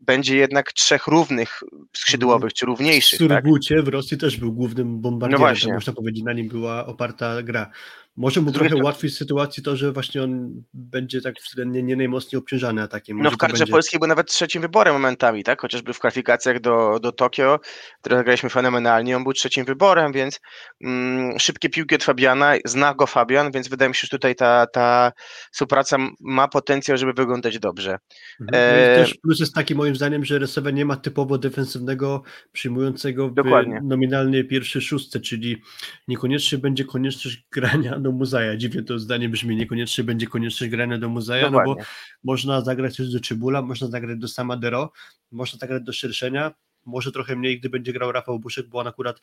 będzie 0.00 0.36
jednak 0.36 0.72
trzech 0.72 1.06
równych 1.06 1.60
skrzydłowych, 1.96 2.52
czy 2.52 2.66
równiejszych. 2.66 3.20
W 3.20 3.28
tak? 3.28 3.44
Surgucie 3.44 3.82
w 3.82 3.88
Rosji 3.88 4.18
też 4.18 4.36
był 4.36 4.52
głównym 4.52 5.00
bombardierem, 5.00 5.40
No 5.40 5.46
właśnie. 5.46 5.68
tak 5.68 5.74
można 5.74 5.92
powiedzieć, 5.92 6.24
na 6.24 6.32
nim 6.32 6.48
była 6.48 6.86
oparta 6.86 7.42
gra. 7.42 7.70
Może 8.18 8.40
mu 8.40 8.52
trochę 8.52 8.76
ułatwić 8.76 9.16
sytuację 9.16 9.62
to, 9.62 9.76
że 9.76 9.92
właśnie 9.92 10.22
on 10.22 10.62
będzie 10.74 11.20
tak 11.20 11.34
względnie 11.44 11.82
nie 11.82 11.96
najmocniej 11.96 12.38
obciążany 12.38 12.82
atakiem. 12.82 13.16
No 13.16 13.22
Może 13.22 13.36
w 13.36 13.38
to 13.38 13.46
kadrze 13.46 13.58
będzie- 13.58 13.72
polskiej 13.72 14.00
był 14.00 14.08
nawet 14.08 14.28
trzecim 14.28 14.62
wyborem 14.62 14.94
momentami, 14.94 15.44
tak? 15.44 15.60
Chociażby 15.60 15.92
w 15.92 15.98
kwalifikacjach 15.98 16.60
do, 16.60 16.98
do 17.02 17.12
Tokio, 17.12 17.60
które 18.00 18.16
zagraliśmy 18.16 18.50
fenomenalnie, 18.50 19.16
on 19.16 19.22
był 19.24 19.32
trzecim 19.32 19.64
wyborem, 19.64 20.12
więc 20.12 20.40
mm, 20.84 21.38
szybkie 21.38 21.68
piłki 21.68 21.94
od 21.94 22.04
Fabiana, 22.04 22.54
zna 22.64 22.94
go 22.94 23.06
Fabian, 23.06 23.52
więc 23.52 23.68
wydaje 23.68 23.88
mi 23.88 23.94
się, 23.94 24.00
że 24.00 24.08
tutaj 24.08 24.34
ta, 24.34 24.66
ta 24.66 25.12
współpraca 25.52 25.96
ma 26.20 26.48
potencjał, 26.48 26.96
żeby 26.98 27.12
wyglądać 27.12 27.58
dobrze. 27.58 27.98
Mhm. 28.40 28.64
E, 28.64 28.86
No 28.96 29.02
i 29.02 29.04
też 29.06 29.14
plus 29.22 29.40
jest 29.40 29.54
taki 29.54 29.74
moim 29.74 29.96
zdaniem, 29.96 30.24
że 30.24 30.38
Resowa 30.38 30.70
nie 30.70 30.84
ma 30.84 30.96
typowo 30.96 31.38
defensywnego 31.38 32.22
przyjmującego 32.52 33.28
w 33.28 33.34
Dokładnie. 33.34 33.80
nominalnej 33.84 34.44
pierwszej 34.48 34.82
szóstce, 34.82 35.20
czyli 35.20 35.62
niekoniecznie 36.08 36.58
będzie 36.58 36.84
konieczność 36.84 37.46
grania 37.52 37.98
do 38.08 38.18
Muzaja. 38.18 38.56
Dziwnie 38.56 38.82
to 38.82 38.98
zdanie 38.98 39.28
brzmi, 39.28 39.56
niekoniecznie 39.56 40.04
będzie 40.04 40.26
konieczność 40.26 40.70
grania 40.70 40.98
do 40.98 41.08
Muzaja, 41.08 41.50
no 41.50 41.64
bo 41.64 41.76
można 42.24 42.60
zagrać 42.60 42.96
też 42.96 43.12
do 43.12 43.20
Czybula, 43.20 43.62
można 43.62 43.88
zagrać 43.88 44.18
do 44.18 44.28
Samadero, 44.28 44.92
można 45.30 45.58
zagrać 45.58 45.82
do 45.82 45.92
Szerszenia, 45.92 46.54
może 46.84 47.12
trochę 47.12 47.36
mniej, 47.36 47.60
gdy 47.60 47.68
będzie 47.68 47.92
grał 47.92 48.12
Rafał 48.12 48.38
Buszek, 48.38 48.68
bo 48.68 48.78
on 48.78 48.86
akurat 48.86 49.20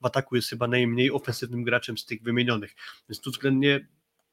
w 0.00 0.06
ataku 0.06 0.36
jest 0.36 0.50
chyba 0.50 0.68
najmniej 0.68 1.10
ofensywnym 1.10 1.64
graczem 1.64 1.98
z 1.98 2.06
tych 2.06 2.22
wymienionych. 2.22 2.74
Więc 3.08 3.20
tu 3.20 3.30
względnie 3.30 3.88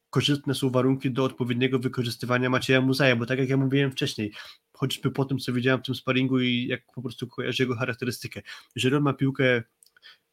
korzystne 0.10 0.56
są 0.56 0.70
warunki 0.70 1.12
do 1.12 1.24
odpowiedniego 1.24 1.80
wykorzystywania 1.80 2.50
Macieja 2.50 2.82
Muzaja, 2.82 3.16
bo 3.16 3.26
tak 3.26 3.40
jak 3.40 3.50
ja 3.50 3.58
mówiłem 3.58 3.92
wcześniej, 3.92 4.32
choćby 4.74 5.12
po 5.12 5.26
tym, 5.26 5.40
co 5.40 5.54
widziałem 5.54 5.84
w 5.84 5.86
tym 5.86 5.96
sparingu 5.96 6.40
i 6.40 6.68
jak 6.68 6.82
po 6.96 7.02
prostu 7.02 7.28
kojarzę 7.28 7.64
jego 7.64 7.76
charakterystykę. 7.76 8.42
Jeżeli 8.76 8.96
on 8.96 9.04
ma 9.04 9.14
piłkę 9.14 9.64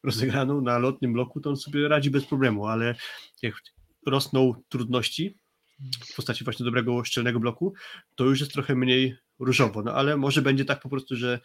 rozegraną 0.03 0.61
na 0.61 0.77
lotnym 0.77 1.13
bloku, 1.13 1.41
to 1.41 1.49
on 1.49 1.57
sobie 1.57 1.87
radzi 1.87 2.09
bez 2.09 2.25
problemu, 2.25 2.67
ale 2.67 2.95
jak 3.41 3.53
rosną 4.05 4.53
trudności 4.69 5.37
w 6.09 6.15
postaci 6.15 6.43
właśnie 6.43 6.63
dobrego 6.63 7.03
szczelnego 7.03 7.39
bloku, 7.39 7.73
to 8.15 8.25
już 8.25 8.39
jest 8.39 8.53
trochę 8.53 8.75
mniej 8.75 9.15
różowo, 9.39 9.83
no 9.83 9.93
ale 9.93 10.17
może 10.17 10.41
będzie 10.41 10.65
tak 10.65 10.81
po 10.81 10.89
prostu, 10.89 11.15
że 11.15 11.39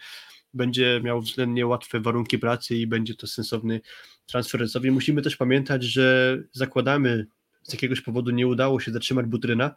będzie 0.55 1.01
miał 1.05 1.21
względnie 1.21 1.67
łatwe 1.67 2.01
warunki 2.01 2.39
pracy 2.39 2.77
i 2.77 2.87
będzie 2.87 3.15
to 3.15 3.27
sensowny 3.27 3.81
transfer 4.27 4.61
Resowi. 4.61 4.91
Musimy 4.91 5.23
też 5.23 5.37
pamiętać, 5.37 5.83
że 5.83 6.39
zakładamy, 6.53 7.27
z 7.63 7.73
jakiegoś 7.73 8.01
powodu 8.01 8.31
nie 8.31 8.47
udało 8.47 8.81
się 8.81 8.93
zatrzymać 8.93 9.27
Butryna, 9.27 9.75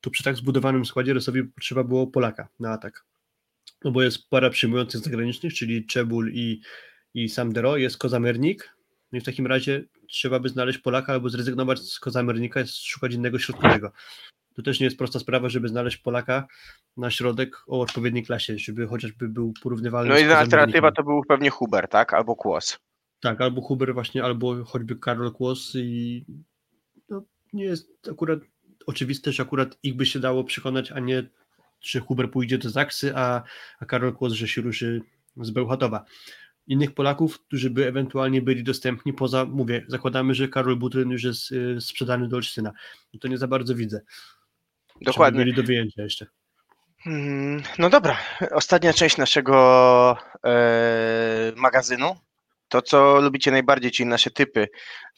to 0.00 0.10
przy 0.10 0.22
tak 0.22 0.36
zbudowanym 0.36 0.84
składzie 0.84 1.14
Resowi 1.14 1.44
potrzeba 1.44 1.84
było 1.84 2.06
Polaka 2.06 2.48
na 2.60 2.70
atak. 2.70 3.04
No 3.84 3.90
bo 3.90 4.02
jest 4.02 4.28
para 4.28 4.50
przyjmujących 4.50 5.00
zagranicznych, 5.00 5.54
czyli 5.54 5.86
Czebul 5.86 6.32
i, 6.32 6.60
i 7.14 7.28
Samdero, 7.28 7.76
jest 7.76 7.98
Kozamernik, 7.98 8.76
no 9.12 9.18
i 9.18 9.20
w 9.20 9.24
takim 9.24 9.46
razie 9.46 9.84
trzeba 10.08 10.40
by 10.40 10.48
znaleźć 10.48 10.78
Polaka 10.78 11.12
albo 11.12 11.28
zrezygnować 11.28 11.78
z 11.78 12.00
Kozamernika 12.00 12.60
i 12.60 12.66
szukać 12.66 13.14
innego 13.14 13.38
środkowego. 13.38 13.92
To 14.54 14.62
też 14.62 14.80
nie 14.80 14.84
jest 14.84 14.98
prosta 14.98 15.18
sprawa, 15.18 15.48
żeby 15.48 15.68
znaleźć 15.68 15.96
Polaka 15.96 16.46
na 16.96 17.10
środek 17.10 17.56
o 17.66 17.80
odpowiedniej 17.80 18.24
klasie, 18.24 18.58
żeby 18.58 18.86
chociażby 18.86 19.28
był 19.28 19.52
porównywalny 19.62 20.10
No 20.10 20.18
i 20.18 20.24
alternatywa 20.24 20.92
to 20.92 21.02
był 21.02 21.22
pewnie 21.28 21.50
Huber, 21.50 21.88
tak? 21.88 22.14
Albo 22.14 22.36
Kłos. 22.36 22.78
Tak, 23.20 23.40
albo 23.40 23.62
Huber 23.62 23.94
właśnie, 23.94 24.24
albo 24.24 24.64
choćby 24.64 24.96
Karol 24.96 25.32
Kłos 25.32 25.72
i 25.74 26.24
no, 27.08 27.22
nie 27.52 27.64
jest 27.64 28.08
akurat 28.10 28.38
oczywiste, 28.86 29.32
że 29.32 29.42
akurat 29.42 29.78
ich 29.82 29.96
by 29.96 30.06
się 30.06 30.20
dało 30.20 30.44
przekonać, 30.44 30.92
a 30.92 31.00
nie 31.00 31.24
czy 31.80 32.00
Huber 32.00 32.30
pójdzie 32.30 32.58
do 32.58 32.70
Zaksy, 32.70 33.16
a, 33.16 33.42
a 33.80 33.86
Karol 33.86 34.14
Kłos, 34.14 34.32
że 34.32 34.48
się 34.48 34.62
ruszy 34.62 35.02
z 35.36 35.50
Bełchatowa. 35.50 36.04
Innych 36.66 36.94
Polaków, 36.94 37.40
którzy 37.40 37.70
by 37.70 37.86
ewentualnie 37.88 38.42
byli 38.42 38.64
dostępni, 38.64 39.12
poza, 39.12 39.44
mówię, 39.44 39.84
zakładamy, 39.88 40.34
że 40.34 40.48
Karol 40.48 40.76
Butryn 40.76 41.10
już 41.10 41.22
jest 41.24 41.52
y, 41.52 41.80
sprzedany 41.80 42.28
do 42.28 42.36
Olsztyna. 42.36 42.72
I 43.12 43.18
to 43.18 43.28
nie 43.28 43.38
za 43.38 43.48
bardzo 43.48 43.74
widzę. 43.74 44.00
Dokładnie. 45.00 45.38
byli 45.40 45.54
do 45.54 45.62
wyjęcia 45.62 46.02
jeszcze. 46.02 46.26
Mm, 47.06 47.62
No 47.78 47.90
dobra, 47.90 48.16
ostatnia 48.50 48.92
część 48.92 49.16
naszego 49.16 50.16
e, 50.44 51.52
magazynu. 51.56 52.16
To, 52.68 52.82
co 52.82 53.20
lubicie 53.20 53.50
najbardziej, 53.50 53.90
czyli 53.90 54.08
nasze 54.08 54.30
typy. 54.30 54.68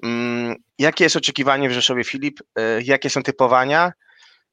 Mm, 0.03 0.55
jakie 0.79 1.05
jest 1.05 1.17
oczekiwanie 1.17 1.69
w 1.69 1.73
Rzeszowie, 1.73 2.05
Filip? 2.05 2.41
E, 2.59 2.83
jakie 2.83 3.11
są 3.11 3.23
typowania? 3.23 3.93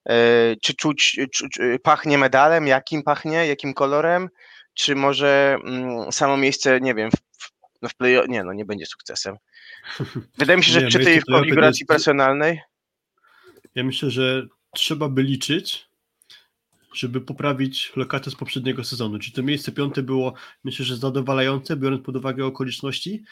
E, 0.10 0.16
czy 0.62 0.74
czuć, 0.74 1.20
czu, 1.34 1.46
pachnie 1.84 2.18
medalem? 2.18 2.68
Jakim 2.68 3.04
pachnie? 3.04 3.48
Jakim 3.48 3.74
kolorem? 3.74 4.30
Czy 4.74 4.96
może 4.96 5.58
mm, 5.66 6.12
samo 6.12 6.38
miejsce, 6.38 6.82
nie 6.82 6.94
wiem, 6.96 7.12
w, 7.12 7.16
w, 7.16 7.52
no 7.82 7.90
w 7.90 7.96
play 7.96 8.30
nie, 8.30 8.44
no 8.44 8.54
nie 8.54 8.66
będzie 8.66 8.86
sukcesem. 8.86 9.36
Wydaje 10.38 10.58
mi 10.58 10.64
się, 10.64 10.72
że 10.72 10.82
Nie, 10.82 10.88
przy 10.88 11.00
tej 11.00 11.22
konfiguracji 11.22 11.82
jest- 11.84 11.88
personalnej 11.88 12.60
Ja 13.76 13.84
myślę, 13.84 14.10
że 14.10 14.48
trzeba 14.76 15.10
by 15.10 15.24
liczyć, 15.24 15.88
żeby 16.94 17.22
poprawić 17.22 17.92
lokatę 17.96 18.32
z 18.32 18.36
poprzedniego 18.36 18.84
sezonu. 18.84 19.20
Czyli 19.20 19.34
to 19.34 19.44
miejsce 19.44 19.72
piąte 19.72 20.04
było, 20.04 20.34
myślę, 20.64 20.86
że 20.86 20.98
zadowalające, 20.98 21.76
biorąc 21.76 22.06
pod 22.06 22.16
uwagę 22.16 22.46
okoliczności, 22.46 23.24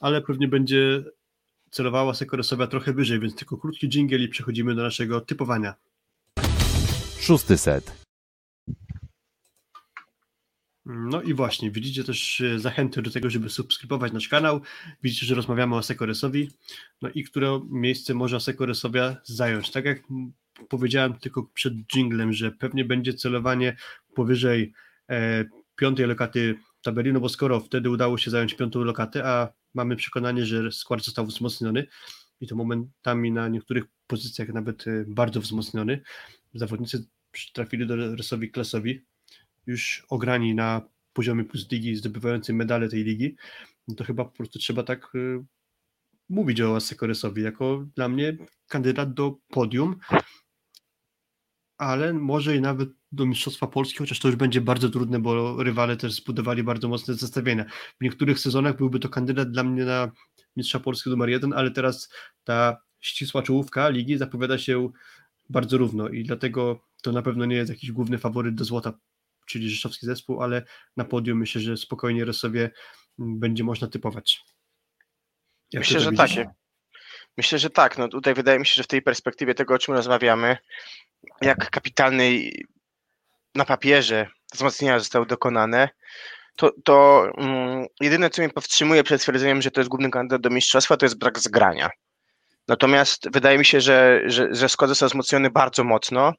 ale 0.00 0.22
pewnie 0.22 0.48
będzie 0.48 1.04
celowała 1.70 2.14
Sekoresowa 2.14 2.66
trochę 2.66 2.92
wyżej, 2.92 3.20
więc 3.20 3.34
tylko 3.34 3.56
krótki 3.56 3.88
dżingiel 3.88 4.22
i 4.22 4.28
przechodzimy 4.28 4.74
do 4.74 4.82
naszego 4.82 5.20
typowania. 5.20 5.74
Szósty 7.20 7.58
set. 7.58 8.03
No 10.86 11.22
i 11.22 11.34
właśnie, 11.34 11.70
widzicie 11.70 12.04
też 12.04 12.40
e, 12.40 12.58
zachęty 12.58 13.02
do 13.02 13.10
tego, 13.10 13.30
żeby 13.30 13.50
subskrybować 13.50 14.12
nasz 14.12 14.28
kanał. 14.28 14.60
Widzicie, 15.02 15.26
że 15.26 15.34
rozmawiamy 15.34 15.76
o 15.76 15.82
Sekoresowi. 15.82 16.50
No 17.02 17.08
i 17.14 17.24
które 17.24 17.60
miejsce 17.70 18.14
może 18.14 18.40
Sekoresowia 18.40 19.16
zająć. 19.24 19.70
Tak 19.70 19.84
jak 19.84 20.02
powiedziałem 20.68 21.14
tylko 21.14 21.42
przed 21.54 21.74
jinglem, 21.94 22.32
że 22.32 22.52
pewnie 22.52 22.84
będzie 22.84 23.14
celowanie 23.14 23.76
powyżej 24.14 24.72
e, 25.10 25.44
piątej 25.76 26.06
lokaty 26.06 26.54
tabeli, 26.82 27.12
no 27.12 27.20
bo 27.20 27.28
skoro 27.28 27.60
wtedy 27.60 27.90
udało 27.90 28.18
się 28.18 28.30
zająć 28.30 28.54
piątą 28.54 28.84
lokatę, 28.84 29.24
a 29.24 29.52
mamy 29.74 29.96
przekonanie, 29.96 30.46
że 30.46 30.72
skład 30.72 31.04
został 31.04 31.26
wzmocniony 31.26 31.86
i 32.40 32.46
to 32.46 32.56
momentami 32.56 33.32
na 33.32 33.48
niektórych 33.48 33.84
pozycjach 34.06 34.48
nawet 34.48 34.86
e, 34.86 35.04
bardzo 35.08 35.40
wzmocniony, 35.40 36.02
zawodnicy 36.54 37.06
trafili 37.52 37.86
do 37.86 38.16
Resowi 38.16 38.50
klasowi, 38.50 39.04
już 39.66 40.06
ograni 40.08 40.54
na 40.54 40.82
poziomie 41.12 41.44
plus 41.44 41.70
ligi, 41.70 41.96
zdobywający 41.96 42.52
medale 42.52 42.88
tej 42.88 43.04
ligi, 43.04 43.36
no 43.88 43.94
to 43.94 44.04
chyba 44.04 44.24
po 44.24 44.30
prostu 44.30 44.58
trzeba 44.58 44.82
tak 44.82 45.14
y, 45.14 45.44
mówić 46.28 46.60
o 46.60 46.80
Sekoresowi 46.80 47.42
jako 47.42 47.86
dla 47.96 48.08
mnie 48.08 48.36
kandydat 48.68 49.14
do 49.14 49.36
podium, 49.48 49.96
ale 51.78 52.12
może 52.12 52.56
i 52.56 52.60
nawet 52.60 52.88
do 53.12 53.26
Mistrzostwa 53.26 53.66
Polski, 53.66 53.98
chociaż 53.98 54.20
to 54.20 54.28
już 54.28 54.36
będzie 54.36 54.60
bardzo 54.60 54.88
trudne, 54.90 55.18
bo 55.18 55.62
rywale 55.62 55.96
też 55.96 56.12
zbudowali 56.12 56.62
bardzo 56.62 56.88
mocne 56.88 57.14
zestawienia. 57.14 57.64
W 58.00 58.04
niektórych 58.04 58.38
sezonach 58.38 58.76
byłby 58.76 59.00
to 59.00 59.08
kandydat 59.08 59.50
dla 59.50 59.64
mnie 59.64 59.84
na 59.84 60.10
Mistrza 60.56 60.80
Polski 60.80 61.10
numer 61.10 61.28
jeden, 61.28 61.52
ale 61.52 61.70
teraz 61.70 62.08
ta 62.44 62.76
ścisła 63.00 63.42
czołówka 63.42 63.88
ligi 63.88 64.18
zapowiada 64.18 64.58
się 64.58 64.88
bardzo 65.50 65.78
równo 65.78 66.08
i 66.08 66.24
dlatego 66.24 66.80
to 67.02 67.12
na 67.12 67.22
pewno 67.22 67.44
nie 67.44 67.56
jest 67.56 67.70
jakiś 67.70 67.92
główny 67.92 68.18
faworyt 68.18 68.54
do 68.54 68.64
złota 68.64 68.98
czyli 69.44 69.70
rzeszowski 69.70 70.06
zespół, 70.06 70.42
ale 70.42 70.62
na 70.96 71.04
podium 71.04 71.38
myślę, 71.38 71.60
że 71.60 71.76
spokojnie 71.76 72.24
Rosowie 72.24 72.70
będzie 73.18 73.64
można 73.64 73.88
typować. 73.88 74.40
Jak 75.72 75.80
Myślę, 75.80 76.00
że 76.00 76.10
widzisz? 76.10 76.34
tak. 76.36 76.46
Myślę, 77.36 77.58
że 77.58 77.70
tak. 77.70 77.98
No 77.98 78.08
tutaj 78.08 78.34
wydaje 78.34 78.58
mi 78.58 78.66
się, 78.66 78.74
że 78.74 78.82
w 78.82 78.86
tej 78.86 79.02
perspektywie 79.02 79.54
tego, 79.54 79.74
o 79.74 79.78
czym 79.78 79.94
rozmawiamy, 79.94 80.56
jak 81.40 81.70
kapitalnej 81.70 82.64
na 83.54 83.64
papierze 83.64 84.26
wzmocnienia 84.52 84.98
zostały 84.98 85.26
dokonane, 85.26 85.88
to, 86.56 86.72
to 86.84 87.26
mm, 87.38 87.86
jedyne, 88.00 88.30
co 88.30 88.42
mnie 88.42 88.50
powstrzymuje 88.50 89.04
przed 89.04 89.20
stwierdzeniem, 89.20 89.62
że 89.62 89.70
to 89.70 89.80
jest 89.80 89.90
główny 89.90 90.10
kandydat 90.10 90.40
do 90.40 90.50
mistrzostwa, 90.50 90.96
to 90.96 91.06
jest 91.06 91.18
brak 91.18 91.38
zgrania. 91.38 91.90
Natomiast 92.68 93.30
wydaje 93.32 93.58
mi 93.58 93.64
się, 93.64 93.80
że, 93.80 94.22
że, 94.26 94.48
że 94.54 94.68
skład 94.68 94.88
został 94.88 95.08
wzmocniony 95.08 95.50
bardzo 95.50 95.84
mocno. 95.84 96.32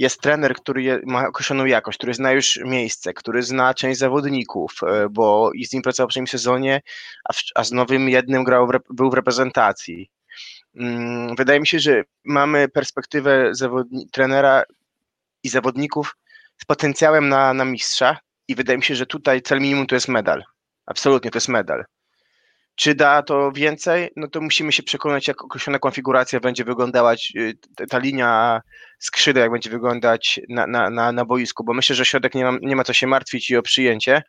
Jest 0.00 0.20
trener, 0.20 0.54
który 0.54 0.82
je, 0.82 1.00
ma 1.06 1.28
określoną 1.28 1.64
jakość, 1.64 1.98
który 1.98 2.14
zna 2.14 2.32
już 2.32 2.60
miejsce, 2.64 3.14
który 3.14 3.42
zna 3.42 3.74
część 3.74 3.98
zawodników, 3.98 4.80
e, 4.86 5.08
bo 5.08 5.50
i 5.54 5.64
z 5.66 5.72
nim 5.72 5.82
pracował 5.82 6.06
w 6.06 6.08
poprzednim 6.08 6.26
sezonie, 6.26 6.80
a, 7.24 7.32
w, 7.32 7.36
a 7.54 7.64
z 7.64 7.72
nowym 7.72 8.08
jednym 8.08 8.44
grał 8.44 8.66
w, 8.66 8.70
był 8.94 9.10
w 9.10 9.14
reprezentacji. 9.14 10.10
Mm, 10.76 11.36
Wydaje 11.36 11.60
mi 11.60 11.66
się, 11.66 11.78
że 11.78 12.02
mamy 12.24 12.68
perspektywę 12.68 13.50
zawodni- 13.52 14.10
trenera 14.12 14.62
i 15.42 15.48
zawodników 15.48 16.16
z 16.62 16.64
potencjałem 16.64 17.28
na, 17.28 17.54
na 17.54 17.64
mistrza 17.64 18.18
i 18.48 18.54
wydaje 18.54 18.78
mi 18.78 18.84
się, 18.84 18.94
że 18.94 19.06
tutaj 19.06 19.42
cel 19.42 19.60
minimum 19.60 19.86
to 19.86 19.94
jest 19.94 20.08
medal. 20.08 20.44
Absolutnie, 20.86 21.30
to 21.30 21.36
jest 21.36 21.48
medal. 21.48 21.84
Czy 22.80 22.94
da 22.94 23.22
to 23.22 23.52
więcej? 23.52 24.10
No 24.16 24.28
to 24.28 24.40
musimy 24.40 24.72
się 24.72 24.82
przekonać, 24.82 25.28
jak 25.28 25.44
określona 25.44 25.78
konfiguracja 25.78 26.40
będzie 26.40 26.64
wyglądać, 26.64 27.32
y, 27.36 27.86
ta 27.88 27.98
linia 27.98 28.60
skrzydeł, 28.98 29.42
jak 29.42 29.52
będzie 29.52 29.70
wyglądać 29.70 30.40
na, 30.48 30.66
na, 30.66 30.90
na, 30.90 31.12
na 31.12 31.24
boisku, 31.24 31.64
bo 31.64 31.74
myślę, 31.74 31.96
że 31.96 32.04
środek 32.04 32.34
nie 32.34 32.44
ma, 32.44 32.58
nie 32.62 32.76
ma 32.76 32.84
co 32.84 32.92
się 32.92 33.06
martwić 33.06 33.50
i 33.50 33.56
o 33.56 33.62
przyjęcie. 33.62 34.22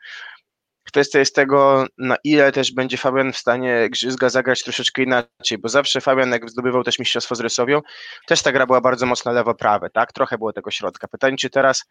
Kwestia 0.84 1.20
jest 1.20 1.36
tego, 1.36 1.86
na 1.98 2.16
ile 2.24 2.52
też 2.52 2.74
będzie 2.74 2.98
Fabian 2.98 3.34
w 3.34 3.38
stanie 3.38 3.88
Grzyzga 3.90 4.30
zagrać 4.30 4.64
troszeczkę 4.64 5.04
inaczej, 5.04 5.58
bo 5.58 5.70
zawsze 5.70 6.02
Fabian, 6.02 6.32
jak 6.32 6.50
zdobywał 6.50 6.84
też 6.84 7.00
mistrzostwo 7.00 7.36
z 7.36 7.40
Rysowią, 7.40 7.82
też 8.28 8.42
ta 8.42 8.52
gra 8.52 8.66
była 8.66 8.82
bardzo 8.82 9.06
mocna 9.06 9.32
lewo-prawe, 9.32 9.90
tak? 9.90 10.14
Trochę 10.14 10.38
było 10.38 10.54
tego 10.54 10.72
środka. 10.72 11.08
Pytanie, 11.08 11.38
czy 11.38 11.50
teraz 11.50 11.86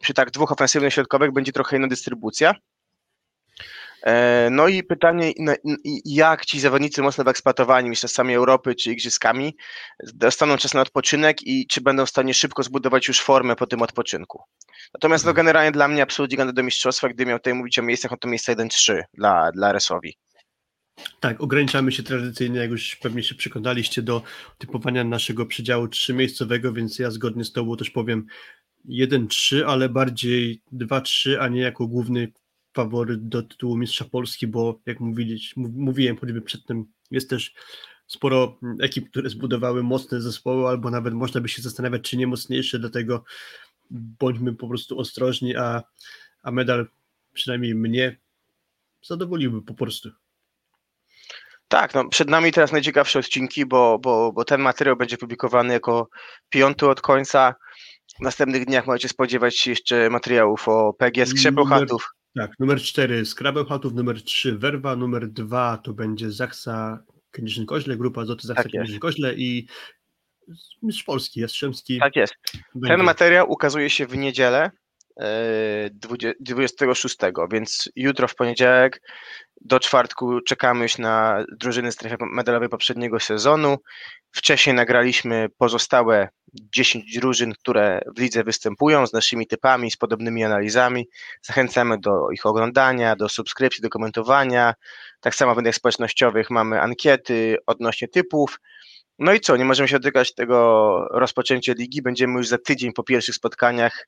przy 0.00 0.14
tak 0.14 0.30
dwóch 0.30 0.52
ofensywnych 0.52 0.94
środkowych 0.94 1.32
będzie 1.32 1.52
trochę 1.52 1.76
inna 1.76 1.88
dystrybucja? 1.88 2.54
E, 4.02 4.48
no 4.50 4.68
i 4.68 4.82
pytanie, 4.82 5.32
jak 6.04 6.46
ci 6.46 6.60
zawodnicy 6.60 7.02
mocno 7.02 7.24
wyeksploatowani 7.24 7.90
mistrzostwami 7.90 8.34
Europy 8.34 8.74
czy 8.74 8.92
igrzyskami 8.92 9.56
dostaną 10.14 10.56
czas 10.56 10.74
na 10.74 10.80
odpoczynek 10.80 11.42
i 11.42 11.66
czy 11.66 11.80
będą 11.80 12.06
w 12.06 12.10
stanie 12.10 12.34
szybko 12.34 12.62
zbudować 12.62 13.08
już 13.08 13.20
formę 13.20 13.56
po 13.56 13.66
tym 13.66 13.82
odpoczynku. 13.82 14.42
Natomiast 14.94 15.24
no, 15.24 15.30
mhm. 15.30 15.46
generalnie 15.46 15.72
dla 15.72 15.88
mnie 15.88 16.02
absolutnie 16.02 16.36
ganda 16.36 16.52
do 16.52 16.62
mistrzostwa, 16.62 17.08
gdy 17.08 17.26
miał 17.26 17.38
tutaj 17.38 17.54
mówić 17.54 17.78
o 17.78 17.82
miejscach, 17.82 18.10
no 18.10 18.16
to 18.16 18.28
miejsce 18.28 18.56
1-3 18.56 19.02
dla, 19.14 19.52
dla 19.52 19.72
Resowi. 19.72 20.16
Tak, 21.20 21.40
ograniczamy 21.40 21.92
się 21.92 22.02
tradycyjnie, 22.02 22.60
jak 22.60 22.70
już 22.70 22.96
pewnie 22.96 23.22
się 23.22 23.34
przekonaliście, 23.34 24.02
do 24.02 24.22
typowania 24.58 25.04
naszego 25.04 25.46
przedziału 25.46 25.88
trzymiejscowego, 25.88 26.72
więc 26.72 26.98
ja 26.98 27.10
zgodnie 27.10 27.44
z 27.44 27.52
Tobą 27.52 27.76
też 27.76 27.90
powiem 27.90 28.26
1-3, 28.88 29.62
ale 29.66 29.88
bardziej 29.88 30.62
2-3, 30.72 31.36
a 31.40 31.48
nie 31.48 31.60
jako 31.60 31.86
główny 31.86 32.32
faworyt 32.74 33.28
do 33.28 33.42
tytułu 33.42 33.76
mistrza 33.76 34.04
Polski, 34.04 34.46
bo 34.46 34.80
jak 34.86 35.00
mówiliśmy, 35.00 35.68
mówiłem 35.68 36.16
choćby 36.16 36.42
przedtem, 36.42 36.84
jest 37.10 37.30
też 37.30 37.54
sporo 38.06 38.58
ekip, 38.80 39.10
które 39.10 39.30
zbudowały 39.30 39.82
mocne 39.82 40.20
zespoły, 40.20 40.68
albo 40.68 40.90
nawet 40.90 41.14
można 41.14 41.40
by 41.40 41.48
się 41.48 41.62
zastanawiać, 41.62 42.02
czy 42.02 42.16
nie 42.16 42.26
mocniejsze, 42.26 42.78
dlatego 42.78 43.24
bądźmy 43.90 44.54
po 44.54 44.68
prostu 44.68 44.98
ostrożni, 44.98 45.56
a, 45.56 45.82
a 46.42 46.50
medal 46.50 46.86
przynajmniej 47.32 47.74
mnie 47.74 48.16
zadowoliłby 49.02 49.62
po 49.62 49.74
prostu. 49.74 50.10
Tak, 51.68 51.94
no 51.94 52.08
przed 52.08 52.30
nami 52.30 52.52
teraz 52.52 52.72
najciekawsze 52.72 53.18
odcinki, 53.18 53.66
bo, 53.66 53.98
bo, 53.98 54.32
bo 54.32 54.44
ten 54.44 54.60
materiał 54.60 54.96
będzie 54.96 55.16
publikowany 55.16 55.72
jako 55.72 56.08
piąty 56.48 56.88
od 56.88 57.00
końca. 57.00 57.54
W 58.18 58.22
następnych 58.22 58.66
dniach 58.66 58.86
możecie 58.86 59.08
spodziewać 59.08 59.58
się 59.58 59.70
jeszcze 59.70 60.10
materiałów 60.10 60.68
o 60.68 60.92
PG 60.92 61.26
Skrzepełchatów. 61.26 62.14
Tak, 62.34 62.58
numer 62.58 62.80
4 62.80 63.24
Skrabelchatów, 63.24 63.94
numer 63.94 64.22
3 64.22 64.58
Werwa, 64.58 64.96
numer 64.96 65.28
2 65.28 65.76
to 65.76 65.92
będzie 65.92 66.30
Zachsa 66.30 67.02
Kędzierzyn-Koźle, 67.32 67.96
grupa 67.96 68.20
Azoty 68.20 68.46
Zachsa 68.46 68.62
tak 68.62 68.72
Kędzierzyn-Koźle 68.72 69.34
i 69.36 69.66
Mistrz 70.82 71.04
Polski, 71.04 71.40
Jastrzębski. 71.40 71.98
Tak 71.98 72.16
jest. 72.16 72.34
Będzie. 72.74 72.96
Ten 72.96 73.04
materiał 73.06 73.52
ukazuje 73.52 73.90
się 73.90 74.06
w 74.06 74.16
niedzielę 74.16 74.70
26, 76.40 77.16
e, 77.22 77.32
więc 77.50 77.88
jutro 77.96 78.28
w 78.28 78.34
poniedziałek 78.34 79.00
do 79.60 79.80
czwartku 79.80 80.40
czekamy 80.40 80.82
już 80.82 80.98
na 80.98 81.44
drużyny 81.58 81.92
strefy 81.92 82.16
medalowej 82.20 82.68
poprzedniego 82.68 83.20
sezonu. 83.20 83.76
Wcześniej 84.32 84.76
nagraliśmy 84.76 85.48
pozostałe 85.58 86.28
10 86.54 87.18
drużyn, 87.18 87.52
które 87.52 88.00
w 88.16 88.20
lidze 88.20 88.44
występują 88.44 89.06
z 89.06 89.12
naszymi 89.12 89.46
typami, 89.46 89.90
z 89.90 89.96
podobnymi 89.96 90.44
analizami. 90.44 91.08
Zachęcamy 91.42 91.98
do 91.98 92.30
ich 92.30 92.46
oglądania, 92.46 93.16
do 93.16 93.28
subskrypcji, 93.28 93.82
do 93.82 93.88
komentowania. 93.88 94.74
Tak 95.20 95.34
samo 95.34 95.54
w 95.54 95.56
mediach 95.56 95.74
społecznościowych 95.74 96.50
mamy 96.50 96.80
ankiety 96.80 97.56
odnośnie 97.66 98.08
typów. 98.08 98.58
No 99.18 99.32
i 99.32 99.40
co, 99.40 99.56
nie 99.56 99.64
możemy 99.64 99.88
się 99.88 99.98
dotykać 99.98 100.34
tego 100.34 101.08
rozpoczęcia 101.10 101.72
ligi. 101.78 102.02
Będziemy 102.02 102.38
już 102.38 102.48
za 102.48 102.58
tydzień 102.58 102.92
po 102.92 103.02
pierwszych 103.02 103.34
spotkaniach. 103.34 104.06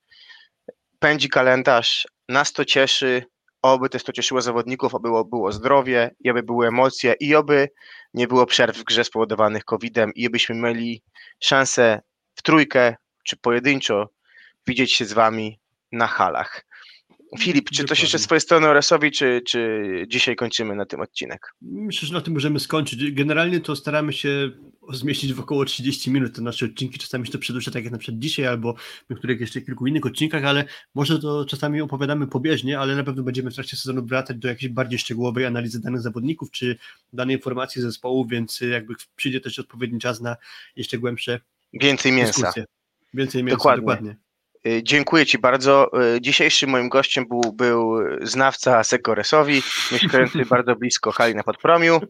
Pędzi 1.03 1.29
kalendarz, 1.29 2.07
nas 2.29 2.53
to 2.53 2.65
cieszy, 2.65 3.25
oby 3.63 3.89
też 3.89 4.05
to 4.05 4.13
cieszyło 4.13 4.41
zawodników, 4.41 4.95
oby 4.95 5.09
było, 5.09 5.25
było 5.25 5.53
zdrowie, 5.53 6.11
i 6.21 6.31
oby 6.31 6.43
były 6.43 6.67
emocje, 6.67 7.15
i 7.21 7.35
oby 7.35 7.69
nie 8.15 8.29
było 8.29 8.47
przerw 8.47 8.79
w 8.79 8.85
grze 8.85 9.05
spowodowanych 9.05 9.65
COVID-em, 9.65 10.13
i 10.15 10.27
obyśmy 10.27 10.55
mieli 10.55 11.03
szansę 11.41 12.01
w 12.35 12.43
trójkę 12.43 12.97
czy 13.25 13.37
pojedynczo 13.37 14.11
widzieć 14.67 14.93
się 14.93 15.05
z 15.05 15.13
wami 15.13 15.61
na 15.93 16.07
halach. 16.07 16.65
Filip, 17.39 17.71
czy 17.71 17.85
coś 17.85 18.01
jeszcze 18.01 18.19
z 18.19 18.23
Twojej 18.23 18.41
strony 18.41 18.69
Oresowi, 18.69 19.11
czy, 19.11 19.43
czy 19.49 19.83
dzisiaj 20.09 20.37
kończymy 20.37 20.77
na 20.77 20.87
tym 20.87 21.01
odcinek? 21.01 21.55
Myślę, 21.63 22.09
że 22.09 22.15
na 22.15 22.21
tym 22.21 22.35
możemy 22.35 22.61
skończyć. 22.61 23.13
Generalnie 23.13 23.61
to 23.61 23.77
staramy 23.77 24.13
się 24.13 24.51
zmieścić 24.93 25.33
w 25.35 25.41
około 25.41 25.65
30 25.65 26.11
minut 26.11 26.37
te 26.37 26.43
nasze 26.43 26.67
odcinki. 26.67 26.99
Czasami 26.99 27.27
się 27.27 27.33
to 27.33 27.39
przedłuża, 27.39 27.71
tak 27.71 27.85
jak 27.85 27.93
na 27.93 27.99
przykład 27.99 28.19
dzisiaj, 28.21 28.47
albo 28.47 28.75
w 28.75 29.11
niektórych 29.11 29.41
jeszcze 29.41 29.61
kilku 29.61 29.87
innych 29.87 30.07
odcinkach, 30.07 30.45
ale 30.45 30.65
może 30.95 31.19
to 31.19 31.45
czasami 31.45 31.81
opowiadamy 31.81 32.27
pobieżnie, 32.27 32.79
ale 32.79 32.97
na 32.97 33.05
pewno 33.05 33.23
będziemy 33.23 33.51
w 33.51 33.55
trakcie 33.55 33.77
sezonu 33.77 34.07
wracać 34.07 34.37
do 34.37 34.49
jakiejś 34.49 34.73
bardziej 34.73 34.99
szczegółowej 34.99 35.47
analizy 35.47 35.81
danych 35.81 36.01
zawodników, 36.01 36.51
czy 36.51 36.79
danej 37.13 37.37
informacji 37.37 37.83
zespołu, 37.83 38.27
więc 38.27 38.61
jakby 38.61 38.95
przyjdzie 39.17 39.41
też 39.41 39.59
odpowiedni 39.59 40.01
czas 40.01 40.21
na 40.21 40.37
jeszcze 40.77 40.99
głębsze 40.99 41.41
Więcej 41.73 42.13
mięsa. 42.13 42.33
Dyskusje. 42.33 42.65
Więcej 43.15 43.45
mięsa, 43.45 43.57
dokładnie. 43.57 43.83
dokładnie. 43.83 44.17
Y, 44.67 44.83
dziękuję 44.85 45.27
Ci 45.27 45.39
bardzo. 45.39 45.91
Y, 46.17 46.21
dzisiejszym 46.21 46.71
moim 46.71 46.89
gościem 46.89 47.29
był, 47.29 47.53
był 47.53 47.97
znawca 48.23 48.85
Sekoresowi, 48.85 49.63
mieszkający 49.93 50.45
bardzo 50.51 50.77
blisko 50.77 51.13
hali 51.13 51.35
na 51.35 51.43
Podpromiu. 51.43 52.01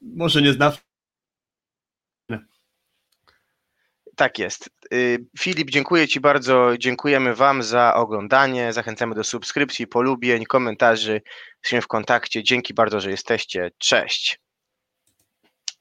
Może 0.00 0.42
nie 0.42 0.52
znawca. 0.52 0.87
Tak 4.18 4.38
jest. 4.38 4.70
Y, 4.92 5.26
Filip, 5.38 5.70
dziękuję 5.70 6.08
Ci 6.08 6.20
bardzo. 6.20 6.78
Dziękujemy 6.78 7.34
Wam 7.34 7.62
za 7.62 7.94
oglądanie. 7.94 8.72
Zachęcamy 8.72 9.14
do 9.14 9.24
subskrypcji, 9.24 9.86
polubień, 9.86 10.44
komentarzy. 10.44 11.22
Jesteśmy 11.62 11.82
w 11.82 11.86
kontakcie. 11.86 12.42
Dzięki 12.42 12.74
bardzo, 12.74 13.00
że 13.00 13.10
jesteście. 13.10 13.70
Cześć. 13.78 14.40